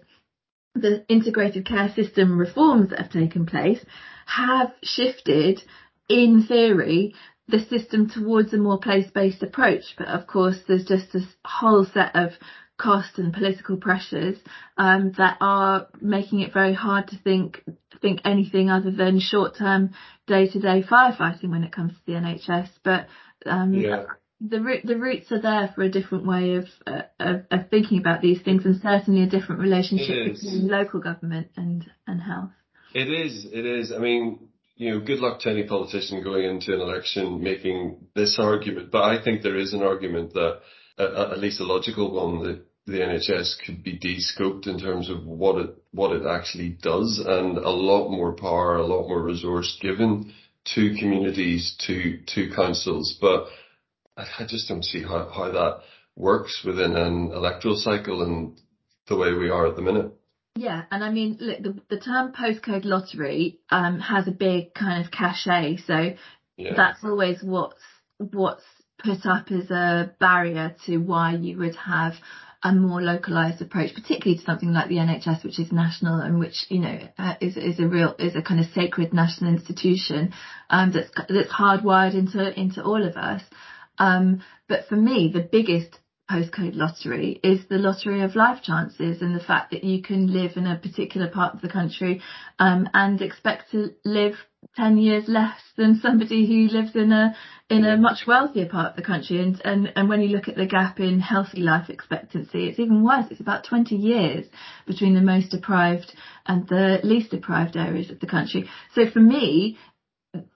the 0.76 1.06
integrated 1.10 1.66
care 1.66 1.92
system 1.94 2.38
reforms 2.38 2.90
that 2.90 3.00
have 3.00 3.12
taken 3.12 3.46
place 3.46 3.84
have 4.26 4.74
shifted, 4.84 5.62
in 6.10 6.44
theory, 6.48 7.16
the 7.48 7.60
system 7.60 8.10
towards 8.10 8.54
a 8.54 8.58
more 8.58 8.80
place-based 8.80 9.44
approach. 9.44 9.84
But 9.98 10.08
of 10.08 10.28
course, 10.28 10.58
there's 10.68 10.86
just 10.86 11.14
this 11.14 11.28
whole 11.46 11.86
set 11.86 12.16
of 12.16 12.32
cost 12.78 13.18
and 13.18 13.34
political 13.34 13.78
pressures 13.78 14.38
um, 14.78 15.14
that 15.18 15.38
are 15.40 15.88
making 16.02 16.42
it 16.42 16.54
very 16.54 16.74
hard 16.74 17.08
to 17.08 17.18
think 17.18 17.64
think 18.02 18.20
anything 18.26 18.70
other 18.70 18.92
than 18.92 19.20
short 19.20 19.58
term 19.58 19.92
day 20.28 20.48
to 20.48 20.60
day 20.60 20.84
firefighting 20.84 21.50
when 21.50 21.64
it 21.64 21.72
comes 21.72 21.94
to 21.94 22.00
the 22.06 22.14
NHS. 22.14 22.70
But 22.84 23.08
um, 23.46 23.74
yeah. 23.74 24.06
the 24.42 24.82
the 24.84 24.98
roots 24.98 25.32
are 25.32 25.42
there 25.42 25.72
for 25.74 25.84
a 25.84 25.90
different 25.90 26.26
way 26.28 26.56
of, 26.56 26.66
uh, 26.86 27.04
of, 27.20 27.46
of 27.52 27.70
thinking 27.70 28.00
about 28.00 28.22
these 28.22 28.42
things, 28.42 28.66
and 28.66 28.82
certainly 28.82 29.24
a 29.24 29.30
different 29.30 29.62
relationship 29.62 30.34
between 30.34 30.68
local 30.68 31.00
government 31.00 31.48
and 31.56 31.86
and 32.08 32.22
health. 32.22 32.52
It 32.94 33.10
is. 33.10 33.46
It 33.52 33.66
is. 33.66 33.92
I 33.92 34.00
mean, 34.00 34.50
you 34.76 34.92
know, 34.92 35.00
good 35.00 35.20
luck 35.20 35.42
to 35.42 35.50
any 35.50 35.64
politician 35.64 36.24
going 36.24 36.44
into 36.44 36.74
an 36.74 36.82
election 36.82 37.42
making 37.42 38.08
this 38.16 38.38
argument, 38.40 38.92
but 38.92 39.04
I 39.04 39.24
think 39.24 39.42
there 39.42 39.58
is 39.58 39.74
an 39.74 39.82
argument 39.82 40.34
that, 40.34 40.62
at 40.98 41.40
least 41.40 41.60
a 41.60 41.66
logical 41.66 42.12
one, 42.12 42.44
that 42.44 42.62
the 42.86 43.00
NHS 43.00 43.56
could 43.66 43.84
be 43.84 43.98
de-scoped 43.98 44.68
in 44.68 44.80
terms 44.80 45.10
of 45.10 45.26
what 45.26 45.58
it 45.58 45.76
what 45.92 46.16
it 46.16 46.26
actually 46.26 46.78
does, 46.82 47.22
and 47.26 47.58
a 47.58 47.70
lot 47.70 48.10
more 48.10 48.34
power, 48.34 48.76
a 48.76 48.86
lot 48.86 49.08
more 49.08 49.24
resource 49.24 49.78
given 49.82 50.34
to 50.76 50.96
communities, 51.00 51.76
to 51.88 52.20
to 52.28 52.54
councils. 52.56 53.18
But 53.20 53.48
I 54.18 54.46
just 54.48 54.68
don't 54.68 54.86
see 54.86 55.04
how, 55.04 55.30
how 55.34 55.52
that 55.52 55.82
works 56.16 56.64
within 56.66 56.96
an 56.96 57.32
electoral 57.32 57.76
cycle 57.76 58.22
and 58.24 58.60
the 59.08 59.18
way 59.18 59.34
we 59.34 59.50
are 59.50 59.68
at 59.68 59.76
the 59.76 59.82
minute. 59.82 60.12
Yeah, 60.56 60.84
and 60.90 61.04
I 61.04 61.10
mean, 61.10 61.38
look, 61.40 61.62
the, 61.62 61.82
the 61.90 62.00
term 62.00 62.32
postcode 62.32 62.86
lottery 62.86 63.60
um, 63.70 64.00
has 64.00 64.28
a 64.28 64.32
big 64.32 64.74
kind 64.74 65.04
of 65.04 65.12
cachet, 65.12 65.78
so 65.86 66.16
yeah. 66.56 66.74
that's 66.78 67.04
always 67.04 67.44
what's 67.44 67.82
what's 68.18 68.64
put 68.98 69.26
up 69.26 69.52
as 69.52 69.70
a 69.70 70.14
barrier 70.20 70.76
to 70.86 70.98
why 70.98 71.36
you 71.36 71.58
would 71.58 71.76
have 71.76 72.14
a 72.64 72.74
more 72.74 73.02
localized 73.02 73.62
approach, 73.62 73.94
particularly 73.94 74.40
to 74.40 74.44
something 74.44 74.74
like 74.74 74.90
the 74.90 74.96
NHS, 74.96 75.44
which 75.44 75.60
is 75.60 75.72
national 75.72 76.20
and 76.20 76.40
which 76.40 76.66
you 76.70 76.80
know 76.80 77.00
uh, 77.18 77.36
is 77.40 77.58
is 77.58 77.80
a 77.80 77.88
real 77.88 78.16
is 78.18 78.36
a 78.36 78.42
kind 78.42 78.60
of 78.60 78.66
sacred 78.74 79.14
national 79.14 79.54
institution 79.54 80.34
um, 80.70 80.92
that's 80.92 81.12
that's 81.30 81.52
hardwired 81.52 82.16
into 82.16 82.60
into 82.60 82.84
all 82.84 83.06
of 83.06 83.16
us. 83.18 83.44
Um, 84.00 84.42
but 84.68 84.88
for 84.88 84.96
me, 84.96 85.32
the 85.32 85.42
biggest 85.42 86.00
postcode 86.30 86.76
lottery 86.76 87.40
is 87.44 87.68
the 87.70 87.78
lottery 87.78 88.22
of 88.22 88.36
life 88.36 88.64
chances 88.64 89.22
and 89.22 89.36
the 89.36 89.44
fact 89.44 89.72
that 89.72 89.84
you 89.84 90.02
can 90.02 90.34
live 90.34 90.54
in 90.56 90.66
a 90.66 90.80
particular 90.80 91.28
part 91.28 91.54
of 91.54 91.62
the 91.62 91.70
country 91.70 92.22
um, 92.58 92.90
and 92.94 93.22
expect 93.22 93.72
to 93.72 93.92
live 94.04 94.34
10 94.76 94.98
years 94.98 95.26
less 95.28 95.60
than 95.78 96.00
somebody 96.00 96.46
who 96.48 96.76
lives 96.76 96.96
in 96.96 97.12
a 97.12 97.36
in 97.70 97.84
a 97.84 97.98
much 97.98 98.28
wealthier 98.28 98.68
part 98.68 98.92
of 98.92 98.96
the 98.96 99.02
country. 99.02 99.42
And, 99.42 99.62
and 99.66 99.92
and 99.96 100.10
when 100.10 100.22
you 100.22 100.30
look 100.30 100.48
at 100.48 100.56
the 100.56 100.66
gap 100.66 101.00
in 101.00 101.20
healthy 101.20 101.62
life 101.62 101.90
expectancy 101.90 102.68
it's 102.68 102.80
even 102.80 103.04
worse. 103.04 103.26
It's 103.32 103.42
about 103.42 103.66
20 103.66 103.96
years 103.96 104.46
between 104.86 105.16
the 105.16 105.22
most 105.22 105.50
deprived 105.50 106.14
and 106.46 106.68
the 106.68 107.00
least 107.04 107.32
deprived 107.32 107.76
areas 107.76 108.10
of 108.12 108.20
the 108.20 108.28
country. 108.28 108.70
So 108.94 109.10
for 109.10 109.20
me 109.20 109.78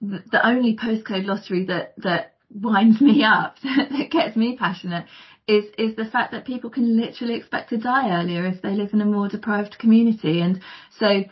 the 0.01 0.45
only 0.45 0.76
postcode 0.76 1.26
lottery 1.26 1.66
that 1.66 1.93
that 1.97 2.34
winds 2.51 2.99
me 2.99 3.24
up, 3.24 3.57
that 3.64 4.10
gets 4.12 4.36
me 4.36 4.57
passionate, 4.57 5.05
is 5.47 5.66
is 5.78 5.95
the 5.95 6.05
fact 6.05 6.32
that 6.32 6.45
people 6.45 6.70
can 6.70 6.99
literally 6.99 7.36
expect 7.36 7.70
to 7.70 7.78
die 7.78 8.10
earlier 8.12 8.45
if 8.45 8.62
they 8.62 8.72
live 8.72 8.93
in 8.93 9.01
a 9.01 9.05
more 9.05 9.28
deprived 9.28 9.78
community. 9.80 10.41
And 10.41 10.62
so 10.99 11.24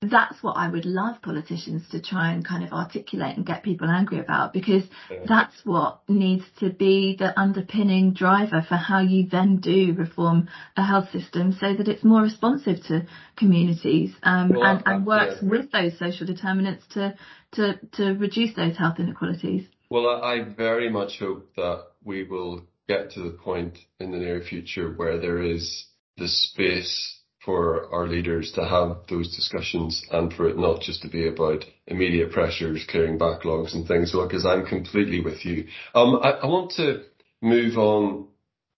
that's 0.00 0.42
what 0.42 0.52
I 0.52 0.68
would 0.68 0.84
love 0.84 1.20
politicians 1.22 1.82
to 1.90 2.00
try 2.00 2.32
and 2.32 2.46
kind 2.46 2.62
of 2.62 2.72
articulate 2.72 3.36
and 3.36 3.44
get 3.44 3.64
people 3.64 3.88
angry 3.90 4.20
about 4.20 4.52
because 4.52 4.84
yeah. 5.10 5.18
that's 5.26 5.54
what 5.64 6.00
needs 6.08 6.44
to 6.60 6.70
be 6.70 7.16
the 7.18 7.38
underpinning 7.38 8.12
driver 8.12 8.64
for 8.68 8.76
how 8.76 9.00
you 9.00 9.26
then 9.28 9.56
do 9.56 9.94
reform 9.94 10.48
a 10.76 10.84
health 10.84 11.10
system 11.10 11.52
so 11.52 11.74
that 11.74 11.88
it's 11.88 12.04
more 12.04 12.22
responsive 12.22 12.80
to 12.84 13.06
communities 13.36 14.14
um, 14.22 14.50
well, 14.50 14.62
and, 14.62 14.82
and, 14.86 15.06
works 15.06 15.38
yeah. 15.42 15.48
with 15.48 15.72
those 15.72 15.98
social 15.98 16.26
determinants 16.26 16.84
to, 16.92 17.14
to, 17.52 17.78
to 17.92 18.12
reduce 18.12 18.54
those 18.54 18.76
health 18.76 19.00
inequalities. 19.00 19.66
Well, 19.90 20.08
I 20.22 20.42
very 20.42 20.90
much 20.90 21.18
hope 21.18 21.50
that 21.56 21.86
we 22.04 22.22
will 22.22 22.62
get 22.86 23.10
to 23.12 23.20
the 23.22 23.30
point 23.30 23.78
in 23.98 24.12
the 24.12 24.18
near 24.18 24.40
future 24.42 24.92
where 24.92 25.18
there 25.18 25.42
is 25.42 25.86
the 26.16 26.28
space 26.28 27.17
for 27.48 27.90
our 27.94 28.06
leaders 28.06 28.52
to 28.52 28.62
have 28.62 28.98
those 29.08 29.34
discussions 29.34 30.04
and 30.10 30.30
for 30.34 30.50
it 30.50 30.58
not 30.58 30.82
just 30.82 31.00
to 31.00 31.08
be 31.08 31.26
about 31.26 31.64
immediate 31.86 32.30
pressures, 32.30 32.84
clearing 32.86 33.18
backlogs 33.18 33.72
and 33.72 33.88
things. 33.88 34.12
So, 34.12 34.22
because 34.26 34.44
I'm 34.44 34.66
completely 34.66 35.22
with 35.22 35.46
you. 35.46 35.68
Um, 35.94 36.20
I, 36.22 36.44
want 36.44 36.72
to 36.72 37.04
move 37.40 37.78
on 37.78 38.26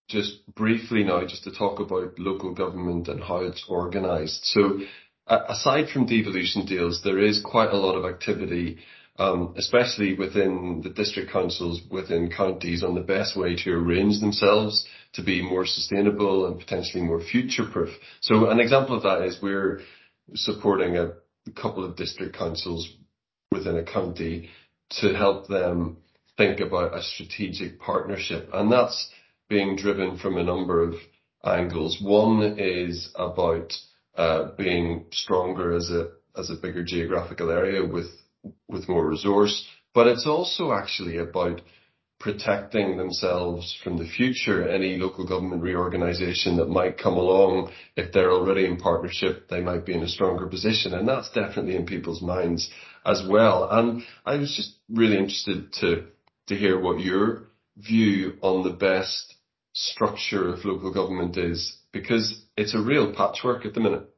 just 0.09 0.47
briefly 0.55 1.03
now, 1.03 1.27
just 1.27 1.43
to 1.45 1.51
talk 1.51 1.81
about 1.81 2.17
local 2.21 2.55
government 2.55 3.09
and 3.09 3.21
how 3.21 3.39
it's 3.39 3.67
organised. 3.69 4.47
So, 4.47 4.79
aside 5.27 5.89
from 5.89 6.07
devolution 6.07 6.65
deals, 6.65 7.01
there 7.03 7.19
is 7.19 7.43
quite 7.45 7.71
a 7.71 7.77
lot 7.77 7.97
of 7.97 8.05
activity 8.05 8.79
um, 9.19 9.53
especially 9.59 10.15
within 10.15 10.81
the 10.83 10.89
district 10.89 11.31
councils 11.31 11.83
within 11.91 12.31
counties 12.31 12.83
on 12.83 12.95
the 12.95 13.03
best 13.03 13.37
way 13.37 13.55
to 13.55 13.71
arrange 13.73 14.19
themselves 14.21 14.87
to 15.15 15.23
be 15.23 15.43
more 15.43 15.67
sustainable 15.67 16.47
and 16.47 16.59
potentially 16.59 17.03
more 17.03 17.21
future-proof. 17.21 17.91
So 18.21 18.49
An 18.51 18.61
example 18.61 18.97
of 18.97 19.03
that 19.03 19.23
is 19.23 19.39
we're 19.43 19.81
supporting 20.35 20.97
a 20.97 21.13
couple 21.61 21.85
of 21.85 21.97
district 21.97 22.37
councils 22.37 22.89
within 23.51 23.77
a 23.77 23.85
county 23.85 24.51
to 25.01 25.15
help 25.15 25.49
them 25.49 25.97
think 26.37 26.61
about 26.61 26.97
a 26.97 27.03
strategic 27.03 27.81
partnership, 27.81 28.49
and 28.53 28.71
that's 28.71 29.11
being 29.49 29.77
driven 29.77 30.17
from 30.17 30.37
a 30.37 30.45
number 30.45 30.83
of 30.83 30.95
angles. 31.45 32.01
One 32.01 32.57
is 32.59 33.11
about 33.17 33.73
uh, 34.17 34.51
being 34.57 35.07
stronger 35.11 35.73
as 35.75 35.91
a 35.91 36.55
bigger 36.63 36.85
geographical 36.85 37.51
area 37.51 37.85
with 37.85 38.11
with 38.69 38.89
more 38.89 39.07
resource, 39.07 39.67
but 39.93 40.07
it's 40.07 40.27
also 40.27 40.73
actually 40.73 41.19
about 41.19 41.61
protecting 42.21 42.99
themselves 42.99 43.77
from 43.83 43.97
the 43.97 44.07
future, 44.07 44.69
any 44.69 44.99
local 44.99 45.27
government 45.27 45.63
reorganisation 45.63 46.59
that 46.59 46.69
might 46.69 46.99
come 46.99 47.15
along. 47.15 47.73
If 47.97 48.13
they're 48.13 48.31
already 48.31 48.67
in 48.67 48.77
partnership, 48.77 49.49
they 49.49 49.61
might 49.63 49.87
be 49.87 49.95
in 49.95 50.03
a 50.03 50.09
stronger 50.09 50.47
position, 50.47 50.93
and 50.93 51.09
that's 51.09 51.31
definitely 51.31 51.77
in 51.77 51.87
people's 51.87 52.21
minds 52.21 52.71
as 53.07 53.23
well. 53.27 53.69
And 53.71 54.03
I 54.27 54.37
was 54.37 54.55
just 54.55 54.75
really 54.91 55.17
interested 55.17 55.73
to 55.81 56.07
to 56.49 56.57
hear 56.57 56.79
what 56.81 57.01
your 57.01 57.45
view 57.77 58.35
on 58.43 58.65
the 58.65 58.77
best 58.77 59.37
structure 59.73 60.53
of 60.53 60.65
local 60.65 60.93
government 60.93 61.37
is, 61.37 61.79
because 61.93 62.45
it's 62.57 62.75
a 62.75 62.83
real 62.83 63.15
patchwork 63.15 63.65
at 63.65 63.73
the 63.73 63.81
minute. 63.81 64.10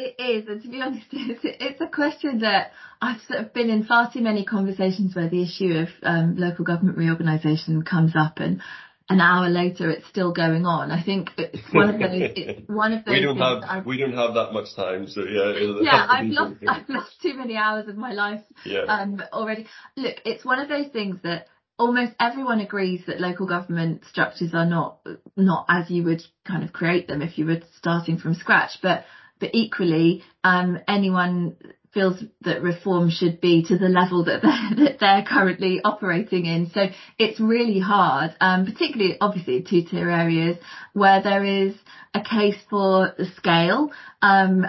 It 0.00 0.14
is, 0.18 0.48
and 0.48 0.62
to 0.62 0.68
be 0.68 0.80
honest, 0.80 1.06
it's, 1.12 1.40
it's 1.42 1.80
a 1.80 1.86
question 1.86 2.40
that 2.40 2.72
I've 3.02 3.20
sort 3.28 3.40
of 3.40 3.52
been 3.52 3.68
in 3.68 3.84
far 3.84 4.10
too 4.10 4.22
many 4.22 4.44
conversations 4.44 5.14
where 5.14 5.28
the 5.28 5.42
issue 5.42 5.74
of 5.74 5.88
um, 6.02 6.36
local 6.36 6.64
government 6.64 6.96
reorganisation 6.96 7.82
comes 7.82 8.12
up, 8.16 8.38
and 8.38 8.62
an 9.10 9.20
hour 9.20 9.50
later 9.50 9.90
it's 9.90 10.06
still 10.08 10.32
going 10.32 10.64
on. 10.64 10.90
I 10.90 11.02
think 11.02 11.30
it's 11.36 11.60
one 11.72 11.90
of 11.90 12.00
those. 12.00 12.30
It's 12.34 12.68
one 12.68 12.94
of 12.94 13.04
those. 13.04 13.12
we 13.12 13.20
don't 13.20 13.36
have 13.36 13.62
I've, 13.62 13.86
we 13.86 13.98
don't 13.98 14.14
have 14.14 14.34
that 14.34 14.52
much 14.52 14.74
time, 14.74 15.06
so 15.06 15.22
yeah. 15.24 15.52
Yeah, 15.82 16.06
I've 16.08 16.30
lost 16.30 16.54
I've 16.66 16.88
lost 16.88 17.20
too 17.20 17.34
many 17.34 17.56
hours 17.56 17.88
of 17.88 17.96
my 17.96 18.12
life 18.12 18.42
yeah. 18.64 18.84
um, 18.88 19.22
already. 19.32 19.66
Look, 19.96 20.16
it's 20.24 20.44
one 20.44 20.60
of 20.60 20.68
those 20.68 20.88
things 20.92 21.18
that 21.24 21.48
almost 21.78 22.12
everyone 22.20 22.60
agrees 22.60 23.02
that 23.06 23.20
local 23.20 23.46
government 23.46 24.04
structures 24.08 24.54
are 24.54 24.66
not 24.66 25.00
not 25.36 25.66
as 25.68 25.90
you 25.90 26.04
would 26.04 26.22
kind 26.46 26.62
of 26.62 26.72
create 26.72 27.06
them 27.08 27.20
if 27.20 27.36
you 27.36 27.44
were 27.44 27.60
starting 27.76 28.16
from 28.16 28.34
scratch, 28.34 28.78
but 28.82 29.04
but 29.40 29.50
equally, 29.54 30.22
um, 30.44 30.78
anyone 30.86 31.56
feels 31.92 32.22
that 32.42 32.62
reform 32.62 33.10
should 33.10 33.40
be 33.40 33.64
to 33.64 33.76
the 33.76 33.88
level 33.88 34.24
that 34.24 34.42
they're, 34.42 34.84
that 34.86 35.00
they're 35.00 35.24
currently 35.24 35.80
operating 35.82 36.46
in. 36.46 36.70
So 36.70 36.86
it's 37.18 37.40
really 37.40 37.80
hard, 37.80 38.36
um, 38.40 38.64
particularly 38.64 39.16
obviously 39.20 39.62
two 39.62 39.82
tier 39.82 40.08
areas 40.08 40.56
where 40.92 41.22
there 41.22 41.44
is 41.44 41.74
a 42.14 42.20
case 42.20 42.56
for 42.68 43.14
scale, 43.36 43.90
um, 44.22 44.66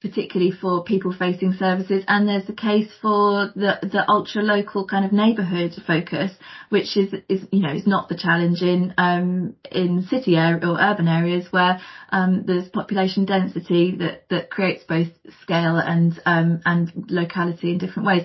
particularly 0.00 0.52
for 0.52 0.84
people 0.84 1.12
facing 1.12 1.52
services. 1.54 2.04
And 2.06 2.28
there's 2.28 2.48
a 2.48 2.52
case 2.52 2.90
for 3.02 3.50
the 3.54 3.78
the 3.82 4.04
ultra 4.08 4.42
local 4.42 4.86
kind 4.86 5.04
of 5.04 5.12
neighborhood 5.12 5.74
focus 5.86 6.32
which 6.68 6.96
is 6.96 7.12
is 7.28 7.46
you 7.50 7.60
know 7.60 7.72
is 7.72 7.86
not 7.86 8.08
the 8.08 8.16
challenge 8.16 8.62
in 8.62 8.94
um 8.96 9.54
in 9.70 10.02
city 10.02 10.36
area 10.36 10.68
or 10.68 10.80
urban 10.80 11.08
areas 11.08 11.46
where 11.50 11.80
um 12.10 12.44
there's 12.46 12.68
population 12.68 13.24
density 13.24 13.96
that 13.96 14.28
that 14.28 14.50
creates 14.50 14.84
both 14.84 15.08
scale 15.42 15.76
and 15.76 16.20
um 16.26 16.60
and 16.64 16.92
locality 17.08 17.72
in 17.72 17.78
different 17.78 18.06
ways. 18.06 18.24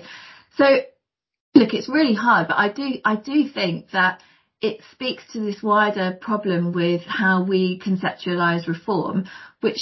So 0.56 0.64
look 1.54 1.72
it's 1.72 1.88
really 1.88 2.14
hard 2.14 2.48
but 2.48 2.56
i 2.56 2.68
do 2.68 2.94
i 3.04 3.16
do 3.16 3.48
think 3.48 3.90
that 3.90 4.20
it 4.60 4.80
speaks 4.92 5.22
to 5.32 5.40
this 5.40 5.62
wider 5.62 6.16
problem 6.20 6.72
with 6.72 7.02
how 7.02 7.44
we 7.44 7.80
conceptualize 7.84 8.66
reform 8.66 9.24
which 9.60 9.78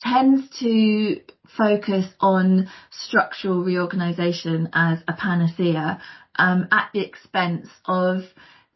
tends 0.00 0.48
to 0.60 1.20
focus 1.56 2.06
on 2.20 2.68
structural 2.90 3.62
reorganisation 3.62 4.68
as 4.72 4.98
a 5.08 5.12
panacea 5.12 6.00
um, 6.36 6.68
at 6.70 6.90
the 6.94 7.00
expense 7.00 7.68
of 7.86 8.22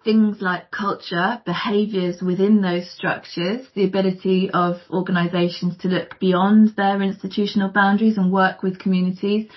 things 0.05 0.37
like 0.41 0.71
culture, 0.71 1.41
behaviours 1.47 2.21
within 2.21 2.61
those 2.61 2.89
structures, 2.91 3.67
the 3.75 3.85
ability 3.85 4.51
of 4.53 4.77
organisations 4.91 5.77
to 5.79 5.89
look 5.89 6.21
beyond 6.21 6.77
their 6.77 7.01
institutional 7.01 7.71
boundaries 7.71 8.19
and 8.19 8.31
work 8.31 8.63
with 8.63 8.79
communities, 8.79 9.49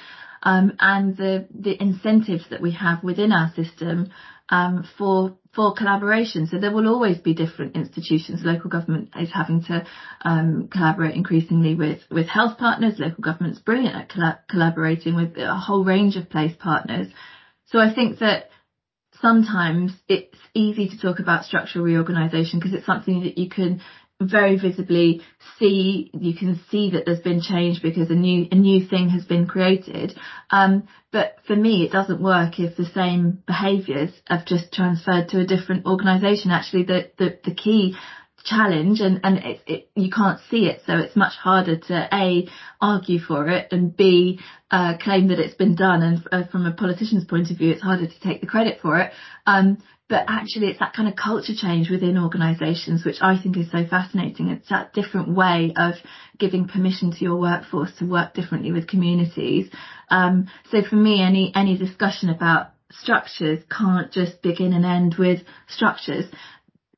um, 0.43 0.71
and 0.79 1.17
the, 1.17 1.45
the 1.53 1.81
incentives 1.81 2.45
that 2.49 2.61
we 2.61 2.71
have 2.71 3.03
within 3.03 3.33
our 3.33 3.51
system 3.55 4.09
um, 4.49 4.85
for 4.97 5.37
for 5.53 5.73
collaboration. 5.73 6.45
So 6.47 6.59
there 6.59 6.71
will 6.71 6.87
always 6.87 7.17
be 7.17 7.33
different 7.33 7.75
institutions. 7.75 8.43
Local 8.43 8.69
government 8.69 9.09
is 9.19 9.31
having 9.31 9.63
to 9.63 9.85
um, 10.21 10.67
collaborate 10.71 11.15
increasingly 11.15 11.75
with 11.75 12.01
with 12.11 12.27
health 12.27 12.57
partners. 12.57 12.99
Local 12.99 13.23
government's 13.23 13.59
brilliant 13.59 13.95
at 13.95 14.09
colla- 14.09 14.39
collaborating 14.49 15.15
with 15.15 15.37
a 15.37 15.55
whole 15.55 15.83
range 15.83 16.15
of 16.15 16.29
place 16.29 16.53
partners. 16.59 17.07
So 17.65 17.79
I 17.79 17.93
think 17.93 18.19
that 18.19 18.49
sometimes 19.21 19.93
it's 20.07 20.37
easy 20.53 20.89
to 20.89 20.99
talk 20.99 21.19
about 21.19 21.43
structural 21.43 21.85
reorganisation 21.85 22.59
because 22.59 22.73
it's 22.73 22.85
something 22.85 23.23
that 23.23 23.37
you 23.37 23.49
can 23.49 23.81
very 24.19 24.57
visibly 24.57 25.21
see 25.59 26.09
you 26.13 26.35
can 26.35 26.59
see 26.71 26.91
that 26.91 27.05
there's 27.05 27.19
been 27.19 27.41
change 27.41 27.81
because 27.81 28.09
a 28.09 28.15
new 28.15 28.47
a 28.51 28.55
new 28.55 28.85
thing 28.87 29.09
has 29.09 29.25
been 29.25 29.45
created. 29.45 30.17
Um, 30.49 30.87
but 31.11 31.37
for 31.45 31.55
me 31.55 31.83
it 31.83 31.91
doesn't 31.91 32.21
work 32.21 32.59
if 32.59 32.75
the 32.75 32.85
same 32.85 33.43
behaviors 33.45 34.11
have 34.25 34.45
just 34.45 34.73
transferred 34.73 35.29
to 35.29 35.39
a 35.39 35.45
different 35.45 35.85
organization. 35.85 36.51
Actually 36.51 36.83
the 36.83 37.11
the, 37.17 37.37
the 37.45 37.53
key 37.53 37.95
challenge 38.43 39.01
and 39.01 39.19
and 39.23 39.37
it, 39.37 39.61
it, 39.67 39.89
you 39.95 40.09
can't 40.09 40.39
see 40.49 40.65
it 40.65 40.81
so 40.85 40.97
it's 40.97 41.15
much 41.15 41.33
harder 41.35 41.77
to 41.77 42.07
a 42.13 42.47
argue 42.79 43.19
for 43.19 43.49
it 43.49 43.67
and 43.71 43.95
b 43.95 44.39
uh, 44.71 44.97
claim 44.97 45.27
that 45.27 45.39
it's 45.39 45.55
been 45.55 45.75
done. 45.75 46.01
And 46.01 46.27
uh, 46.31 46.47
from 46.47 46.65
a 46.65 46.73
politician's 46.73 47.25
point 47.25 47.51
of 47.51 47.57
view 47.57 47.71
it's 47.71 47.83
harder 47.83 48.07
to 48.07 48.19
take 48.21 48.41
the 48.41 48.47
credit 48.47 48.79
for 48.81 48.99
it. 48.99 49.11
Um, 49.45 49.77
but 50.09 50.23
actually 50.27 50.67
it's 50.67 50.79
that 50.79 50.93
kind 50.93 51.09
of 51.09 51.15
culture 51.15 51.53
change 51.55 51.89
within 51.89 52.17
organisations 52.17 53.03
which 53.03 53.17
I 53.21 53.37
think 53.37 53.57
is 53.57 53.71
so 53.71 53.85
fascinating. 53.85 54.49
It's 54.49 54.69
that 54.69 54.93
different 54.93 55.29
way 55.29 55.73
of 55.75 55.95
giving 56.37 56.67
permission 56.67 57.11
to 57.11 57.23
your 57.23 57.37
workforce 57.37 57.91
to 57.99 58.05
work 58.05 58.33
differently 58.33 58.71
with 58.71 58.87
communities. 58.87 59.69
Um, 60.09 60.47
so 60.71 60.81
for 60.81 60.95
me, 60.95 61.21
any 61.21 61.51
any 61.55 61.77
discussion 61.77 62.29
about 62.29 62.71
structures 62.91 63.63
can't 63.69 64.11
just 64.11 64.41
begin 64.41 64.73
and 64.73 64.85
end 64.85 65.15
with 65.17 65.41
structures. 65.67 66.25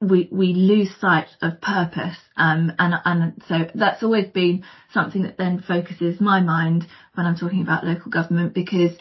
We 0.01 0.30
we 0.32 0.53
lose 0.53 0.95
sight 1.01 1.28
of 1.41 1.60
purpose, 1.60 2.16
um, 2.38 2.72
and 2.80 2.93
and 3.03 3.43
so 3.49 3.70
that's 3.76 4.01
always 4.01 4.28
been 4.28 4.64
something 4.93 5.24
that 5.24 5.38
then 5.38 5.62
focuses 5.68 6.22
my 6.22 6.39
mind 6.39 6.88
when 7.16 7.26
I'm 7.26 7.36
talking 7.36 7.62
about 7.62 7.86
local 7.86 8.10
government 8.10 8.53
because 8.53 8.91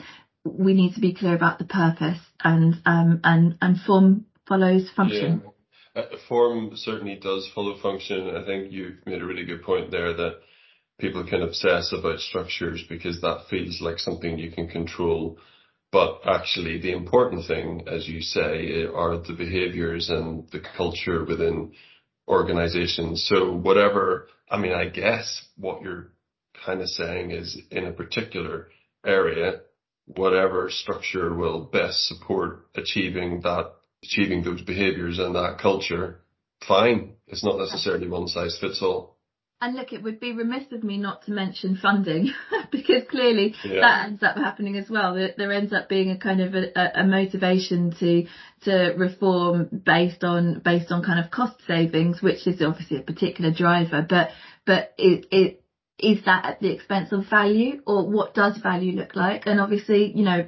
we 0.57 0.75
need 0.75 0.95
to 0.95 1.01
be 1.01 1.15
clear 1.15 1.35
about 1.35 1.59
the 1.59 1.65
purpose 1.65 2.19
and 2.43 2.75
um, 2.87 3.21
and 3.25 3.59
and 3.61 3.81
form 3.81 4.27
follows 4.47 4.89
function. 4.97 5.43
Yeah. 5.45 6.03
Uh, 6.03 6.17
form 6.29 6.71
certainly 6.75 7.17
does 7.17 7.51
follow 7.55 7.77
function. 7.81 8.37
I 8.37 8.45
think 8.45 8.73
you've 8.73 9.05
made 9.07 9.23
a 9.23 9.27
really 9.27 9.45
good 9.45 9.63
point 9.63 9.91
there 9.91 10.13
that 10.13 10.37
people 11.01 11.27
can 11.27 11.43
obsess 11.43 11.93
about 11.93 12.21
structures 12.21 12.85
because 12.89 13.21
that 13.21 13.47
feels 13.51 13.81
like 13.81 13.99
something 13.99 14.39
you 14.39 14.51
can 14.51 14.69
control. 14.69 15.39
But 15.91 16.21
actually, 16.27 16.81
the 16.81 16.93
important 16.93 17.47
thing, 17.47 17.85
as 17.87 18.07
you 18.07 18.21
say, 18.21 18.85
are 18.85 19.17
the 19.17 19.35
behaviors 19.37 20.11
and 20.11 20.49
the 20.51 20.61
culture 20.77 21.25
within 21.25 21.73
organizations. 22.29 23.27
So 23.27 23.53
whatever, 23.53 24.29
I 24.51 24.59
mean, 24.59 24.73
I 24.73 24.89
guess 24.89 25.47
what 25.57 25.83
you're 25.83 26.13
kind 26.65 26.83
of 26.83 26.89
saying 26.89 27.31
is 27.31 27.59
in 27.71 27.87
a 27.87 27.93
particular 27.93 28.69
area, 29.05 29.61
whatever 30.17 30.71
structure 30.71 31.35
will 31.35 31.61
best 31.65 32.07
support 32.07 32.67
achieving 32.75 33.41
that, 33.43 33.73
achieving 34.03 34.43
those 34.43 34.63
behaviors 34.63 35.19
and 35.19 35.35
that 35.35 35.59
culture, 35.61 36.21
fine. 36.67 37.15
It's 37.27 37.45
not 37.45 37.59
necessarily 37.59 38.09
one 38.09 38.29
size 38.29 38.59
fits 38.61 38.83
all. 38.83 39.19
And 39.61 39.75
look, 39.75 39.93
it 39.93 40.05
would 40.05 40.21
be 40.21 40.33
remiss 40.33 40.71
of 40.71 40.85
me 40.85 40.99
not 40.99 41.25
to 41.25 41.33
mention 41.33 41.77
funding 41.83 42.33
because 42.71 43.03
clearly 43.11 43.57
yeah. 43.65 43.81
that 43.81 44.07
ends 44.07 44.23
up 44.23 44.37
happening 44.37 44.77
as 44.77 44.89
well. 44.89 45.15
There, 45.15 45.35
there 45.37 45.53
ends 45.53 45.73
up 45.73 45.89
being 45.89 46.11
a 46.11 46.19
kind 46.19 46.41
of 46.41 46.55
a, 46.55 47.01
a, 47.01 47.05
motivation 47.05 47.93
to 47.99 48.27
to 48.63 48.95
reform 48.97 49.83
based 49.85 50.23
on 50.23 50.61
based 50.65 50.93
on 50.93 51.03
kind 51.03 51.19
of 51.19 51.33
cost 51.33 51.57
savings, 51.67 52.23
which 52.23 52.47
is 52.47 52.63
obviously 52.63 52.99
a 52.99 53.03
particular 53.03 53.51
driver. 53.51 54.07
But 54.09 54.31
but 54.65 54.95
it 54.97 55.27
it 55.33 55.65
is 55.99 56.25
that 56.27 56.45
at 56.45 56.61
the 56.61 56.71
expense 56.73 57.11
of 57.11 57.29
value 57.29 57.83
or 57.87 58.09
what 58.09 58.33
does 58.33 58.57
value 58.59 58.93
look 58.93 59.17
like? 59.17 59.47
And 59.47 59.61
obviously, 59.61 60.13
you 60.15 60.25
know, 60.25 60.47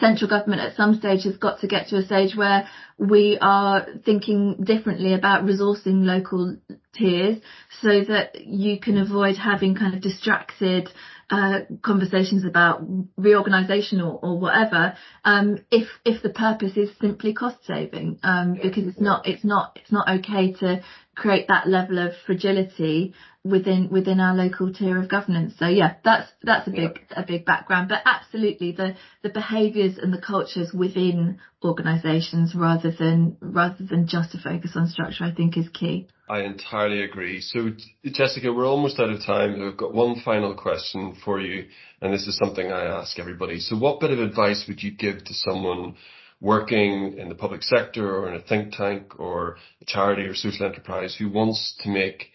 central 0.00 0.28
government 0.28 0.60
at 0.60 0.76
some 0.76 0.94
stage 0.96 1.24
has 1.24 1.36
got 1.36 1.60
to 1.60 1.68
get 1.68 1.88
to 1.88 1.98
a 1.98 2.02
stage 2.02 2.34
where 2.34 2.68
we 2.98 3.38
are 3.40 3.86
thinking 4.04 4.56
differently 4.64 5.14
about 5.14 5.44
resourcing 5.44 6.04
local 6.04 6.56
tiers 6.94 7.36
so 7.80 8.02
that 8.08 8.44
you 8.44 8.80
can 8.80 8.98
avoid 8.98 9.36
having 9.36 9.76
kind 9.76 9.94
of 9.94 10.00
distracted 10.00 10.88
uh, 11.30 11.60
conversations 11.82 12.44
about 12.44 12.82
reorganisation 13.16 14.00
or, 14.00 14.18
or 14.22 14.38
whatever, 14.38 14.96
um, 15.24 15.58
if 15.70 15.88
if 16.04 16.22
the 16.22 16.30
purpose 16.30 16.76
is 16.76 16.90
simply 17.00 17.34
cost 17.34 17.58
saving, 17.66 18.18
um, 18.22 18.54
because 18.54 18.86
it's 18.86 19.00
not 19.00 19.26
it's 19.26 19.44
not 19.44 19.78
it's 19.80 19.92
not 19.92 20.08
okay 20.08 20.52
to 20.52 20.82
create 21.14 21.48
that 21.48 21.68
level 21.68 21.98
of 21.98 22.12
fragility 22.24 23.12
within 23.44 23.88
within 23.90 24.20
our 24.20 24.34
local 24.34 24.72
tier 24.72 24.98
of 24.98 25.08
governance. 25.08 25.54
So 25.58 25.66
yeah, 25.66 25.94
that's 26.04 26.30
that's 26.42 26.66
a 26.66 26.70
big 26.70 27.00
yeah. 27.10 27.20
a 27.22 27.26
big 27.26 27.44
background. 27.44 27.88
But 27.88 28.02
absolutely 28.04 28.72
the 28.72 28.96
the 29.22 29.28
behaviours 29.28 29.98
and 29.98 30.12
the 30.12 30.20
cultures 30.20 30.72
within 30.72 31.40
organisations 31.62 32.54
rather 32.54 32.90
than 32.90 33.36
rather 33.40 33.84
than 33.84 34.06
just 34.06 34.34
a 34.34 34.38
focus 34.38 34.72
on 34.76 34.88
structure 34.88 35.24
I 35.24 35.32
think 35.32 35.56
is 35.58 35.68
key. 35.68 36.08
I 36.28 36.42
entirely 36.42 37.02
agree. 37.02 37.40
So 37.40 37.70
Jessica, 38.04 38.52
we're 38.52 38.66
almost 38.66 39.00
out 39.00 39.10
of 39.10 39.24
time. 39.24 39.66
I've 39.66 39.76
got 39.76 39.94
one 39.94 40.20
final 40.24 40.54
question 40.54 41.16
for 41.24 41.40
you, 41.40 41.66
and 42.00 42.12
this 42.12 42.26
is 42.26 42.36
something 42.36 42.70
I 42.70 42.84
ask 42.84 43.18
everybody. 43.18 43.60
So 43.60 43.76
what 43.76 44.00
bit 44.00 44.10
of 44.10 44.18
advice 44.18 44.64
would 44.68 44.82
you 44.82 44.90
give 44.90 45.24
to 45.24 45.34
someone 45.34 45.96
working 46.40 47.18
in 47.18 47.28
the 47.28 47.34
public 47.34 47.62
sector 47.62 48.16
or 48.16 48.28
in 48.28 48.34
a 48.34 48.42
think 48.42 48.72
tank 48.72 49.18
or 49.18 49.56
a 49.80 49.84
charity 49.84 50.22
or 50.22 50.34
social 50.34 50.66
enterprise 50.66 51.16
who 51.18 51.28
wants 51.28 51.74
to 51.80 51.88
make 51.88 52.26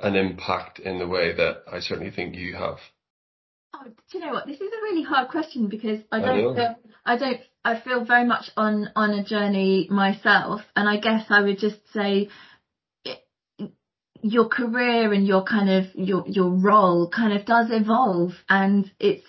an 0.00 0.14
impact 0.14 0.78
in 0.78 0.98
the 0.98 1.08
way 1.08 1.34
that 1.34 1.62
I 1.70 1.80
certainly 1.80 2.10
think 2.10 2.34
you 2.36 2.54
have? 2.54 2.78
Oh, 3.74 3.84
do 3.84 4.18
you 4.18 4.24
know 4.24 4.32
what? 4.32 4.46
This 4.46 4.60
is 4.60 4.72
a 4.72 4.82
really 4.82 5.02
hard 5.02 5.28
question 5.28 5.68
because 5.68 6.00
I 6.12 6.20
don't 6.20 6.52
I 6.52 6.54
feel 6.54 6.76
I 7.04 7.16
don't 7.16 7.40
I 7.64 7.80
feel 7.80 8.04
very 8.04 8.26
much 8.26 8.50
on 8.56 8.88
on 8.94 9.10
a 9.10 9.24
journey 9.24 9.88
myself, 9.90 10.62
and 10.74 10.88
I 10.88 10.98
guess 10.98 11.26
I 11.30 11.42
would 11.42 11.58
just 11.58 11.80
say 11.92 12.28
your 14.22 14.48
career 14.48 15.12
and 15.12 15.26
your 15.26 15.44
kind 15.44 15.70
of 15.70 15.84
your 15.94 16.24
your 16.26 16.50
role 16.50 17.08
kind 17.08 17.32
of 17.38 17.46
does 17.46 17.68
evolve, 17.70 18.32
and 18.48 18.90
it's 18.98 19.24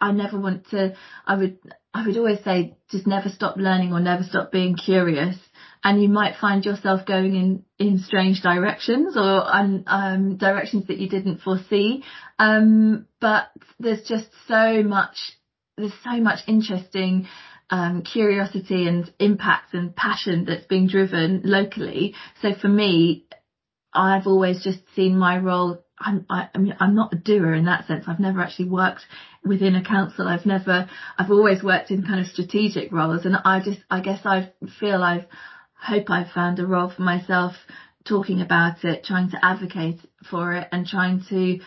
I 0.00 0.12
never 0.12 0.38
want 0.38 0.68
to. 0.70 0.94
I 1.26 1.36
would 1.36 1.58
I 1.94 2.06
would 2.06 2.16
always 2.16 2.42
say 2.42 2.76
just 2.90 3.06
never 3.06 3.28
stop 3.28 3.56
learning 3.56 3.92
or 3.92 4.00
never 4.00 4.22
stop 4.22 4.52
being 4.52 4.76
curious. 4.76 5.36
And 5.84 6.00
you 6.00 6.08
might 6.08 6.36
find 6.40 6.64
yourself 6.64 7.06
going 7.06 7.34
in 7.34 7.64
in 7.78 7.98
strange 7.98 8.40
directions 8.40 9.16
or 9.16 9.54
um, 9.54 9.84
um, 9.86 10.36
directions 10.36 10.86
that 10.86 10.98
you 10.98 11.08
didn't 11.08 11.40
foresee. 11.40 12.04
Um, 12.38 13.06
but 13.20 13.50
there's 13.78 14.06
just 14.06 14.28
so 14.46 14.82
much 14.82 15.16
there's 15.76 15.92
so 16.04 16.20
much 16.20 16.40
interesting 16.46 17.26
um, 17.70 18.02
curiosity 18.02 18.86
and 18.86 19.12
impact 19.18 19.74
and 19.74 19.96
passion 19.96 20.44
that's 20.44 20.66
being 20.66 20.88
driven 20.88 21.42
locally. 21.44 22.14
So 22.42 22.54
for 22.54 22.68
me 22.68 23.26
I've 23.94 24.26
always 24.26 24.62
just 24.62 24.80
seen 24.94 25.18
my 25.18 25.38
role 25.38 25.82
I'm, 26.04 26.26
I, 26.28 26.48
I 26.54 26.58
mean, 26.58 26.74
I'm 26.80 26.94
not 26.94 27.12
a 27.12 27.16
doer 27.16 27.54
in 27.54 27.66
that 27.66 27.86
sense. 27.86 28.04
I've 28.08 28.20
never 28.20 28.40
actually 28.40 28.68
worked 28.68 29.02
within 29.44 29.76
a 29.76 29.84
council. 29.84 30.26
I've 30.26 30.46
never, 30.46 30.88
I've 31.18 31.30
always 31.30 31.62
worked 31.62 31.90
in 31.90 32.02
kind 32.02 32.20
of 32.20 32.26
strategic 32.26 32.92
roles 32.92 33.24
and 33.24 33.36
I 33.44 33.60
just, 33.60 33.80
I 33.90 34.00
guess 34.00 34.20
I 34.24 34.52
feel 34.80 35.02
I've, 35.02 35.26
hope 35.74 36.10
I've 36.10 36.30
found 36.30 36.58
a 36.58 36.66
role 36.66 36.90
for 36.94 37.02
myself 37.02 37.54
talking 38.04 38.40
about 38.40 38.84
it, 38.84 39.04
trying 39.04 39.30
to 39.30 39.44
advocate 39.44 40.00
for 40.30 40.54
it 40.54 40.68
and 40.72 40.86
trying 40.86 41.22
to 41.28 41.60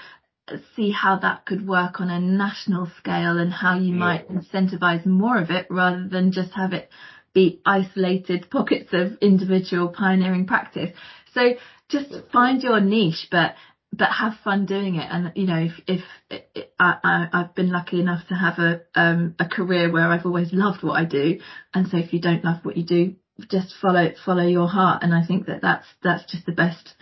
see 0.76 0.92
how 0.92 1.18
that 1.20 1.46
could 1.46 1.68
work 1.68 2.00
on 2.00 2.10
a 2.10 2.20
national 2.20 2.90
scale 3.00 3.38
and 3.40 3.52
how 3.52 3.76
you 3.76 3.94
yeah. 3.94 4.00
might 4.00 4.30
incentivize 4.30 5.06
more 5.06 5.38
of 5.38 5.50
it 5.50 5.66
rather 5.70 6.08
than 6.08 6.32
just 6.32 6.52
have 6.54 6.74
it 6.74 6.90
be 7.34 7.62
isolated 7.66 8.48
pockets 8.50 8.90
of 8.94 9.18
individual 9.22 9.90
pioneering 9.90 10.46
practice. 10.46 10.92
So 11.34 11.56
just 11.90 12.14
find 12.32 12.62
your 12.62 12.80
niche, 12.80 13.28
but 13.32 13.56
but 13.98 14.10
have 14.10 14.34
fun 14.44 14.66
doing 14.66 14.96
it. 14.96 15.08
And 15.10 15.32
you 15.36 15.48
know, 15.48 15.68
if 15.88 16.02
if, 16.30 16.66
I, 16.80 17.28
I 17.32 17.38
have 17.40 17.56
been 17.56 17.72
lucky 17.72 18.00
enough 18.00 18.28
to 18.28 18.36
have 18.36 18.60
a 18.60 18.82
um 18.96 19.36
a 19.40 19.48
career 19.48 19.92
where 19.92 20.08
I've 20.08 20.26
always 20.26 20.52
loved 20.52 20.84
what 20.84 21.00
I 21.00 21.06
do, 21.06 21.40
and 21.74 21.88
so 21.88 21.98
if 21.98 22.14
you 22.14 22.20
don't 22.20 22.44
love 22.44 22.64
what 22.64 22.78
you 22.78 22.84
do, 22.84 23.16
just 23.50 23.76
follow 23.82 24.12
follow 24.26 24.46
your 24.46 24.68
heart. 24.68 25.04
And 25.04 25.14
I 25.14 25.26
think 25.26 25.48
that 25.48 25.62
that's 25.62 25.88
that's 26.04 26.30
just 26.32 26.46
the 26.46 26.52
best. 26.52 26.94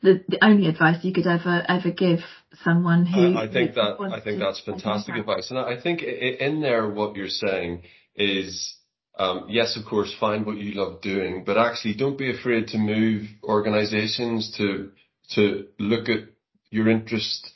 The, 0.00 0.22
the 0.28 0.44
only 0.44 0.68
advice 0.68 1.02
you 1.02 1.12
could 1.12 1.26
ever 1.26 1.64
ever 1.68 1.90
give 1.90 2.20
someone 2.62 3.04
who 3.04 3.34
I, 3.34 3.44
I 3.44 3.52
think 3.52 3.74
that 3.74 3.96
I 4.00 4.20
think 4.20 4.38
that's 4.38 4.62
fantastic 4.64 5.16
advice, 5.16 5.50
and 5.50 5.58
I 5.58 5.80
think 5.80 6.02
in 6.02 6.60
there 6.60 6.88
what 6.88 7.16
you're 7.16 7.28
saying 7.28 7.82
is 8.14 8.77
yes, 9.48 9.76
of 9.76 9.84
course, 9.86 10.14
find 10.18 10.46
what 10.46 10.58
you 10.58 10.72
love 10.74 11.00
doing, 11.00 11.44
but 11.44 11.56
actually 11.58 11.94
don't 11.94 12.18
be 12.18 12.30
afraid 12.30 12.68
to 12.68 12.78
move 12.78 13.26
organizations 13.42 14.54
to 14.58 14.90
to 15.34 15.66
look 15.78 16.08
at 16.08 16.20
your 16.70 16.88
interest, 16.88 17.50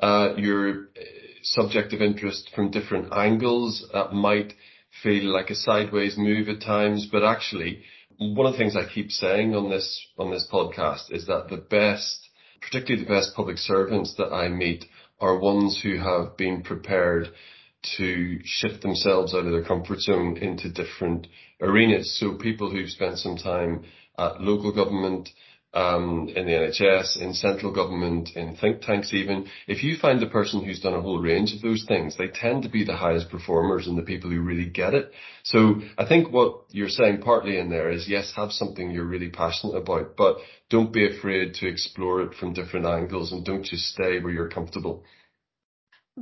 uh, 0.00 0.34
your 0.36 0.84
uh, 0.96 1.00
subject 1.42 1.92
of 1.92 2.00
interest 2.00 2.50
from 2.54 2.70
different 2.70 3.12
angles. 3.12 3.84
That 3.92 4.12
might 4.12 4.54
feel 5.02 5.24
like 5.32 5.50
a 5.50 5.54
sideways 5.54 6.16
move 6.16 6.48
at 6.48 6.62
times, 6.62 7.08
but 7.10 7.24
actually 7.24 7.82
one 8.18 8.46
of 8.46 8.52
the 8.52 8.58
things 8.58 8.76
I 8.76 8.88
keep 8.92 9.10
saying 9.12 9.54
on 9.54 9.70
this, 9.70 10.06
on 10.18 10.30
this 10.30 10.48
podcast 10.52 11.12
is 11.12 11.26
that 11.26 11.48
the 11.48 11.56
best, 11.56 12.28
particularly 12.60 13.04
the 13.04 13.10
best 13.10 13.34
public 13.34 13.58
servants 13.58 14.14
that 14.16 14.32
I 14.32 14.48
meet 14.48 14.84
are 15.20 15.38
ones 15.38 15.80
who 15.82 15.98
have 15.98 16.36
been 16.36 16.62
prepared 16.62 17.28
shift 17.84 18.82
themselves 18.82 19.34
out 19.34 19.46
of 19.46 19.52
their 19.52 19.64
comfort 19.64 20.00
zone 20.00 20.36
into 20.38 20.70
different 20.70 21.26
arenas. 21.60 22.18
So 22.18 22.34
people 22.34 22.70
who've 22.70 22.90
spent 22.90 23.18
some 23.18 23.36
time 23.36 23.84
at 24.18 24.40
local 24.40 24.72
government, 24.72 25.28
um, 25.74 26.28
in 26.34 26.46
the 26.46 26.52
NHS, 26.52 27.20
in 27.20 27.34
central 27.34 27.72
government, 27.72 28.30
in 28.34 28.56
think 28.56 28.80
tanks 28.80 29.12
even, 29.12 29.46
if 29.66 29.84
you 29.84 29.96
find 29.96 30.18
the 30.18 30.26
person 30.26 30.64
who's 30.64 30.80
done 30.80 30.94
a 30.94 31.00
whole 31.00 31.20
range 31.20 31.52
of 31.54 31.60
those 31.60 31.84
things, 31.86 32.16
they 32.16 32.28
tend 32.28 32.62
to 32.62 32.70
be 32.70 32.84
the 32.84 32.96
highest 32.96 33.30
performers 33.30 33.86
and 33.86 33.96
the 33.98 34.02
people 34.02 34.30
who 34.30 34.40
really 34.40 34.68
get 34.68 34.94
it. 34.94 35.12
So 35.42 35.82
I 35.98 36.06
think 36.06 36.32
what 36.32 36.64
you're 36.70 36.88
saying 36.88 37.20
partly 37.20 37.58
in 37.58 37.68
there 37.68 37.90
is 37.90 38.08
yes, 38.08 38.32
have 38.34 38.50
something 38.50 38.90
you're 38.90 39.04
really 39.04 39.28
passionate 39.28 39.76
about, 39.76 40.16
but 40.16 40.38
don't 40.70 40.92
be 40.92 41.06
afraid 41.06 41.54
to 41.54 41.68
explore 41.68 42.22
it 42.22 42.34
from 42.34 42.54
different 42.54 42.86
angles 42.86 43.32
and 43.32 43.44
don't 43.44 43.64
just 43.64 43.88
stay 43.88 44.20
where 44.20 44.32
you're 44.32 44.48
comfortable. 44.48 45.04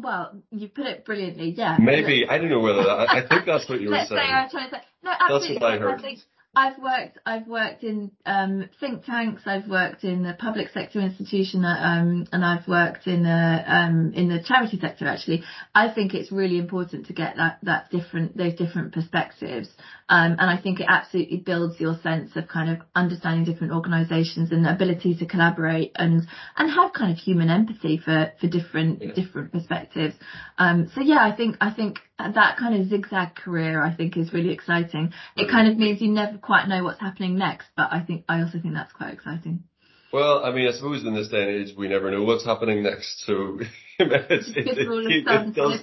Well, 0.02 0.42
you 0.50 0.68
put 0.68 0.86
it 0.86 1.04
brilliantly, 1.04 1.50
yeah. 1.56 1.76
Maybe, 1.80 2.26
I 2.28 2.38
don't 2.38 2.50
know 2.50 2.60
whether 2.60 2.82
that, 2.82 3.08
I 3.08 3.26
think 3.26 3.46
that's 3.46 3.68
what 3.68 3.80
you 3.80 3.88
were 3.90 3.96
saying. 3.96 4.08
say 4.08 4.32
I'm 4.32 4.50
trying 4.50 4.70
to 4.70 4.76
say, 4.76 4.82
no, 5.02 5.10
absolutely. 5.10 5.54
That's 5.54 5.62
what 5.62 5.72
I 5.72 5.78
heard. 5.78 5.98
I 5.98 6.02
think 6.02 6.18
I've 6.56 6.78
worked 6.78 7.18
I've 7.26 7.46
worked 7.46 7.84
in 7.84 8.10
um, 8.24 8.70
think 8.80 9.04
tanks. 9.04 9.42
I've 9.44 9.68
worked 9.68 10.04
in 10.04 10.22
the 10.22 10.32
public 10.32 10.70
sector 10.70 11.00
institution, 11.00 11.66
um, 11.66 12.26
and 12.32 12.42
I've 12.42 12.66
worked 12.66 13.06
in 13.06 13.24
the 13.24 13.64
um, 13.66 14.14
in 14.14 14.28
the 14.28 14.42
charity 14.42 14.78
sector. 14.80 15.06
Actually, 15.06 15.44
I 15.74 15.92
think 15.92 16.14
it's 16.14 16.32
really 16.32 16.58
important 16.58 17.06
to 17.08 17.12
get 17.12 17.36
that 17.36 17.58
that 17.64 17.90
different 17.90 18.38
those 18.38 18.54
different 18.54 18.94
perspectives, 18.94 19.68
um, 20.08 20.36
and 20.38 20.48
I 20.50 20.56
think 20.56 20.80
it 20.80 20.86
absolutely 20.88 21.38
builds 21.38 21.80
your 21.80 21.98
sense 22.00 22.36
of 22.36 22.46
kind 22.46 22.70
of 22.70 22.86
understanding 22.94 23.44
different 23.44 23.72
organisations 23.72 24.52
and 24.52 24.64
the 24.64 24.72
ability 24.72 25.16
to 25.16 25.26
collaborate 25.26 25.92
and 25.96 26.26
and 26.56 26.70
have 26.70 26.92
kind 26.92 27.12
of 27.12 27.18
human 27.18 27.50
empathy 27.50 27.98
for 27.98 28.32
for 28.40 28.46
different 28.46 29.02
yeah. 29.02 29.12
different 29.12 29.52
perspectives. 29.52 30.14
Um, 30.58 30.90
so 30.94 31.00
yeah, 31.00 31.18
I 31.20 31.34
think 31.34 31.56
I 31.60 31.72
think 31.72 31.98
that 32.18 32.56
kind 32.56 32.80
of 32.80 32.88
zigzag 32.88 33.34
career 33.34 33.82
I 33.82 33.94
think 33.94 34.16
is 34.16 34.32
really 34.32 34.52
exciting. 34.52 35.12
It 35.36 35.50
kind 35.50 35.68
of 35.68 35.76
means 35.76 36.00
you 36.00 36.08
never 36.08 36.38
quite 36.38 36.68
know 36.68 36.84
what's 36.84 37.00
happening 37.00 37.36
next, 37.36 37.66
but 37.76 37.92
I 37.92 38.00
think 38.00 38.24
I 38.28 38.42
also 38.42 38.60
think 38.60 38.74
that's 38.74 38.92
quite 38.92 39.12
exciting. 39.12 39.64
Well, 40.12 40.44
I 40.44 40.52
mean, 40.52 40.68
I 40.68 40.72
suppose 40.72 41.04
in 41.04 41.14
this 41.14 41.28
day 41.28 41.42
and 41.42 41.50
age, 41.50 41.76
we 41.76 41.88
never 41.88 42.10
know 42.10 42.22
what's 42.22 42.44
happening 42.44 42.84
next. 42.84 43.24
So 43.26 43.58
it's, 43.98 44.48
it, 44.48 44.78
it, 44.78 45.26
it, 45.26 45.54
does. 45.54 45.80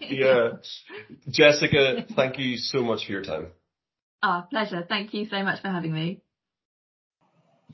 yeah. 0.00 0.50
Jessica, 1.30 2.04
thank 2.14 2.38
you 2.38 2.58
so 2.58 2.82
much 2.82 3.06
for 3.06 3.12
your 3.12 3.22
time. 3.22 3.46
Ah, 4.22 4.42
oh, 4.42 4.48
pleasure. 4.50 4.84
Thank 4.86 5.14
you 5.14 5.26
so 5.30 5.42
much 5.42 5.62
for 5.62 5.68
having 5.68 5.92
me. 5.92 6.20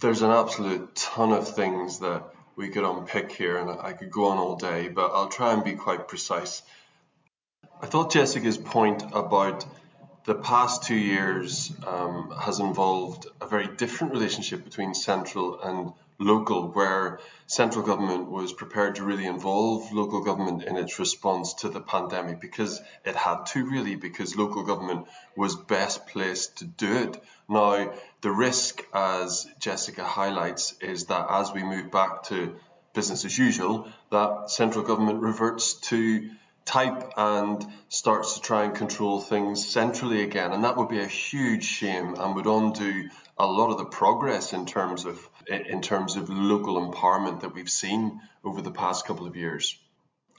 There's 0.00 0.22
an 0.22 0.30
absolute 0.30 0.94
ton 0.94 1.32
of 1.32 1.54
things 1.54 2.00
that 2.00 2.22
we 2.56 2.68
could 2.68 2.84
unpick 2.84 3.32
here, 3.32 3.58
and 3.58 3.68
I 3.68 3.92
could 3.92 4.10
go 4.10 4.26
on 4.26 4.38
all 4.38 4.56
day, 4.56 4.88
but 4.88 5.10
I'll 5.12 5.28
try 5.28 5.52
and 5.52 5.64
be 5.64 5.72
quite 5.72 6.06
precise. 6.06 6.62
I 7.80 7.86
thought 7.86 8.12
Jessica's 8.12 8.58
point 8.58 9.02
about 9.12 9.64
the 10.24 10.34
past 10.34 10.84
two 10.84 10.94
years 10.94 11.72
um, 11.86 12.32
has 12.40 12.60
involved 12.60 13.26
a 13.40 13.46
very 13.46 13.66
different 13.66 14.12
relationship 14.12 14.64
between 14.64 14.94
central 14.94 15.60
and 15.60 15.92
local, 16.24 16.70
where 16.72 17.20
central 17.46 17.84
government 17.84 18.30
was 18.30 18.52
prepared 18.52 18.96
to 18.96 19.04
really 19.04 19.26
involve 19.26 19.92
local 19.92 20.24
government 20.24 20.64
in 20.64 20.76
its 20.76 20.98
response 20.98 21.54
to 21.54 21.68
the 21.68 21.80
pandemic 21.80 22.40
because 22.40 22.80
it 23.04 23.14
had 23.14 23.44
to 23.46 23.64
really, 23.64 23.94
because 23.94 24.36
local 24.36 24.64
government 24.64 25.06
was 25.36 25.54
best 25.54 26.06
placed 26.06 26.58
to 26.58 26.64
do 26.64 26.92
it. 26.92 27.22
Now, 27.48 27.92
the 28.22 28.30
risk, 28.30 28.82
as 28.94 29.46
Jessica 29.58 30.02
highlights, 30.02 30.74
is 30.80 31.06
that 31.06 31.26
as 31.28 31.52
we 31.52 31.62
move 31.62 31.90
back 31.90 32.24
to 32.24 32.56
business 32.94 33.24
as 33.24 33.36
usual, 33.36 33.88
that 34.10 34.50
central 34.50 34.84
government 34.84 35.20
reverts 35.20 35.74
to 35.88 36.30
type 36.64 37.12
and 37.16 37.64
starts 37.88 38.34
to 38.34 38.40
try 38.40 38.64
and 38.64 38.74
control 38.74 39.20
things 39.20 39.66
centrally 39.68 40.22
again. 40.22 40.52
And 40.52 40.64
that 40.64 40.76
would 40.76 40.88
be 40.88 41.00
a 41.00 41.06
huge 41.06 41.64
shame 41.64 42.14
and 42.14 42.34
would 42.34 42.46
undo 42.46 43.10
a 43.36 43.46
lot 43.46 43.70
of 43.70 43.78
the 43.78 43.84
progress 43.84 44.52
in 44.52 44.66
terms 44.66 45.04
of 45.04 45.28
in 45.48 45.82
terms 45.82 46.16
of 46.16 46.30
local 46.30 46.90
empowerment 46.90 47.40
that 47.40 47.54
we've 47.54 47.70
seen 47.70 48.20
over 48.44 48.62
the 48.62 48.70
past 48.70 49.06
couple 49.06 49.26
of 49.26 49.36
years. 49.36 49.78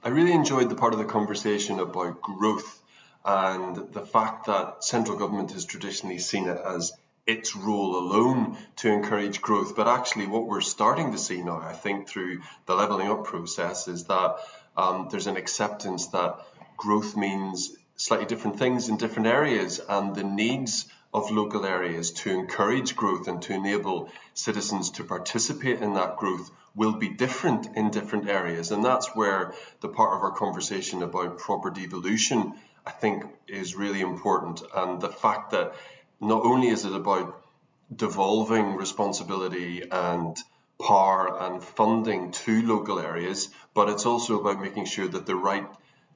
I 0.04 0.10
really 0.10 0.34
enjoyed 0.34 0.70
the 0.70 0.76
part 0.76 0.94
of 0.94 1.00
the 1.00 1.06
conversation 1.06 1.80
about 1.80 2.22
growth 2.22 2.82
and 3.26 3.92
the 3.92 4.06
fact 4.06 4.46
that 4.46 4.84
central 4.84 5.18
government 5.18 5.52
has 5.52 5.66
traditionally 5.66 6.20
seen 6.20 6.48
it 6.48 6.62
as 6.64 6.94
its 7.26 7.56
role 7.56 7.98
alone 7.98 8.56
to 8.78 8.92
encourage 8.92 9.42
growth. 9.42 9.76
But 9.76 9.88
actually, 9.88 10.28
what 10.28 10.46
we're 10.46 10.62
starting 10.62 11.12
to 11.12 11.18
see 11.18 11.42
now, 11.42 11.58
I 11.58 11.74
think, 11.74 12.08
through 12.08 12.42
the 12.68 12.76
levelling 12.76 13.10
up 13.10 13.26
process, 13.26 13.88
is 13.88 14.06
that 14.06 14.38
um, 14.78 15.08
there's 15.10 15.28
an 15.28 15.38
acceptance 15.38 16.08
that 16.08 16.38
growth 16.78 17.16
means 17.16 17.76
slightly 17.96 18.28
different 18.28 18.60
things 18.60 18.90
in 18.90 18.98
different 18.98 19.28
areas 19.28 19.80
and 19.80 20.16
the 20.16 20.24
needs 20.24 20.86
of 21.16 21.32
local 21.32 21.66
areas 21.66 22.12
to 22.12 22.30
encourage 22.30 22.94
growth 22.94 23.30
and 23.30 23.42
to 23.42 23.54
enable 23.54 24.10
citizens 24.34 24.90
to 24.90 25.04
participate 25.06 25.82
in 25.82 25.94
that 25.94 26.18
growth 26.18 26.52
will 26.76 26.92
be 26.92 27.08
different 27.08 27.68
in 27.78 27.90
different 27.90 28.28
areas. 28.28 28.72
And 28.72 28.84
that's 28.84 29.16
where 29.16 29.54
the 29.80 29.88
part 29.88 30.14
of 30.14 30.24
our 30.24 30.34
conversation 30.34 31.02
about 31.02 31.38
proper 31.38 31.70
devolution, 31.70 32.56
I 32.86 32.92
think, 32.92 33.24
is 33.48 33.76
really 33.76 34.02
important. 34.02 34.62
And 34.76 35.00
the 35.00 35.08
fact 35.08 35.52
that 35.52 35.74
not 36.20 36.44
only 36.44 36.68
is 36.68 36.84
it 36.84 36.94
about 36.94 37.42
devolving 37.96 38.76
responsibility 38.76 39.84
and 39.90 40.36
power 40.86 41.42
and 41.44 41.64
funding 41.64 42.32
to 42.32 42.62
local 42.68 43.00
areas, 43.00 43.48
but 43.74 43.88
it's 43.88 44.06
also 44.06 44.42
about 44.42 44.62
making 44.62 44.84
sure 44.84 45.08
that 45.08 45.26
the 45.26 45.36
right 45.38 45.66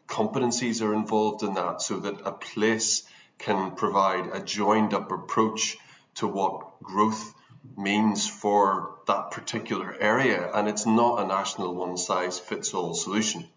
competencies 0.10 0.86
are 0.86 0.94
involved 0.94 1.42
in 1.44 1.54
that 1.54 1.82
so 1.82 2.00
that 2.00 2.20
a 2.26 2.34
place 2.34 3.04
can 3.40 3.72
provide 3.72 4.28
a 4.34 4.42
joined 4.42 4.94
up 4.94 5.12
approach 5.12 5.78
to 6.16 6.28
what 6.28 6.82
growth 6.84 7.34
means 7.78 8.28
for 8.28 8.98
that 9.08 9.32
particular 9.32 9.96
area. 10.00 10.52
And 10.54 10.68
it's 10.68 10.86
not 10.86 11.22
a 11.22 11.28
national 11.28 11.74
one 11.74 11.98
size 11.98 12.38
fits 12.40 12.74
all 12.74 12.94
solution. 12.94 13.48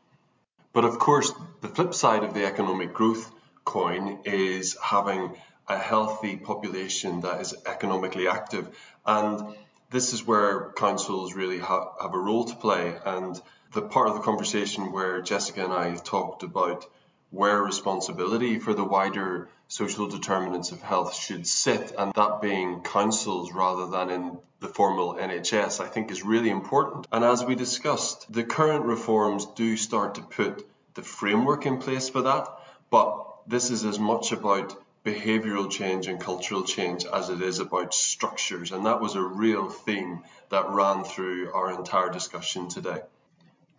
But 0.73 0.85
of 0.85 0.99
course, 0.99 1.33
the 1.61 1.69
flip 1.69 1.93
side 1.93 2.25
of 2.25 2.33
the 2.33 2.47
economic 2.47 2.95
growth 2.95 3.31
coin 3.65 4.21
is 4.25 4.77
having 4.83 5.37
a 5.69 5.79
healthy 5.79 6.37
population 6.37 7.21
that 7.21 7.41
is 7.41 7.55
economically 7.67 8.29
active. 8.29 8.69
And 9.05 9.55
this 9.91 10.13
is 10.13 10.27
where 10.27 10.73
councils 10.77 11.35
really 11.35 11.59
ha- 11.59 11.93
have 12.01 12.15
a 12.15 12.19
role 12.19 12.45
to 12.45 12.57
play. 12.57 12.95
And 13.05 13.41
the 13.73 13.83
part 13.83 14.09
of 14.09 14.15
the 14.15 14.21
conversation 14.21 14.93
where 14.93 15.21
Jessica 15.21 15.65
and 15.65 15.73
I 15.73 15.95
talked 15.97 16.43
about 16.43 16.87
where 17.33 17.63
responsibility 17.63 18.59
for 18.59 18.75
the 18.75 18.85
wider 18.85 19.49
social 19.67 20.07
determinants 20.07 20.71
of 20.71 20.83
health 20.83 21.15
should 21.15 21.47
sit, 21.47 21.93
and 21.97 22.13
that 22.13 22.43
being 22.43 22.83
councils 22.83 23.53
rather 23.53 23.87
than 23.87 24.11
in 24.11 24.39
the 24.61 24.69
formal 24.69 25.15
NHS, 25.15 25.81
I 25.81 25.89
think 25.89 26.11
is 26.11 26.23
really 26.23 26.51
important. 26.51 27.07
And 27.11 27.25
as 27.25 27.43
we 27.43 27.55
discussed, 27.55 28.31
the 28.31 28.45
current 28.45 28.85
reforms 28.85 29.47
do 29.57 29.79
start 29.79 30.17
to 30.17 30.21
put 30.23 30.69
the 30.93 31.03
framework 31.03 31.65
in 31.65 31.79
place 31.79 32.11
for 32.11 32.21
that, 32.21 32.49
but 32.91 33.27
this 33.47 33.71
is 33.71 33.87
as 33.87 33.99
much 33.99 34.33
about 34.33 34.77
behavioral 35.03 35.71
change 35.71 36.09
and 36.09 36.21
cultural 36.21 36.65
change 36.65 37.07
as 37.07 37.31
it 37.31 37.41
is 37.41 37.61
about 37.61 37.95
structures. 37.95 38.73
And 38.73 38.85
that 38.85 39.01
was 39.01 39.15
a 39.15 39.23
real 39.23 39.71
theme 39.71 40.23
that 40.51 40.69
ran 40.69 41.05
through 41.05 41.51
our 41.55 41.73
entire 41.73 42.11
discussion 42.11 42.69
today. 42.69 43.01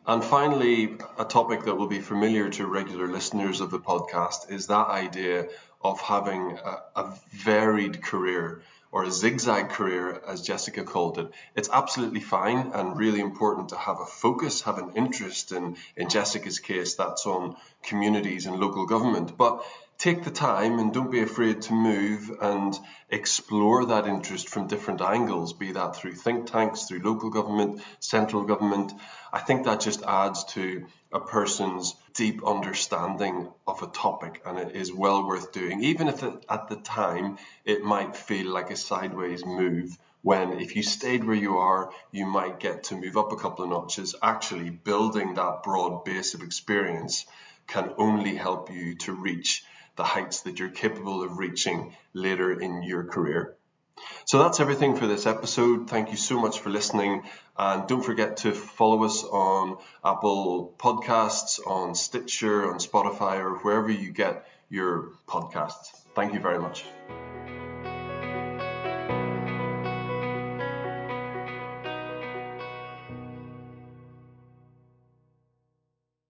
And 0.06 0.22
finally, 0.22 0.98
a 1.18 1.24
topic 1.24 1.64
that 1.64 1.76
will 1.76 1.88
be 1.88 2.02
familiar 2.02 2.50
to 2.50 2.68
regular 2.68 3.08
listeners 3.08 3.62
of 3.62 3.72
the 3.72 3.80
podcast 3.80 4.52
is 4.52 4.68
that 4.68 4.90
idea 4.90 5.48
of 5.82 6.02
having 6.02 6.58
a, 6.58 6.82
a 6.96 7.18
varied 7.32 8.02
career 8.02 8.64
or 8.92 9.06
a 9.06 9.12
zigzag 9.12 9.70
career, 9.70 10.22
as 10.28 10.42
Jessica 10.42 10.84
called 10.84 11.20
it. 11.20 11.32
It's 11.56 11.70
absolutely 11.70 12.20
fine 12.20 12.72
and 12.74 12.98
really 12.98 13.22
important 13.22 13.70
to 13.70 13.78
have 13.78 14.02
a 14.02 14.06
focus, 14.06 14.62
have 14.64 14.78
an 14.78 14.92
interest 14.96 15.54
in, 15.54 15.78
in 15.96 16.10
Jessica's 16.10 16.60
case, 16.60 16.96
that's 16.96 17.26
on 17.26 17.56
communities 17.82 18.46
and 18.46 18.60
local 18.60 18.86
government. 18.86 19.38
But 19.38 19.66
take 20.04 20.26
the 20.26 20.32
time 20.32 20.80
and 20.80 20.94
don't 20.94 21.12
be 21.12 21.22
afraid 21.22 21.62
to 21.62 21.72
move 21.72 22.30
and 22.42 22.78
explore 23.10 23.86
that 23.86 24.06
interest 24.06 24.50
from 24.50 24.68
different 24.68 25.00
angles, 25.00 25.54
be 25.54 25.72
that 25.72 25.96
through 25.96 26.14
think 26.14 26.46
tanks, 26.46 26.84
through 26.84 27.00
local 27.00 27.30
government, 27.30 27.82
central 28.02 28.44
government. 28.44 28.92
I 29.32 29.40
think 29.40 29.64
that 29.64 29.80
just 29.80 30.04
adds 30.04 30.44
to 30.56 30.88
a 31.14 31.22
person's 31.22 31.96
deep 32.14 32.46
understanding 32.46 33.48
of 33.66 33.82
a 33.82 33.88
topic 33.88 34.42
and 34.46 34.60
it 34.60 34.76
is 34.76 34.92
well 34.92 35.26
worth 35.26 35.54
doing, 35.54 35.82
even 35.82 36.10
if 36.10 36.22
it, 36.22 36.34
at 36.50 36.68
the 36.68 36.76
time 36.76 37.38
it 37.64 37.82
might 37.82 38.18
feel 38.18 38.52
like 38.52 38.72
a 38.72 38.76
sideways 38.76 39.46
move. 39.46 39.98
When 40.22 40.60
if 40.60 40.76
you 40.76 40.84
stayed 40.84 41.24
where 41.24 41.44
you 41.48 41.60
are, 41.60 41.92
you 42.12 42.26
might 42.26 42.60
get 42.60 42.84
to 42.86 42.98
move 42.98 43.16
up 43.16 43.32
a 43.32 43.38
couple 43.38 43.64
of 43.64 43.72
notches. 43.72 44.16
Actually, 44.22 44.70
building 44.70 45.36
that 45.36 45.64
broad 45.64 46.04
base 46.04 46.34
of 46.34 46.42
experience 46.42 47.26
can 47.68 47.94
only 47.98 48.36
help 48.36 48.70
you 48.70 48.96
to 48.96 49.14
reach 49.14 49.64
the 49.96 50.04
heights 50.04 50.42
that 50.42 50.60
you're 50.60 50.70
capable 50.70 51.24
of 51.24 51.38
reaching 51.38 51.96
later 52.14 52.52
in 52.60 52.84
your 52.84 53.04
career. 53.04 53.56
So 54.26 54.40
that's 54.40 54.60
everything 54.60 54.96
for 54.96 55.08
this 55.08 55.26
episode. 55.26 55.90
Thank 55.90 56.12
you 56.12 56.18
so 56.18 56.40
much 56.40 56.60
for 56.60 56.70
listening. 56.70 57.24
And 57.58 57.88
don't 57.88 58.04
forget 58.04 58.38
to 58.38 58.52
follow 58.52 59.04
us 59.04 59.24
on 59.24 59.78
Apple 60.04 60.74
Podcasts, 60.78 61.60
on 61.66 61.94
Stitcher, 61.96 62.70
on 62.72 62.80
Spotify, 62.80 63.38
or 63.40 63.56
wherever 63.60 63.92
you 63.92 64.12
get 64.12 64.48
your 64.70 65.12
podcasts. 65.28 65.92
Thank 66.16 66.34
you 66.34 66.40
very 66.40 66.60
much. 66.60 66.84